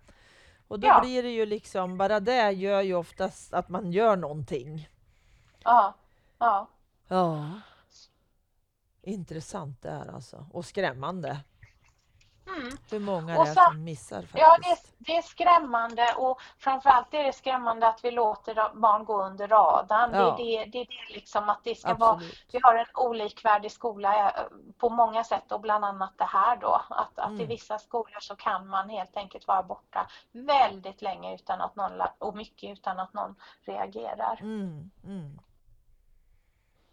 Och 0.68 0.80
då 0.80 0.88
ja. 0.88 0.99
blir 1.01 1.24
det 1.24 1.30
ju 1.30 1.45
liksom, 1.45 1.97
bara 1.97 2.20
det 2.20 2.51
gör 2.51 2.82
ju 2.82 2.95
oftast 2.95 3.53
att 3.53 3.70
man 3.70 3.91
gör 3.91 4.16
någonting. 4.16 4.89
Ja. 5.64 5.93
Ja. 6.38 6.68
Ja. 7.08 7.49
Intressant 9.01 9.82
det 9.82 9.89
är 9.89 10.16
alltså. 10.16 10.45
Och 10.51 10.66
skrämmande. 10.66 11.39
Mm. 12.47 12.77
Hur 12.91 12.99
många 12.99 13.35
är 13.35 13.45
det 13.45 13.53
som 13.53 13.83
missar 13.83 14.21
faktiskt? 14.21 14.37
Ja, 14.37 14.57
det 14.61 14.69
är, 14.69 14.77
det 14.97 15.17
är, 15.17 15.21
skrämmande 15.21 16.13
och 16.17 16.41
framförallt 16.57 17.13
är 17.13 17.23
det 17.23 17.33
skrämmande 17.33 17.87
att 17.87 18.05
vi 18.05 18.11
låter 18.11 18.79
barn 18.79 19.05
gå 19.05 19.23
under 19.23 19.47
radarn. 19.47 20.13
Ja. 20.13 20.35
Det, 20.37 20.43
är 20.43 20.65
det, 20.65 20.71
det 20.71 20.79
är 20.79 21.13
liksom 21.13 21.49
att 21.49 21.63
det 21.63 21.75
ska 21.75 21.91
Absolut. 21.91 21.99
vara, 21.99 22.21
vi 22.51 22.59
har 22.63 22.75
en 22.75 22.85
olikvärdig 22.93 23.71
skola 23.71 24.29
eh, 24.29 24.43
på 24.77 24.89
många 24.89 25.23
sätt 25.23 25.51
och 25.51 25.61
bland 25.61 25.85
annat 25.85 26.13
det 26.17 26.25
här 26.25 26.57
då. 26.57 26.81
Att, 26.89 27.19
att 27.19 27.29
mm. 27.29 27.41
i 27.41 27.45
vissa 27.45 27.79
skolor 27.79 28.19
så 28.19 28.35
kan 28.35 28.67
man 28.67 28.89
helt 28.89 29.17
enkelt 29.17 29.47
vara 29.47 29.63
borta 29.63 30.07
väldigt 30.31 31.01
länge 31.01 31.35
utan 31.35 31.61
att 31.61 31.75
någon, 31.75 32.01
och 32.17 32.35
mycket 32.35 32.69
utan 32.69 32.99
att 32.99 33.13
någon 33.13 33.35
reagerar. 33.65 34.39
Mm. 34.41 34.91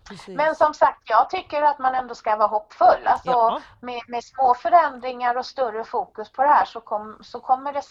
Precis. 0.09 0.37
Men 0.37 0.55
som 0.55 0.75
sagt, 0.75 1.11
jag 1.11 1.31
tycker 1.31 1.63
att 1.63 1.79
man 1.79 1.95
ändå 1.95 2.15
ska 2.15 2.37
vara 2.37 2.49
hoppfull. 2.49 3.07
Alltså, 3.07 3.31
ja. 3.31 3.61
med, 3.81 4.03
med 4.09 4.25
små 4.25 4.55
förändringar 4.55 5.37
och 5.37 5.47
större 5.47 5.85
fokus 5.85 6.33
på 6.33 6.43
det 6.43 6.49
här 6.49 6.65
så, 6.65 6.81
kom, 6.81 7.19
så 7.23 7.41
kommer 7.41 7.73
det 7.73 7.83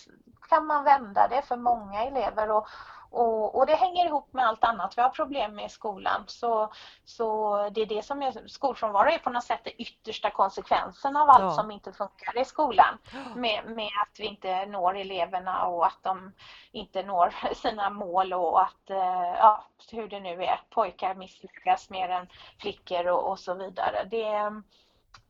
kan 0.50 0.66
man 0.66 0.84
vända 0.84 1.28
det 1.28 1.42
för 1.42 1.56
många 1.56 2.04
elever 2.04 2.52
och, 2.52 2.68
och, 3.12 3.56
och, 3.56 3.66
det 3.66 3.76
hänger 3.76 4.06
ihop 4.06 4.34
med 4.34 4.48
allt 4.48 4.64
annat 4.64 4.98
vi 4.98 5.02
har 5.02 5.10
problem 5.10 5.56
med 5.56 5.66
i 5.66 5.70
skolan. 5.70 6.24
Så, 6.28 6.72
så 7.06 7.56
det 7.70 7.82
är 7.82 7.86
det 7.86 8.06
som 8.06 8.22
är, 8.22 8.48
skolfrånvaro 8.48 9.10
är 9.10 9.18
på 9.18 9.30
något 9.30 9.44
sätt 9.44 9.60
den 9.64 9.74
yttersta 9.78 10.30
konsekvensen 10.30 11.16
av 11.16 11.30
allt 11.30 11.44
ja. 11.44 11.52
som 11.52 11.72
inte 11.72 11.94
funkar 11.94 12.42
i 12.42 12.46
skolan. 12.46 12.98
Med, 13.36 13.66
med 13.66 13.90
att 14.02 14.20
vi 14.20 14.26
inte 14.26 14.66
når 14.66 14.98
eleverna 14.98 15.66
och 15.66 15.86
att 15.86 16.00
de 16.02 16.32
inte 16.72 17.04
når 17.04 17.34
sina 17.54 17.90
mål 17.90 18.34
och 18.34 18.62
att, 18.62 18.90
eh, 18.90 19.34
ja, 19.38 19.64
hur 19.92 20.08
det 20.08 20.20
nu 20.20 20.44
är, 20.44 20.62
pojkar 20.70 21.16
misslyckas 21.16 21.90
mer 21.90 22.10
än 22.10 22.28
flickor 22.60 23.08
och, 23.08 23.32
och 23.32 23.40
så 23.40 23.54
vidare. 23.54 24.04
Det, 24.04 24.62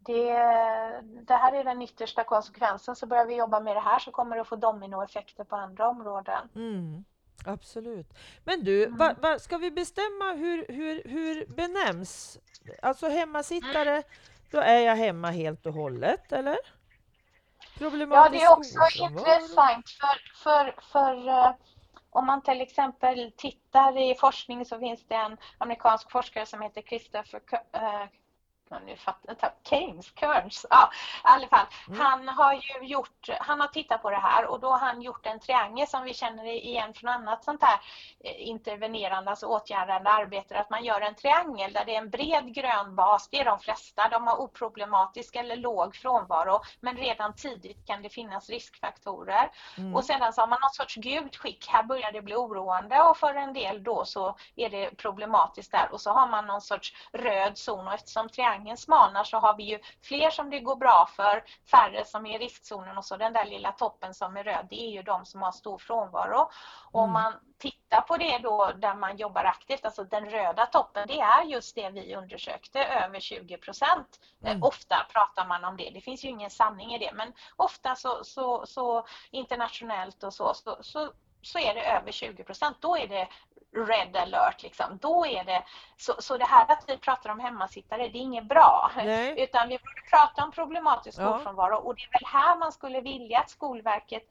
det, 0.05 0.33
det, 1.01 1.35
här 1.35 1.53
är 1.53 1.63
den 1.63 1.81
yttersta 1.81 2.23
konsekvensen. 2.23 2.95
Så 2.95 3.05
börjar 3.05 3.25
vi 3.25 3.35
jobba 3.35 3.59
med 3.59 3.75
det 3.75 3.79
här 3.79 3.99
så 3.99 4.11
kommer 4.11 4.35
det 4.35 4.41
att 4.41 4.47
få 4.47 4.55
dominoeffekter 4.55 5.43
på 5.43 5.55
andra 5.55 5.89
områden. 5.89 6.49
Mm. 6.55 7.03
Absolut. 7.45 8.07
Men 8.43 8.63
du, 8.63 8.83
mm. 8.83 8.97
va, 8.97 9.15
va, 9.21 9.39
ska 9.39 9.57
vi 9.57 9.71
bestämma 9.71 10.33
hur, 10.33 10.65
hur, 10.69 11.01
hur 11.05 11.45
benämns? 11.45 12.39
Alltså 12.81 13.09
hemmasittare, 13.09 14.03
då 14.51 14.59
är 14.59 14.79
jag 14.79 14.95
hemma 14.95 15.31
helt 15.31 15.65
och 15.65 15.73
hållet, 15.73 16.31
eller? 16.31 16.57
ja, 17.79 18.29
det 18.29 18.41
är 18.41 18.51
också 18.51 18.79
intressant 19.03 19.89
för, 19.89 20.33
för, 20.43 20.75
för 20.91 21.29
uh, 21.29 21.53
om 22.09 22.25
man 22.25 22.41
till 22.41 22.61
exempel 22.61 23.31
tittar 23.37 23.97
i 23.97 24.15
forskning 24.15 24.65
så 24.65 24.79
finns 24.79 25.07
det 25.07 25.15
en 25.15 25.37
amerikansk 25.57 26.11
forskare 26.11 26.45
som 26.45 26.61
heter 26.61 26.81
Christopher 26.81 27.39
uh, 28.71 28.77
nu 28.85 28.95
fattar 28.95 29.53
Keynes, 29.63 30.11
Kearns, 30.15 30.65
ja 30.69 30.91
i 30.93 31.21
alla 31.21 31.47
fall. 31.47 31.65
Mm. 31.87 31.99
Han 31.99 32.27
har 32.27 32.53
ju 32.53 32.87
gjort, 32.87 33.29
han 33.39 33.59
har 33.59 33.67
tittat 33.67 34.01
på 34.01 34.09
det 34.09 34.17
här 34.17 34.45
och 34.45 34.59
då 34.59 34.69
har 34.69 34.79
han 34.79 35.01
gjort 35.01 35.25
en 35.25 35.39
triangel 35.39 35.87
som 35.87 36.03
vi 36.03 36.13
känner 36.13 36.45
igen 36.45 36.93
från 36.93 37.09
annat 37.09 37.43
sånt 37.43 37.63
här 37.63 37.79
eh, 38.23 38.47
intervenerande, 38.47 39.29
alltså 39.29 39.45
åtgärdande 39.45 40.09
arbete, 40.09 40.59
att 40.59 40.69
man 40.69 40.83
gör 40.83 41.01
en 41.01 41.15
triangel 41.15 41.73
där 41.73 41.85
det 41.85 41.95
är 41.95 42.01
en 42.01 42.09
bred 42.09 42.53
grön 42.53 42.95
bas, 42.95 43.29
det 43.31 43.39
är 43.39 43.45
de 43.45 43.59
flesta, 43.59 44.09
de 44.09 44.27
har 44.27 44.41
oproblematisk 44.41 45.35
eller 45.35 45.55
låg 45.55 45.95
frånvaro, 45.95 46.61
men 46.79 46.97
redan 46.97 47.35
tidigt 47.35 47.87
kan 47.87 48.01
det 48.01 48.09
finnas 48.09 48.49
riskfaktorer. 48.49 49.51
Mm. 49.77 49.95
Och 49.95 50.05
sedan 50.05 50.33
så 50.33 50.41
har 50.41 50.47
man 50.47 50.59
något 50.61 50.75
sorts 50.75 50.95
gult 50.95 51.35
skick, 51.35 51.67
här 51.69 51.83
börjar 51.83 52.11
det 52.11 52.21
bli 52.21 52.35
oroande 52.35 53.01
och 53.01 53.17
för 53.17 53.33
en 53.35 53.53
del 53.53 53.83
då 53.83 54.05
så 54.05 54.35
är 54.55 54.69
det 54.69 54.97
problematiskt 54.97 55.71
där 55.71 55.89
och 55.91 56.01
så 56.01 56.11
har 56.11 56.27
man 56.27 56.47
någon 56.47 56.61
sorts 56.61 56.93
röd 57.13 57.57
zon 57.57 57.87
och 57.87 57.93
eftersom 57.93 58.29
triangeln 58.29 58.60
triangeln 58.61 58.77
smalnar 58.77 59.23
så 59.23 59.37
har 59.37 59.55
vi 59.57 59.63
ju 59.63 59.79
fler 60.01 60.29
som 60.29 60.49
det 60.49 60.59
går 60.59 60.75
bra 60.75 61.09
för, 61.15 61.43
färre 61.71 62.05
som 62.05 62.25
är 62.25 62.35
i 62.35 62.45
riskzonen 62.45 62.97
och 62.97 63.05
så 63.05 63.17
den 63.17 63.33
där 63.33 63.45
lilla 63.45 63.71
toppen 63.71 64.13
som 64.13 64.37
är 64.37 64.43
röd, 64.43 64.67
det 64.69 64.81
är 64.81 64.91
ju 64.91 65.01
de 65.01 65.25
som 65.25 65.41
har 65.41 65.51
stor 65.51 65.77
frånvaro. 65.77 66.37
Mm. 66.39 66.49
Om 66.91 67.11
man 67.13 67.33
tittar 67.57 68.01
på 68.01 68.17
det 68.17 68.37
då 68.37 68.71
där 68.75 68.95
man 68.95 69.17
jobbar 69.17 69.43
aktivt, 69.43 69.85
alltså 69.85 70.03
den 70.03 70.29
röda 70.29 70.65
toppen, 70.65 71.07
det 71.07 71.19
är 71.19 71.43
just 71.43 71.75
det 71.75 71.89
vi 71.89 72.15
undersökte, 72.15 72.83
över 72.83 73.19
20 73.19 73.57
procent. 73.57 74.19
Eh, 74.43 74.51
mm. 74.51 74.63
Ofta 74.63 74.95
pratar 75.13 75.47
man 75.47 75.65
om 75.65 75.77
det, 75.77 75.89
det 75.93 76.01
finns 76.01 76.23
ju 76.23 76.29
ingen 76.29 76.49
sanning 76.49 76.93
i 76.93 76.99
det, 76.99 77.11
men 77.13 77.33
ofta 77.55 77.95
så, 77.95 78.23
så, 78.23 78.65
så 78.65 79.05
internationellt 79.31 80.23
och 80.23 80.33
så, 80.33 80.53
så, 80.53 80.77
så 80.81 81.11
så 81.41 81.59
är 81.59 81.73
det 81.73 81.85
över 81.85 82.11
20 82.11 82.43
procent. 82.43 82.77
Då 82.79 82.97
är 82.97 83.07
det 83.07 83.27
red 83.75 84.15
alert. 84.15 84.63
Liksom. 84.63 84.97
Då 85.01 85.25
är 85.25 85.43
det, 85.43 85.63
så, 85.97 86.13
så 86.19 86.37
det 86.37 86.45
här 86.45 86.71
att 86.71 86.83
vi 86.87 86.97
pratar 86.97 87.29
om 87.29 87.39
hemmasittare, 87.39 88.07
det 88.07 88.17
är 88.17 88.21
inget 88.21 88.45
bra. 88.45 88.91
Nej. 88.95 89.35
Utan 89.43 89.69
vi 89.69 89.77
borde 89.77 90.01
prata 90.09 90.43
om 90.43 90.51
problematisk 90.51 91.17
skolfrånvaro 91.17 91.73
ja. 91.73 91.77
och 91.77 91.95
det 91.95 92.01
är 92.01 92.11
väl 92.11 92.27
här 92.41 92.57
man 92.57 92.71
skulle 92.71 93.01
vilja 93.01 93.39
att 93.39 93.49
Skolverket 93.49 94.23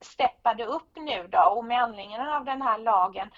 steppade 0.00 0.64
upp 0.64 0.96
nu 0.96 1.28
då 1.28 1.40
och 1.40 1.64
med 1.64 1.82
anledning 1.82 2.20
av 2.20 2.44
den 2.44 2.62
här 2.62 2.78
lagen 2.78 3.30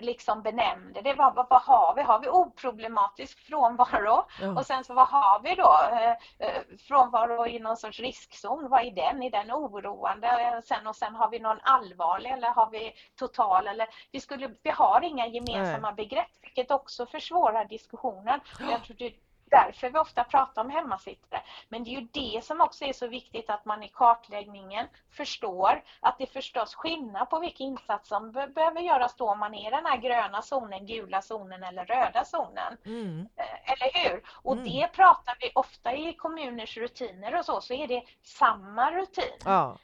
liksom 0.00 0.42
benämnde 0.42 1.00
det. 1.00 1.14
Vad, 1.14 1.34
vad, 1.34 1.46
vad, 1.50 1.62
har 1.62 1.94
vi? 1.94 2.02
Har 2.02 2.18
vi 2.20 2.28
oproblematisk 2.28 3.38
frånvaro? 3.38 4.24
Ja. 4.40 4.58
Och 4.58 4.66
sen 4.66 4.84
så 4.84 4.94
vad 4.94 5.08
har 5.08 5.40
vi 5.42 5.54
då? 5.54 5.78
Eh, 5.92 6.10
eh, 6.48 6.62
frånvaro 6.88 7.46
i 7.46 7.58
någon 7.58 7.76
sorts 7.76 8.00
riskzon, 8.00 8.68
vad 8.68 8.86
är 8.86 8.90
den? 8.90 9.22
Är 9.22 9.30
den 9.30 9.52
oroande? 9.52 10.62
Sen, 10.64 10.86
och 10.86 10.96
sen 10.96 11.14
har 11.14 11.30
vi 11.30 11.38
någon 11.38 11.60
allvarlig 11.62 12.30
eller 12.30 12.48
har 12.48 12.70
vi 12.70 12.92
total? 13.18 13.66
Eller, 13.66 13.86
vi, 14.12 14.20
skulle, 14.20 14.50
vi 14.62 14.70
har 14.70 15.00
inga 15.02 15.26
gemensamma 15.26 15.90
Nej. 15.90 15.96
begrepp 15.96 16.30
vilket 16.42 16.70
också 16.70 17.06
försvårar 17.06 17.64
diskussionen. 17.64 18.40
Jag 18.70 18.84
tror 18.84 18.96
det, 18.96 19.14
därför 19.50 19.90
vi 19.90 19.98
ofta 19.98 20.24
pratar 20.24 20.62
om 20.62 20.70
hemmasittare. 20.70 21.42
Men 21.68 21.84
det 21.84 21.90
är 21.90 22.00
ju 22.00 22.08
det 22.12 22.44
som 22.44 22.60
också 22.60 22.84
är 22.84 22.92
så 22.92 23.06
viktigt 23.06 23.50
att 23.50 23.64
man 23.64 23.82
i 23.82 23.88
kartläggningen 23.88 24.86
förstår 25.10 25.82
att 26.00 26.18
det 26.18 26.24
är 26.24 26.32
förstås 26.32 26.74
skillnad 26.74 27.30
på 27.30 27.40
vilka 27.40 27.64
insatser 27.64 28.08
som 28.08 28.32
behöver 28.32 28.80
göras 28.80 29.16
då 29.16 29.30
om 29.30 29.38
man 29.38 29.54
är 29.54 29.68
i 29.68 29.70
den 29.70 29.86
här 29.86 29.96
gröna 29.96 30.42
zonen, 30.42 30.86
gula 30.86 31.22
zonen 31.22 31.62
eller 31.62 31.84
röda 31.84 32.24
zonen. 32.24 32.76
Mm. 32.84 33.28
Eh, 33.36 33.72
eller 33.72 34.08
hur? 34.08 34.22
Och 34.42 34.52
mm. 34.52 34.64
det 34.64 34.88
pratar 34.92 35.36
vi 35.40 35.50
ofta 35.54 35.94
i 35.94 36.12
kommuners 36.12 36.76
rutiner 36.76 37.38
och 37.38 37.44
så, 37.44 37.60
så 37.60 37.74
är 37.74 37.88
det 37.88 38.02
samma 38.22 38.90
rutin. 38.90 39.38
Ja. 39.44 39.78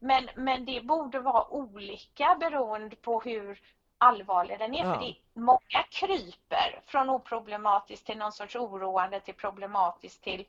Men, 0.00 0.28
men 0.36 0.64
det 0.64 0.80
borde 0.80 1.20
vara 1.20 1.48
olika 1.48 2.36
beroende 2.40 2.96
på 2.96 3.20
hur 3.20 3.60
allvarlig 3.98 4.58
den 4.58 4.74
är. 4.74 4.84
Ja. 4.84 4.94
För 4.94 5.00
det, 5.00 5.14
många 5.34 5.82
kryper 5.90 6.80
från 6.86 7.10
oproblematiskt 7.10 8.06
till 8.06 8.18
någon 8.18 8.32
sorts 8.32 8.56
oroande 8.56 9.20
till 9.20 9.34
problematiskt 9.34 10.22
till 10.22 10.44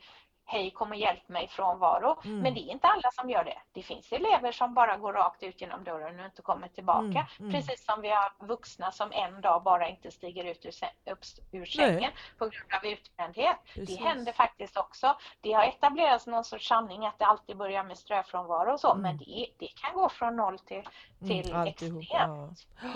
hej 0.52 0.72
kom 0.72 0.90
och 0.92 0.98
hjälp 0.98 1.30
mig 1.30 1.48
frånvaro. 1.48 2.22
Mm. 2.26 2.40
Men 2.40 2.54
det 2.54 2.60
är 2.60 2.72
inte 2.72 2.88
alla 2.88 3.12
som 3.12 3.30
gör 3.30 3.44
det. 3.44 3.58
Det 3.74 3.84
finns 3.84 4.12
elever 4.12 4.52
som 4.52 4.74
bara 4.74 4.98
går 4.98 5.14
rakt 5.14 5.44
ut 5.44 5.62
genom 5.62 5.84
dörren 5.84 6.20
och 6.20 6.26
inte 6.26 6.42
kommer 6.42 6.68
tillbaka. 6.68 7.04
Mm. 7.04 7.26
Mm. 7.40 7.52
Precis 7.52 7.86
som 7.86 8.02
vi 8.02 8.10
har 8.10 8.48
vuxna 8.48 8.92
som 8.92 9.12
en 9.12 9.42
dag 9.42 9.64
bara 9.64 9.90
inte 9.90 10.12
stiger 10.12 10.44
ut 10.46 10.66
ur, 10.66 10.74
upp, 11.12 11.20
ur 11.52 11.66
sängen 11.66 12.00
Nej. 12.02 12.14
på 12.38 12.46
grund 12.46 12.74
av 12.74 12.86
utbrändhet. 12.86 13.58
Det 13.76 13.96
händer 13.96 14.34
faktiskt 14.34 14.78
också. 14.78 15.16
Det 15.42 15.52
har 15.54 15.64
etablerats 15.64 16.28
någon 16.28 16.44
sorts 16.44 16.68
sanning 16.68 17.06
att 17.06 17.20
det 17.20 17.26
alltid 17.26 17.58
börjar 17.58 17.84
med 17.84 17.98
ströfrånvaro 17.98 18.74
och 18.74 18.80
så, 18.80 18.96
men 18.96 19.06
mm. 19.06 19.18
det, 19.18 19.48
det 19.60 19.68
kan 19.68 19.94
gå 19.94 20.10
från 20.10 20.36
noll 20.36 20.60
till, 20.60 20.90
mm, 21.22 21.44
till 21.44 21.56
extremt. 21.56 22.10
Ja. 22.10 22.56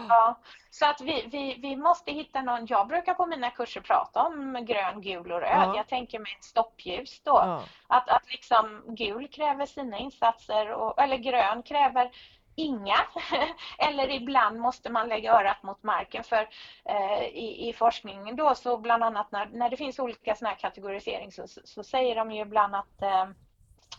ja. 0.10 0.40
Så 0.74 0.86
att 0.86 1.02
vi, 1.02 1.28
vi, 1.32 1.58
vi 1.62 1.76
måste 1.76 2.12
hitta 2.12 2.42
någon, 2.42 2.66
jag 2.66 2.88
brukar 2.88 3.14
på 3.14 3.26
mina 3.26 3.52
kurser 3.52 3.82
prata 3.82 4.24
om 4.24 4.66
grön, 4.66 5.02
gul 5.02 5.32
och 5.32 5.42
röd. 5.42 5.68
Ja. 5.68 5.76
Jag 5.76 5.88
tänker 5.88 6.20
mig 6.20 6.36
ett 6.38 6.44
stoppljus 6.44 7.22
då. 7.24 7.32
Ja. 7.32 7.64
Att, 7.88 8.10
att 8.10 8.32
liksom 8.32 8.84
gul 8.88 9.28
kräver 9.28 9.66
sina 9.66 9.98
insatser 9.98 10.70
och, 10.72 11.02
eller 11.02 11.18
grön 11.18 11.64
kräver 11.64 12.12
inga. 12.56 12.96
Eller 13.78 14.10
ibland 14.10 14.60
måste 14.60 14.90
man 14.90 15.10
lägga 15.10 15.34
örat 15.34 15.64
mot 15.64 15.84
marken 15.84 16.24
för 16.24 16.50
eh, 16.86 17.24
i, 17.24 17.70
i, 17.70 17.74
forskningen 17.74 18.36
då 18.36 18.56
så 18.56 18.78
bland 18.78 19.04
annat 19.04 19.32
när, 19.32 19.46
när 19.46 19.70
det 19.70 19.78
finns 19.78 20.00
olika 20.00 20.36
sådana 20.36 20.54
här 20.54 20.60
kategorisering 20.60 21.32
så, 21.32 21.48
så 21.48 21.84
säger 21.84 22.16
de 22.16 22.32
ju 22.32 22.42
ibland 22.42 22.76
att 22.76 23.02
eh, 23.02 23.26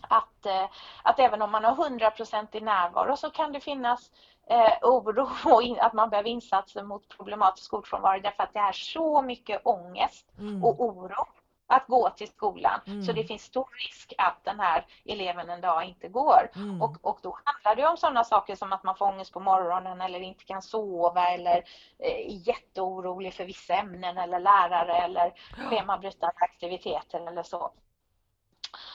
att, 0.01 0.45
eh, 0.45 0.69
att 1.03 1.19
även 1.19 1.41
om 1.41 1.51
man 1.51 1.63
har 1.63 1.75
100% 1.75 2.47
i 2.51 2.61
närvaro 2.61 3.17
så 3.17 3.29
kan 3.29 3.51
det 3.51 3.59
finnas 3.59 4.11
eh, 4.47 4.73
oro 4.81 5.29
och 5.53 5.63
in, 5.63 5.79
att 5.79 5.93
man 5.93 6.09
behöver 6.09 6.29
insatser 6.29 6.83
mot 6.83 7.09
problematisk 7.09 7.65
skolfrånvaro 7.65 8.21
därför 8.21 8.43
att 8.43 8.53
det 8.53 8.59
är 8.59 8.71
så 8.71 9.21
mycket 9.21 9.61
ångest 9.65 10.25
mm. 10.37 10.63
och 10.63 10.81
oro 10.81 11.25
att 11.67 11.87
gå 11.87 12.09
till 12.09 12.27
skolan. 12.27 12.79
Mm. 12.87 13.03
Så 13.03 13.11
det 13.11 13.23
finns 13.23 13.43
stor 13.43 13.67
risk 13.87 14.13
att 14.17 14.43
den 14.43 14.59
här 14.59 14.85
eleven 15.05 15.49
en 15.49 15.61
dag 15.61 15.83
inte 15.83 16.07
går. 16.07 16.51
Mm. 16.55 16.81
Och, 16.81 16.97
och 17.01 17.19
då 17.21 17.37
handlar 17.43 17.75
det 17.75 17.89
om 17.89 17.97
sådana 17.97 18.23
saker 18.23 18.55
som 18.55 18.73
att 18.73 18.83
man 18.83 18.95
får 18.95 19.05
ångest 19.05 19.33
på 19.33 19.39
morgonen 19.39 20.01
eller 20.01 20.19
inte 20.19 20.45
kan 20.45 20.61
sova 20.61 21.27
eller 21.27 21.63
är 21.99 22.09
eh, 22.09 22.47
jätteorolig 22.47 23.33
för 23.33 23.45
vissa 23.45 23.73
ämnen 23.73 24.17
eller 24.17 24.39
lärare 24.39 24.97
eller 24.97 25.33
schemabrytande 25.69 26.35
aktiviteter 26.35 27.27
eller 27.27 27.43
så. 27.43 27.71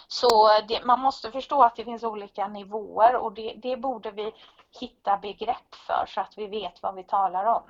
Så 0.08 0.48
det, 0.68 0.84
man 0.84 1.00
måste 1.00 1.30
förstå 1.30 1.62
att 1.62 1.76
det 1.76 1.84
finns 1.84 2.02
olika 2.02 2.48
nivåer 2.48 3.16
och 3.16 3.32
det, 3.32 3.54
det 3.56 3.76
borde 3.76 4.10
vi 4.10 4.32
hitta 4.80 5.16
begrepp 5.16 5.74
för 5.86 6.06
så 6.06 6.20
att 6.20 6.38
vi 6.38 6.46
vet 6.46 6.82
vad 6.82 6.94
vi 6.94 7.04
talar 7.04 7.44
om. 7.44 7.62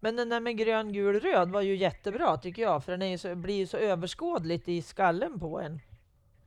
Men 0.00 0.16
den 0.16 0.28
där 0.28 0.40
med 0.40 0.56
grön, 0.56 0.92
gul, 0.92 1.20
röd 1.20 1.50
var 1.50 1.60
ju 1.60 1.76
jättebra 1.76 2.36
tycker 2.36 2.62
jag, 2.62 2.84
för 2.84 2.92
den 2.92 3.02
är 3.02 3.16
så, 3.16 3.34
blir 3.34 3.54
ju 3.54 3.66
så 3.66 3.76
överskådligt 3.76 4.68
i 4.68 4.82
skallen 4.82 5.40
på 5.40 5.60
en. 5.60 5.80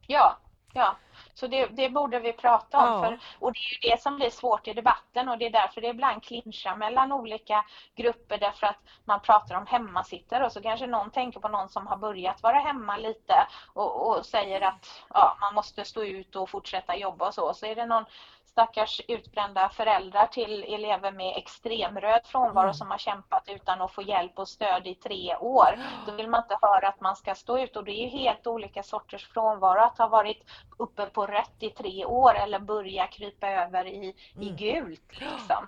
Ja, 0.07 0.37
ja. 0.73 0.95
Så 1.33 1.47
det, 1.47 1.65
det, 1.65 1.89
borde 1.89 2.19
vi 2.19 2.33
prata 2.33 2.77
om. 2.77 3.03
Ja. 3.03 3.03
För, 3.03 3.19
och 3.39 3.53
det 3.53 3.59
är 3.59 3.89
ju 3.89 3.95
det 3.95 4.01
som 4.01 4.15
blir 4.15 4.29
svårt 4.29 4.67
i 4.67 4.73
debatten 4.73 5.29
och 5.29 5.37
det 5.37 5.45
är 5.45 5.51
därför 5.51 5.81
det 5.81 5.87
ibland 5.87 6.23
clinchar 6.23 6.75
mellan 6.75 7.11
olika 7.11 7.65
grupper 7.95 8.37
därför 8.37 8.67
att 8.67 8.79
man 9.05 9.19
pratar 9.19 9.55
om 9.55 9.65
hemmasittare 9.65 10.45
och 10.45 10.51
så 10.51 10.61
kanske 10.61 10.87
någon 10.87 11.11
tänker 11.11 11.39
på 11.39 11.47
någon 11.47 11.69
som 11.69 11.87
har 11.87 11.97
börjat 11.97 12.43
vara 12.43 12.59
hemma 12.59 12.97
lite 12.97 13.33
och, 13.73 14.07
och 14.07 14.25
säger 14.25 14.61
att 14.61 15.03
ja, 15.09 15.37
man 15.41 15.53
måste 15.53 15.85
stå 15.85 16.03
ut 16.03 16.35
och 16.35 16.49
fortsätta 16.49 16.95
jobba 16.95 17.27
och 17.27 17.33
så. 17.33 17.53
Så 17.53 17.65
är 17.65 17.75
det 17.75 17.85
någon 17.85 18.05
stackars 18.53 19.01
utbrända 19.07 19.69
föräldrar 19.69 20.27
till 20.27 20.63
elever 20.63 21.11
med 21.11 21.37
extremröd 21.37 22.21
frånvaro 22.25 22.63
mm. 22.63 22.73
som 22.73 22.91
har 22.91 22.97
kämpat 22.97 23.43
utan 23.47 23.81
att 23.81 23.91
få 23.91 24.01
hjälp 24.01 24.39
och 24.39 24.47
stöd 24.47 24.87
i 24.87 24.95
tre 24.95 25.35
år. 25.35 25.79
Då 26.05 26.11
vill 26.11 26.29
man 26.29 26.43
inte 26.43 26.57
höra 26.61 26.87
att 26.87 27.01
man 27.01 27.15
ska 27.15 27.35
stå 27.35 27.59
ut 27.59 27.75
och 27.77 27.83
det 27.83 27.91
är 27.91 28.09
helt 28.09 28.47
olika 28.47 28.83
sorters 28.83 29.27
frånvaro. 29.27 29.79
Att 29.79 29.97
ha 29.97 30.07
varit 30.07 30.43
uppe 30.77 31.05
på 31.05 31.25
rött 31.27 31.55
i 31.59 31.69
tre 31.69 32.05
år 32.05 32.35
eller 32.35 32.59
börja 32.59 33.07
krypa 33.07 33.47
över 33.47 33.85
i, 33.87 34.15
i 34.39 34.49
Mm. 34.49 34.55
gult. 34.55 35.19
Liksom. 35.19 35.67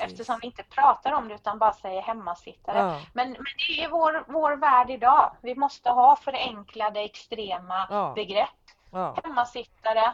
Eftersom 0.00 0.38
vi 0.40 0.46
inte 0.46 0.62
pratar 0.62 1.12
om 1.12 1.28
det 1.28 1.34
utan 1.34 1.58
bara 1.58 1.72
säger 1.72 2.02
hemmasittare. 2.02 2.78
Ja, 2.78 3.00
Men, 3.12 3.30
men 3.32 3.44
det 3.68 3.84
är 3.84 3.88
vår, 3.88 4.24
vår 4.28 4.56
värld 4.56 4.90
idag. 4.90 5.32
Vi 5.42 5.54
måste 5.54 5.90
ha 5.90 6.16
förenklade 6.16 7.00
extrema 7.00 7.86
Ja. 7.90 8.12
begrepp. 8.14 8.48
ja. 8.92 9.16
Hemmasittare, 9.24 10.12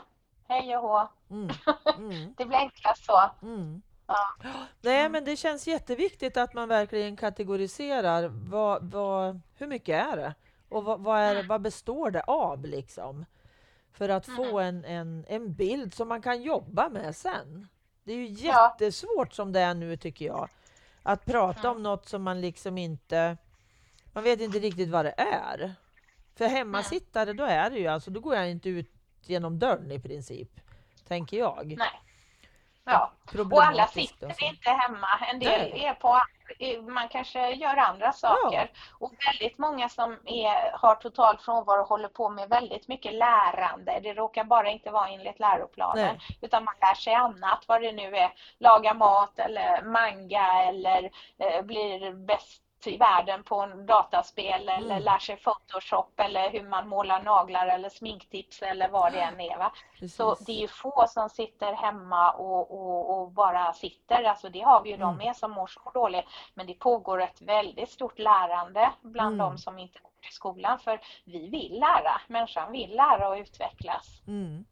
hej 0.48 0.76
och 0.76 0.82
hå. 0.82 1.08
Mm. 1.32 1.50
Mm. 1.98 2.34
Det 2.36 2.44
blir 2.44 2.56
enklast 2.58 3.04
så. 3.04 3.30
Mm. 3.42 3.82
Ja. 4.06 4.34
Nej, 4.80 5.08
men 5.08 5.24
det 5.24 5.36
känns 5.36 5.66
jätteviktigt 5.66 6.36
att 6.36 6.54
man 6.54 6.68
verkligen 6.68 7.16
kategoriserar 7.16 8.28
vad, 8.28 8.90
vad, 8.90 9.40
hur 9.54 9.66
mycket 9.66 10.06
är 10.06 10.16
det 10.16 10.34
och 10.68 10.84
vad, 10.84 11.00
vad, 11.00 11.20
är, 11.20 11.42
vad 11.42 11.60
består 11.60 12.10
det 12.10 12.22
av 12.22 12.66
liksom? 12.66 13.24
För 13.92 14.08
att 14.08 14.26
få 14.26 14.60
en, 14.60 14.84
en, 14.84 15.24
en 15.28 15.54
bild 15.54 15.94
som 15.94 16.08
man 16.08 16.22
kan 16.22 16.42
jobba 16.42 16.88
med 16.88 17.16
sen. 17.16 17.68
Det 18.04 18.12
är 18.12 18.16
ju 18.16 18.26
jättesvårt 18.26 19.32
som 19.32 19.52
det 19.52 19.60
är 19.60 19.74
nu 19.74 19.96
tycker 19.96 20.26
jag. 20.26 20.48
Att 21.02 21.24
prata 21.24 21.70
om 21.70 21.82
något 21.82 22.08
som 22.08 22.22
man 22.22 22.40
liksom 22.40 22.78
inte... 22.78 23.36
Man 24.12 24.24
vet 24.24 24.40
inte 24.40 24.58
riktigt 24.58 24.88
vad 24.88 25.04
det 25.04 25.14
är. 25.16 25.74
För 26.34 26.46
hemmasittare, 26.46 27.32
då 27.32 27.44
är 27.44 27.70
det 27.70 27.78
ju 27.78 27.86
alltså, 27.86 28.10
då 28.10 28.20
går 28.20 28.34
jag 28.34 28.50
inte 28.50 28.68
ut 28.68 28.90
genom 29.22 29.58
dörren 29.58 29.92
i 29.92 30.00
princip. 30.00 30.60
Tänker 31.08 31.36
jag. 31.36 31.74
Nej. 31.78 32.00
Ja. 32.84 33.12
Och 33.50 33.64
alla 33.64 33.86
sitter 33.86 34.26
och 34.26 34.36
så. 34.36 34.44
inte 34.44 34.70
hemma. 34.70 35.08
En 35.32 35.38
del 35.38 35.70
Nej. 35.70 35.84
är 35.84 35.94
på, 35.94 36.20
man 36.92 37.08
kanske 37.08 37.50
gör 37.50 37.76
andra 37.76 38.12
saker. 38.12 38.70
Och 38.98 39.12
väldigt 39.26 39.58
många 39.58 39.88
som 39.88 40.12
är, 40.24 40.78
har 40.78 40.94
total 40.94 41.38
frånvaro 41.38 41.84
håller 41.84 42.08
på 42.08 42.28
med 42.28 42.48
väldigt 42.48 42.88
mycket 42.88 43.14
lärande. 43.14 44.00
Det 44.02 44.14
råkar 44.14 44.44
bara 44.44 44.70
inte 44.70 44.90
vara 44.90 45.08
enligt 45.08 45.40
läroplanen. 45.40 46.04
Nej. 46.04 46.38
Utan 46.40 46.64
man 46.64 46.74
lär 46.80 46.94
sig 46.94 47.14
annat, 47.14 47.64
vad 47.68 47.82
det 47.82 47.92
nu 47.92 48.16
är. 48.16 48.32
Laga 48.58 48.94
mat 48.94 49.38
eller 49.38 49.82
manga 49.82 50.62
eller 50.62 51.10
eh, 51.38 51.62
blir 51.62 52.12
bäst 52.26 52.61
världen 52.86 53.42
på 53.44 53.60
en 53.60 53.86
dataspel 53.86 54.68
eller 54.68 54.90
Mm. 54.96 55.02
lär 55.02 55.18
sig 55.18 55.36
Photoshop 55.36 56.20
eller 56.20 56.50
hur 56.50 56.62
man 56.62 56.88
målar 56.88 57.22
naglar 57.22 57.66
eller 57.66 57.88
sminktips 57.88 58.62
eller 58.62 58.88
vad 58.88 59.12
det 59.12 59.20
än 59.20 59.40
är. 59.40 59.58
Va? 59.58 59.72
Så 60.10 60.34
det 60.46 60.52
är 60.52 60.60
ju 60.60 60.68
få 60.68 61.04
som 61.08 61.28
sitter 61.28 61.72
hemma 61.72 62.30
och, 62.32 62.70
och, 62.70 63.20
och 63.20 63.30
bara 63.32 63.72
sitter. 63.72 64.24
Alltså 64.24 64.48
det 64.48 64.60
har 64.60 64.82
vi 64.82 64.90
ju 64.90 64.96
de 64.96 65.02
Mm. 65.02 65.16
med 65.26 65.36
som 65.36 65.50
mår 65.50 65.66
så 65.66 65.90
dåligt. 65.94 66.24
Men 66.54 66.66
det 66.66 66.74
pågår 66.74 67.22
ett 67.22 67.42
väldigt 67.42 67.90
stort 67.90 68.18
lärande 68.18 68.90
bland 69.02 69.34
Mm. 69.34 69.46
de 69.46 69.58
som 69.58 69.78
inte 69.78 69.98
går 70.02 70.10
till 70.22 70.32
skolan. 70.32 70.78
För 70.78 71.00
vi 71.24 71.48
vill 71.48 71.80
lära. 71.80 72.20
Människan 72.28 72.72
vill 72.72 72.90
lära 72.96 73.28
och 73.28 73.36
utvecklas. 73.36 74.22
Mm. 74.26 74.64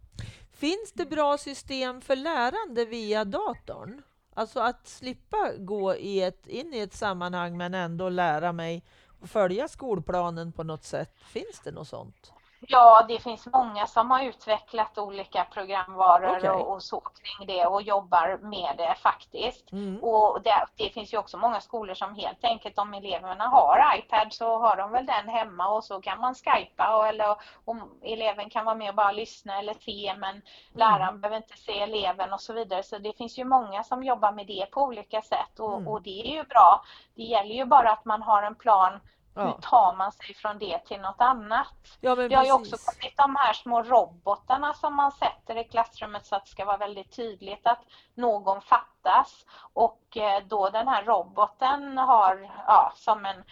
Finns 0.52 0.92
det 0.92 1.06
bra 1.06 1.38
system 1.38 2.00
för 2.00 2.16
lärande 2.16 2.84
via 2.84 3.24
datorn? 3.24 4.02
Alltså 4.34 4.60
att 4.60 4.88
slippa 4.88 5.52
gå 5.58 5.94
i 5.94 6.22
ett, 6.22 6.46
in 6.46 6.74
i 6.74 6.78
ett 6.78 6.94
sammanhang 6.94 7.56
men 7.56 7.74
ändå 7.74 8.08
lära 8.08 8.52
mig 8.52 8.84
och 9.20 9.30
följa 9.30 9.68
skolplanen 9.68 10.52
på 10.52 10.62
något 10.62 10.84
sätt. 10.84 11.14
Finns 11.22 11.60
det 11.64 11.70
något 11.70 11.88
sånt? 11.88 12.32
Ja, 12.68 13.04
det 13.08 13.18
finns 13.18 13.46
många 13.46 13.86
som 13.86 14.10
har 14.10 14.22
utvecklat 14.22 14.98
olika 14.98 15.44
programvaror 15.44 16.36
Okej. 16.36 16.50
och, 16.50 16.72
och 16.72 16.82
så 16.82 17.00
kring 17.00 17.46
det 17.46 17.66
och 17.66 17.82
jobbar 17.82 18.38
med 18.42 18.74
det 18.76 18.94
faktiskt. 19.02 19.72
Mm. 19.72 20.04
Och 20.04 20.42
det, 20.42 20.66
det 20.76 20.90
finns 20.90 21.14
ju 21.14 21.18
också 21.18 21.36
många 21.36 21.60
skolor 21.60 21.94
som 21.94 22.14
helt 22.14 22.44
enkelt 22.44 22.78
om 22.78 22.94
eleverna 22.94 23.44
har 23.48 23.94
iPad 23.98 24.32
så 24.32 24.58
har 24.58 24.76
de 24.76 24.92
väl 24.92 25.06
den 25.06 25.28
hemma 25.28 25.68
och 25.68 25.84
så 25.84 26.00
kan 26.00 26.20
man 26.20 26.34
skypa 26.34 26.96
och, 26.96 27.06
eller 27.06 27.36
om 27.64 27.90
eleven 28.02 28.50
kan 28.50 28.64
vara 28.64 28.74
med 28.74 28.88
och 28.88 28.94
bara 28.94 29.12
lyssna 29.12 29.58
eller 29.58 29.74
se 29.74 30.14
men 30.18 30.42
läraren 30.74 31.20
behöver 31.20 31.36
inte 31.36 31.56
se 31.56 31.80
eleven 31.80 32.32
och 32.32 32.40
så 32.40 32.52
vidare. 32.52 32.82
Så 32.82 32.98
det 32.98 33.16
finns 33.16 33.38
ju 33.38 33.44
många 33.44 33.84
som 33.84 34.04
jobbar 34.04 34.32
med 34.32 34.46
det 34.46 34.66
på 34.70 34.82
olika 34.82 35.22
sätt 35.22 35.58
och, 35.58 35.70
Mm. 35.70 35.88
och 35.88 36.02
det 36.02 36.20
är 36.20 36.32
ju 36.36 36.42
bra. 36.44 36.84
Det 37.14 37.22
gäller 37.22 37.54
ju 37.54 37.64
bara 37.64 37.92
att 37.92 38.04
man 38.04 38.22
har 38.22 38.42
en 38.42 38.54
plan. 38.54 39.00
Hur 39.34 39.42
Ja. 39.42 39.58
tar 39.62 39.96
man 39.96 40.12
sig 40.12 40.34
från 40.34 40.58
det 40.58 40.78
till 40.78 41.00
något 41.00 41.20
annat? 41.20 41.98
ja, 42.00 42.14
Det 42.14 42.34
har 42.34 42.44
ju 42.44 42.52
också 42.52 42.76
kommit 42.76 43.16
de 43.16 43.36
här 43.36 43.52
små 43.52 43.82
robotarna 43.82 44.74
som 44.74 44.94
man 44.96 45.12
sätter 45.12 45.56
i 45.56 45.64
klassrummet 45.64 46.26
så 46.26 46.36
att 46.36 46.44
det 46.44 46.50
ska 46.50 46.64
vara 46.64 46.76
väldigt 46.76 47.16
tydligt 47.16 47.66
att 47.66 47.82
någon 48.14 48.60
fattas. 48.60 49.46
Och 49.72 50.16
eh, 50.16 50.42
då 50.46 50.70
den 50.70 50.88
här 50.88 51.04
roboten 51.04 51.98
har 51.98 52.50
ja, 52.66 52.92
som 52.94 53.26
en 53.26 53.44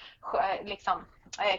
liksom, 0.65 1.05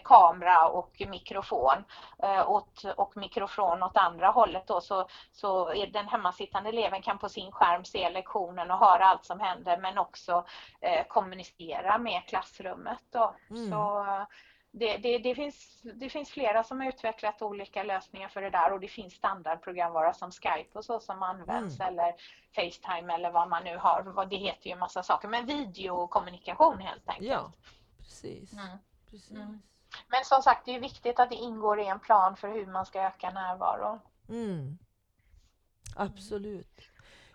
kamera 0.03 0.67
och 0.67 1.01
mikrofon 1.07 1.83
eh, 2.23 2.51
åt, 2.51 2.83
och 2.97 3.17
mikrofon 3.17 3.83
åt 3.83 3.97
andra 3.97 4.27
hållet 4.27 4.67
då, 4.67 4.81
så, 4.81 5.07
så 5.31 5.73
den 5.93 6.07
hemmasittande 6.07 6.69
eleven 6.69 7.01
kan 7.01 7.17
på 7.17 7.29
sin 7.29 7.51
skärm 7.51 7.85
se 7.85 8.09
lektionen 8.09 8.71
och 8.71 8.79
höra 8.79 9.05
allt 9.05 9.25
som 9.25 9.39
händer 9.39 9.77
men 9.77 9.97
också 9.97 10.45
eh, 10.81 11.07
kommunicera 11.07 11.97
med 11.97 12.21
klassrummet. 12.27 12.99
Då. 13.11 13.35
Mm. 13.49 13.71
Så, 13.71 14.05
eh, 14.05 14.23
det, 14.71 14.97
det, 14.97 15.17
det, 15.17 15.35
finns, 15.35 15.81
det 15.95 16.09
finns 16.09 16.29
flera 16.29 16.63
som 16.63 16.79
har 16.79 16.87
utvecklat 16.87 17.41
olika 17.41 17.83
lösningar 17.83 18.27
för 18.27 18.41
det 18.41 18.49
där 18.49 18.73
och 18.73 18.79
det 18.79 18.87
finns 18.87 19.13
standardprogramvara 19.13 20.13
som 20.13 20.31
Skype 20.31 20.77
och 20.77 20.85
så 20.85 20.99
som 20.99 21.23
används 21.23 21.79
eller 21.79 22.15
Facetime 22.55 23.13
eller 23.13 23.31
vad 23.31 23.49
man 23.49 23.63
nu 23.63 23.77
har. 23.77 24.25
Det 24.25 24.35
heter 24.35 24.69
ju 24.69 24.75
massa 24.75 25.03
saker 25.03 25.27
men 25.27 25.45
videokommunikation 25.45 26.79
helt 26.79 27.09
enkelt. 27.09 27.29
Ja, 27.29 27.51
precis. 27.97 28.53
Mm. 28.53 28.77
Precis. 29.11 29.31
Mm. 29.31 29.61
Men 30.07 30.25
som 30.25 30.41
sagt 30.41 30.65
det 30.65 30.75
är 30.75 30.79
viktigt 30.79 31.19
att 31.19 31.29
det 31.29 31.35
ingår 31.35 31.79
i 31.79 31.85
en 31.85 31.99
plan 31.99 32.37
för 32.37 32.47
hur 32.47 32.65
man 32.65 32.85
ska 32.85 33.01
öka 33.01 33.29
närvaron. 33.29 33.99
Mm. 34.29 34.77
Absolut. 35.95 36.81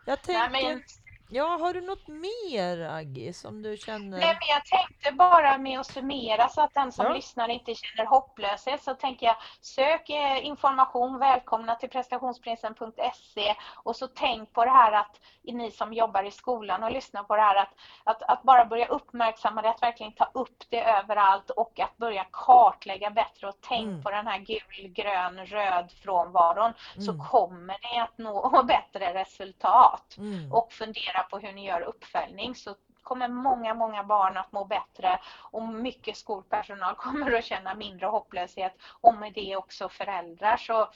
Jag 0.07 0.19
Nej, 0.27 0.51
tänker, 0.51 0.69
men, 0.69 0.83
ja, 1.29 1.45
har 1.61 1.75
du 1.75 1.81
något 1.81 2.09
mer 2.09 2.81
Aggie 2.81 3.33
som 3.33 3.63
du 3.63 3.77
känner? 3.77 4.19
nej, 4.19 4.27
men 4.41 4.49
jag 4.49 4.65
tänkte 4.65 5.13
bara 5.13 5.59
med 5.59 5.81
att 5.81 5.87
summera 5.87 6.49
så 6.49 6.61
att 6.63 6.75
den 6.75 6.93
som 6.93 7.07
Ja. 7.07 7.13
lyssnar 7.13 7.49
inte 7.49 7.75
känner 7.75 8.07
hopplöshet 8.11 8.83
så 8.83 8.95
tänker 8.95 9.27
jag 9.27 9.37
sök 9.61 10.11
eh, 10.11 10.47
information, 10.47 11.19
välkomna 11.19 11.75
till 11.75 11.89
prestationsprinsen.se 11.91 13.55
och 13.85 13.97
så 13.97 14.07
tänk 14.07 14.53
på 14.53 14.65
det 14.65 14.71
här 14.71 14.93
att 14.93 15.21
ni 15.43 15.71
som 15.71 15.93
jobbar 15.93 16.23
i 16.25 16.31
skolan 16.31 16.83
och 16.83 16.93
lyssnar 16.93 17.23
på 17.23 17.37
det 17.37 17.43
här 17.43 17.57
att, 17.57 17.75
att, 18.05 18.23
att 18.23 18.43
bara 18.43 18.65
börja 18.65 18.87
uppmärksamma 18.87 19.63
det, 19.63 19.71
att 19.71 19.83
verkligen 19.83 20.13
ta 20.13 20.31
upp 20.35 20.65
det 20.69 20.85
överallt 20.85 21.51
och 21.51 21.81
att 21.81 21.97
börja 21.97 22.27
kartlägga 22.33 23.11
bättre 23.11 23.49
och 23.49 23.59
tänk 23.61 23.85
Mm. 23.85 24.03
på 24.03 24.11
den 24.11 24.27
här 24.27 24.39
gul, 24.39 24.89
grön, 24.89 25.47
röd 25.47 25.93
frånvaron 26.03 26.73
så 26.99 27.11
Mm. 27.13 27.25
kommer 27.27 27.77
ni 27.95 28.01
att 28.01 28.19
nå 28.19 28.63
bättre 28.69 29.15
resultat 29.15 30.15
Mm. 30.19 30.53
och 30.53 30.73
fundera 30.73 31.23
på 31.31 31.39
hur 31.39 31.53
ni 31.53 31.67
gör 31.67 31.81
uppföljning 31.81 32.55
så 32.55 32.75
kommer 33.05 33.29
många, 33.29 33.75
många 33.75 34.05
barn 34.05 34.37
att 34.37 34.53
må 34.53 34.65
bättre 34.65 35.21
och 35.37 35.63
mycket 35.63 36.17
skolpersonal 36.17 36.95
kommer 36.99 37.33
att 37.33 37.45
känna 37.45 37.75
mindre 37.75 38.07
hopplöshet 38.07 38.73
och 39.01 39.15
med 39.15 39.33
det 39.33 39.57
också 39.57 39.89
föräldrar. 39.89 40.57
Så 40.57 40.89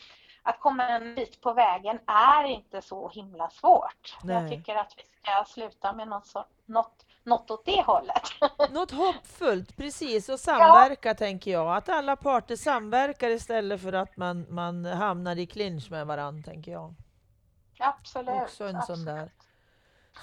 att 0.43 0.61
komma 0.61 0.89
en 0.89 1.15
bit 1.15 1.41
på 1.41 1.53
vägen 1.53 1.99
är 2.07 2.45
inte 2.45 2.83
så 2.83 3.09
himla 3.09 3.51
svårt. 3.51 4.17
Jag 4.23 4.43
Nej. 4.43 4.51
tycker 4.51 4.77
att 4.77 4.95
vi 4.97 5.03
ska 5.03 5.45
sluta 5.45 5.93
med 5.93 6.09
något, 6.09 6.27
så, 6.27 6.45
något, 6.67 7.07
något 7.23 7.51
åt 7.51 7.65
det 7.65 7.83
hållet. 7.83 8.23
Något 8.71 8.91
hoppfullt, 8.91 9.77
precis, 9.77 10.29
och 10.29 10.41
samverka 10.41 11.15
tänker 11.15 11.51
jag. 11.51 11.77
Att 11.77 11.89
alla 11.89 12.17
parter 12.17 12.57
samverkar 12.57 13.31
istället 13.31 13.83
för 13.83 13.93
att 13.93 14.17
man, 14.17 14.47
man 14.49 14.85
hamnar 14.85 15.37
i 15.37 15.47
clinch 15.47 15.91
med 15.91 16.07
varandra, 16.07 16.51
tänker 16.51 16.73
jag. 16.73 16.95
Absolut. 17.79 18.43
Också 18.43 18.65
en 18.65 18.71
sån 18.71 18.81
absolut. 18.81 19.07
där 19.07 19.31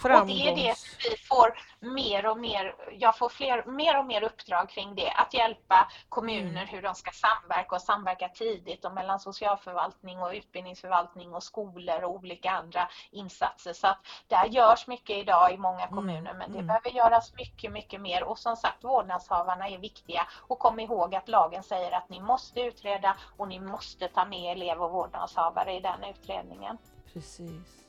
Och 0.04 0.28
det 0.28 0.34
är 0.34 0.56
det 0.56 0.76
vi 1.10 1.18
får 1.18 1.60
mer 1.80 2.26
och 2.26 2.38
mer, 2.38 2.76
jag 2.92 3.18
får 3.18 3.30
fler, 3.30 3.66
mer 3.66 4.00
och 4.00 4.06
mer 4.06 4.24
uppdrag 4.24 4.70
kring 4.70 4.96
det. 4.96 5.12
Att 5.12 5.34
hjälpa 5.34 5.88
kommuner 6.10 6.46
Mm. 6.46 6.68
hur 6.68 6.82
de 6.82 6.96
ska 6.96 7.12
samverka 7.12 7.76
och 7.76 7.82
samverka 7.82 8.30
tidigt 8.30 8.86
och 8.86 8.94
mellan 8.94 9.20
socialförvaltning 9.20 10.20
och 10.20 10.32
utbildningsförvaltning 10.34 11.34
och 11.36 11.44
skolor 11.44 12.04
och 12.04 12.12
olika 12.12 12.52
andra 12.52 12.90
insatser. 13.12 13.74
Så 13.74 13.88
att 13.88 14.00
där 14.28 14.46
görs 14.46 14.88
mycket 14.88 15.18
idag 15.18 15.54
i 15.54 15.58
många 15.58 15.84
Mm, 15.84 15.96
kommuner 15.96 16.34
men 16.34 16.52
det 16.52 16.60
mm. 16.60 16.68
behöver 16.68 16.90
göras 16.90 17.34
mycket, 17.34 17.72
mycket 17.72 18.02
mer. 18.02 18.24
Och 18.24 18.40
som 18.40 18.56
sagt 18.56 18.84
vårdnadshavarna 18.84 19.70
är 19.70 19.78
viktiga. 19.78 20.28
Och 20.48 20.60
kom 20.60 20.80
ihåg 20.80 21.16
att 21.16 21.28
lagen 21.30 21.64
säger 21.64 21.92
att 21.92 22.10
ni 22.10 22.22
måste 22.22 22.62
utreda 22.62 23.16
och 23.38 23.48
ni 23.48 23.60
måste 23.60 24.08
ta 24.08 24.26
med 24.26 24.52
elev 24.52 24.82
och 24.84 24.92
vårdnadshavare 24.92 25.74
i 25.74 25.80
den 25.80 26.04
utredningen. 26.04 26.78
Precis. 27.14 27.85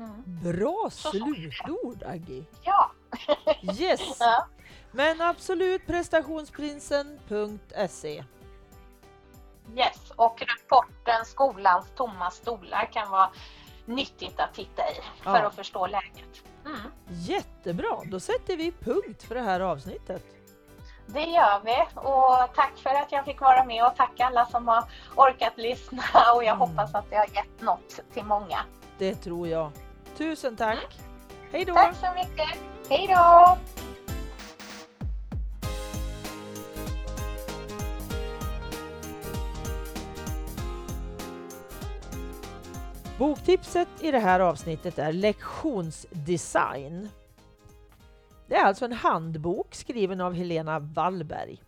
Mm. 0.00 0.22
Bra 0.26 0.90
slutord, 0.90 2.02
Aggie. 2.06 2.44
Ja. 2.62 2.90
Yes! 3.80 4.16
Ja. 4.20 4.46
Men 4.92 5.20
absolut 5.20 5.86
prestationsprinsen.se. 5.86 8.24
Yes, 9.76 10.12
och 10.16 10.42
rapporten 10.42 11.24
Skolans 11.24 11.86
tomma 11.96 12.30
stolar 12.30 12.92
kan 12.92 13.10
vara 13.10 13.30
nyttigt 13.86 14.40
att 14.40 14.54
titta 14.54 14.82
i 14.82 14.94
för 15.22 15.38
Ja. 15.38 15.46
att 15.46 15.54
förstå 15.54 15.86
läget. 15.86 16.42
Mm. 16.66 16.78
Jättebra! 17.08 17.98
Då 18.04 18.20
sätter 18.20 18.56
vi 18.56 18.72
punkt 18.72 19.22
för 19.22 19.34
det 19.34 19.40
här 19.40 19.60
avsnittet. 19.60 20.24
Det 21.06 21.22
gör 21.22 21.60
vi 21.64 21.86
och 21.94 22.54
tack 22.54 22.72
för 22.76 22.90
att 22.90 23.12
jag 23.12 23.24
fick 23.24 23.40
vara 23.40 23.64
med 23.64 23.86
och 23.86 23.96
tack 23.96 24.20
alla 24.20 24.46
som 24.46 24.68
har 24.68 24.84
orkat 25.16 25.52
lyssna 25.56 26.02
och 26.34 26.44
jag 26.44 26.56
mm. 26.56 26.68
hoppas 26.68 26.94
att 26.94 27.10
det 27.10 27.16
har 27.16 27.28
gett 27.34 27.60
något 27.60 28.00
till 28.12 28.24
många. 28.24 28.58
Det 28.98 29.14
tror 29.14 29.48
jag. 29.48 29.70
Tusen 30.20 30.56
tack! 30.56 30.98
Hej 31.52 31.64
då! 31.64 31.74
Tack 31.74 31.96
så 31.96 32.06
mycket! 32.14 32.58
Hej 32.88 33.06
då! 33.06 33.58
Boktipset 43.18 43.88
i 44.00 44.10
det 44.10 44.18
här 44.18 44.40
avsnittet 44.40 44.98
är 44.98 45.12
lektionsdesign. 45.12 47.08
Det 48.46 48.54
är 48.54 48.64
alltså 48.64 48.84
en 48.84 48.92
handbok 48.92 49.74
skriven 49.74 50.20
av 50.20 50.34
Helena 50.34 50.78
Wallberg. 50.78 51.62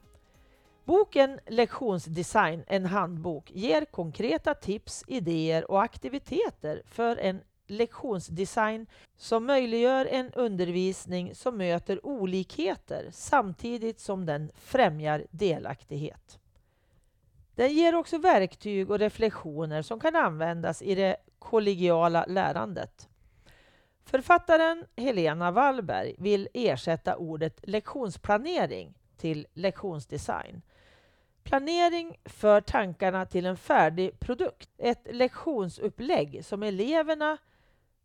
Boken 0.85 1.41
Lektionsdesign, 1.47 2.65
en 2.67 2.87
handbok, 2.87 3.51
ger 3.51 3.85
konkreta 3.85 4.55
tips, 4.55 5.05
idéer 5.07 5.71
och 5.71 5.83
aktiviteter 5.83 6.83
för 6.87 7.17
en 7.17 7.41
lektionsdesign 7.73 8.87
som 9.17 9.47
möjliggör 9.47 10.07
en 10.07 10.33
undervisning 10.33 11.35
som 11.35 11.57
möter 11.57 12.07
olikheter 12.07 13.09
samtidigt 13.13 14.01
som 14.01 14.27
den 14.27 14.51
främjar 14.55 15.27
delaktighet. 15.31 16.39
Den 17.55 17.73
ger 17.73 17.95
också 17.95 18.19
verktyg 18.19 18.91
och 18.91 18.99
reflektioner 18.99 19.83
som 19.83 20.01
kan 20.01 20.17
användas 20.17 20.83
i 20.83 20.95
det 20.95 21.17
kollegiala 21.39 22.25
lärandet. 22.29 23.09
Författaren 24.05 24.85
Helena 24.97 25.51
Wallberg 25.51 26.15
vill 26.19 26.49
ersätta 26.55 27.17
ordet 27.17 27.61
lektionsplanering 27.63 28.95
till 29.17 29.47
lektionsdesign. 29.55 30.63
Planering 31.43 32.19
för 32.25 32.61
tankarna 32.61 33.27
till 33.27 33.47
en 33.47 33.57
färdig 33.57 34.21
produkt, 34.21 34.71
ett 34.79 35.07
lektionsupplägg 35.11 36.45
som 36.45 36.63
eleverna 36.63 37.39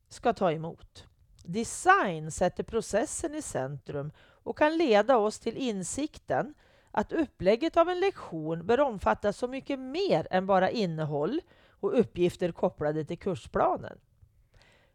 ska 0.09 0.33
ta 0.33 0.51
emot. 0.51 1.05
Design 1.43 2.31
sätter 2.31 2.63
processen 2.63 3.35
i 3.35 3.41
centrum 3.41 4.11
och 4.43 4.57
kan 4.57 4.77
leda 4.77 5.17
oss 5.17 5.39
till 5.39 5.57
insikten 5.57 6.53
att 6.91 7.13
upplägget 7.13 7.77
av 7.77 7.89
en 7.89 7.99
lektion 7.99 8.65
bör 8.65 8.79
omfatta 8.79 9.33
så 9.33 9.47
mycket 9.47 9.79
mer 9.79 10.27
än 10.31 10.45
bara 10.45 10.69
innehåll 10.69 11.41
och 11.69 11.99
uppgifter 11.99 12.51
kopplade 12.51 13.05
till 13.05 13.19
kursplanen. 13.19 13.97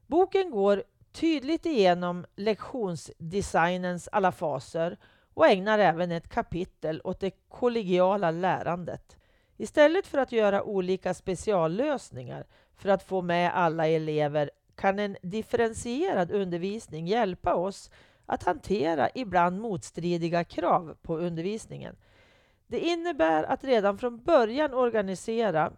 Boken 0.06 0.50
går 0.50 0.82
tydligt 1.12 1.66
igenom 1.66 2.26
lektionsdesignens 2.36 4.08
alla 4.12 4.32
faser 4.32 4.98
och 5.34 5.46
ägnar 5.46 5.78
även 5.78 6.10
ett 6.10 6.28
kapitel 6.28 7.00
åt 7.04 7.20
det 7.20 7.30
kollegiala 7.48 8.30
lärandet. 8.30 9.16
Istället 9.56 10.06
för 10.06 10.18
att 10.18 10.32
göra 10.32 10.62
olika 10.62 11.14
speciallösningar 11.14 12.46
för 12.76 12.88
att 12.88 13.02
få 13.02 13.22
med 13.22 13.56
alla 13.56 13.88
elever 13.88 14.50
kan 14.76 14.98
en 14.98 15.16
differentierad 15.22 16.30
undervisning 16.30 17.06
hjälpa 17.06 17.54
oss 17.54 17.90
att 18.26 18.42
hantera 18.42 19.08
ibland 19.14 19.60
motstridiga 19.60 20.44
krav 20.44 20.96
på 21.02 21.18
undervisningen. 21.18 21.96
Det 22.66 22.80
innebär 22.80 23.44
att 23.44 23.64
redan 23.64 23.98
från 23.98 24.24
början 24.24 24.74
organisera 24.74 25.72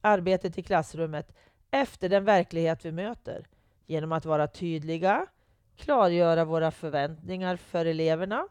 arbetet 0.00 0.58
i 0.58 0.62
klassrummet 0.62 1.32
efter 1.70 2.08
den 2.08 2.24
verklighet 2.24 2.84
vi 2.84 2.92
möter 2.92 3.46
genom 3.86 4.12
att 4.12 4.24
vara 4.24 4.46
tydliga, 4.46 5.26
klargöra 5.76 6.44
våra 6.44 6.70
förväntningar 6.70 7.56
för 7.56 7.86
eleverna 7.86 8.48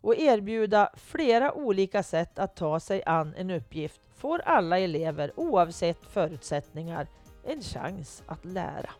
och 0.00 0.16
erbjuda 0.16 0.90
flera 0.96 1.52
olika 1.52 2.02
sätt 2.02 2.38
att 2.38 2.56
ta 2.56 2.80
sig 2.80 3.02
an 3.06 3.34
en 3.36 3.50
uppgift 3.50 4.00
får 4.16 4.38
alla 4.38 4.78
elever 4.78 5.32
oavsett 5.36 6.04
förutsättningar 6.04 7.06
en 7.44 7.62
chans 7.62 8.22
att 8.26 8.44
lära. 8.44 8.90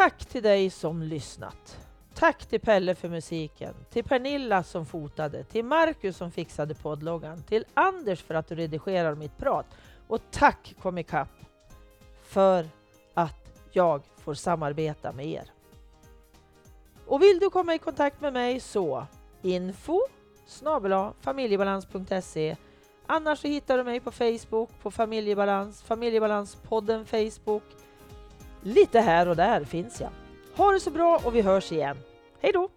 Tack 0.00 0.24
till 0.24 0.42
dig 0.42 0.70
som 0.70 1.02
lyssnat. 1.02 1.78
Tack 2.14 2.46
till 2.46 2.60
Pelle 2.60 2.94
för 2.94 3.08
musiken, 3.08 3.74
till 3.90 4.04
Pernilla 4.04 4.62
som 4.62 4.86
fotade, 4.86 5.44
till 5.44 5.64
Marcus 5.64 6.16
som 6.16 6.30
fixade 6.30 6.74
poddloggan, 6.74 7.42
till 7.42 7.64
Anders 7.74 8.22
för 8.22 8.34
att 8.34 8.48
du 8.48 8.54
redigerar 8.54 9.14
mitt 9.14 9.36
prat 9.38 9.66
och 10.08 10.20
tack 10.30 10.74
Comicap 10.82 11.28
för 12.22 12.68
att 13.14 13.60
jag 13.72 14.02
får 14.16 14.34
samarbeta 14.34 15.12
med 15.12 15.26
er. 15.26 15.52
Och 17.06 17.22
vill 17.22 17.38
du 17.38 17.50
komma 17.50 17.74
i 17.74 17.78
kontakt 17.78 18.20
med 18.20 18.32
mig 18.32 18.60
så 18.60 19.06
info 19.42 20.00
familjebalans.se 21.20 22.56
Annars 23.06 23.38
så 23.38 23.48
hittar 23.48 23.78
du 23.78 23.84
mig 23.84 24.00
på 24.00 24.10
Facebook, 24.10 24.70
på 24.82 24.90
Familjebalans, 24.90 25.82
Familjebalanspodden 25.82 27.06
Facebook. 27.06 27.62
Lite 28.62 29.00
här 29.00 29.28
och 29.28 29.36
där 29.36 29.64
finns 29.64 30.00
jag. 30.00 30.10
Ha 30.56 30.72
det 30.72 30.80
så 30.80 30.90
bra 30.90 31.20
och 31.24 31.34
vi 31.34 31.40
hörs 31.40 31.72
igen. 31.72 31.96
Hej 32.40 32.52
då! 32.52 32.68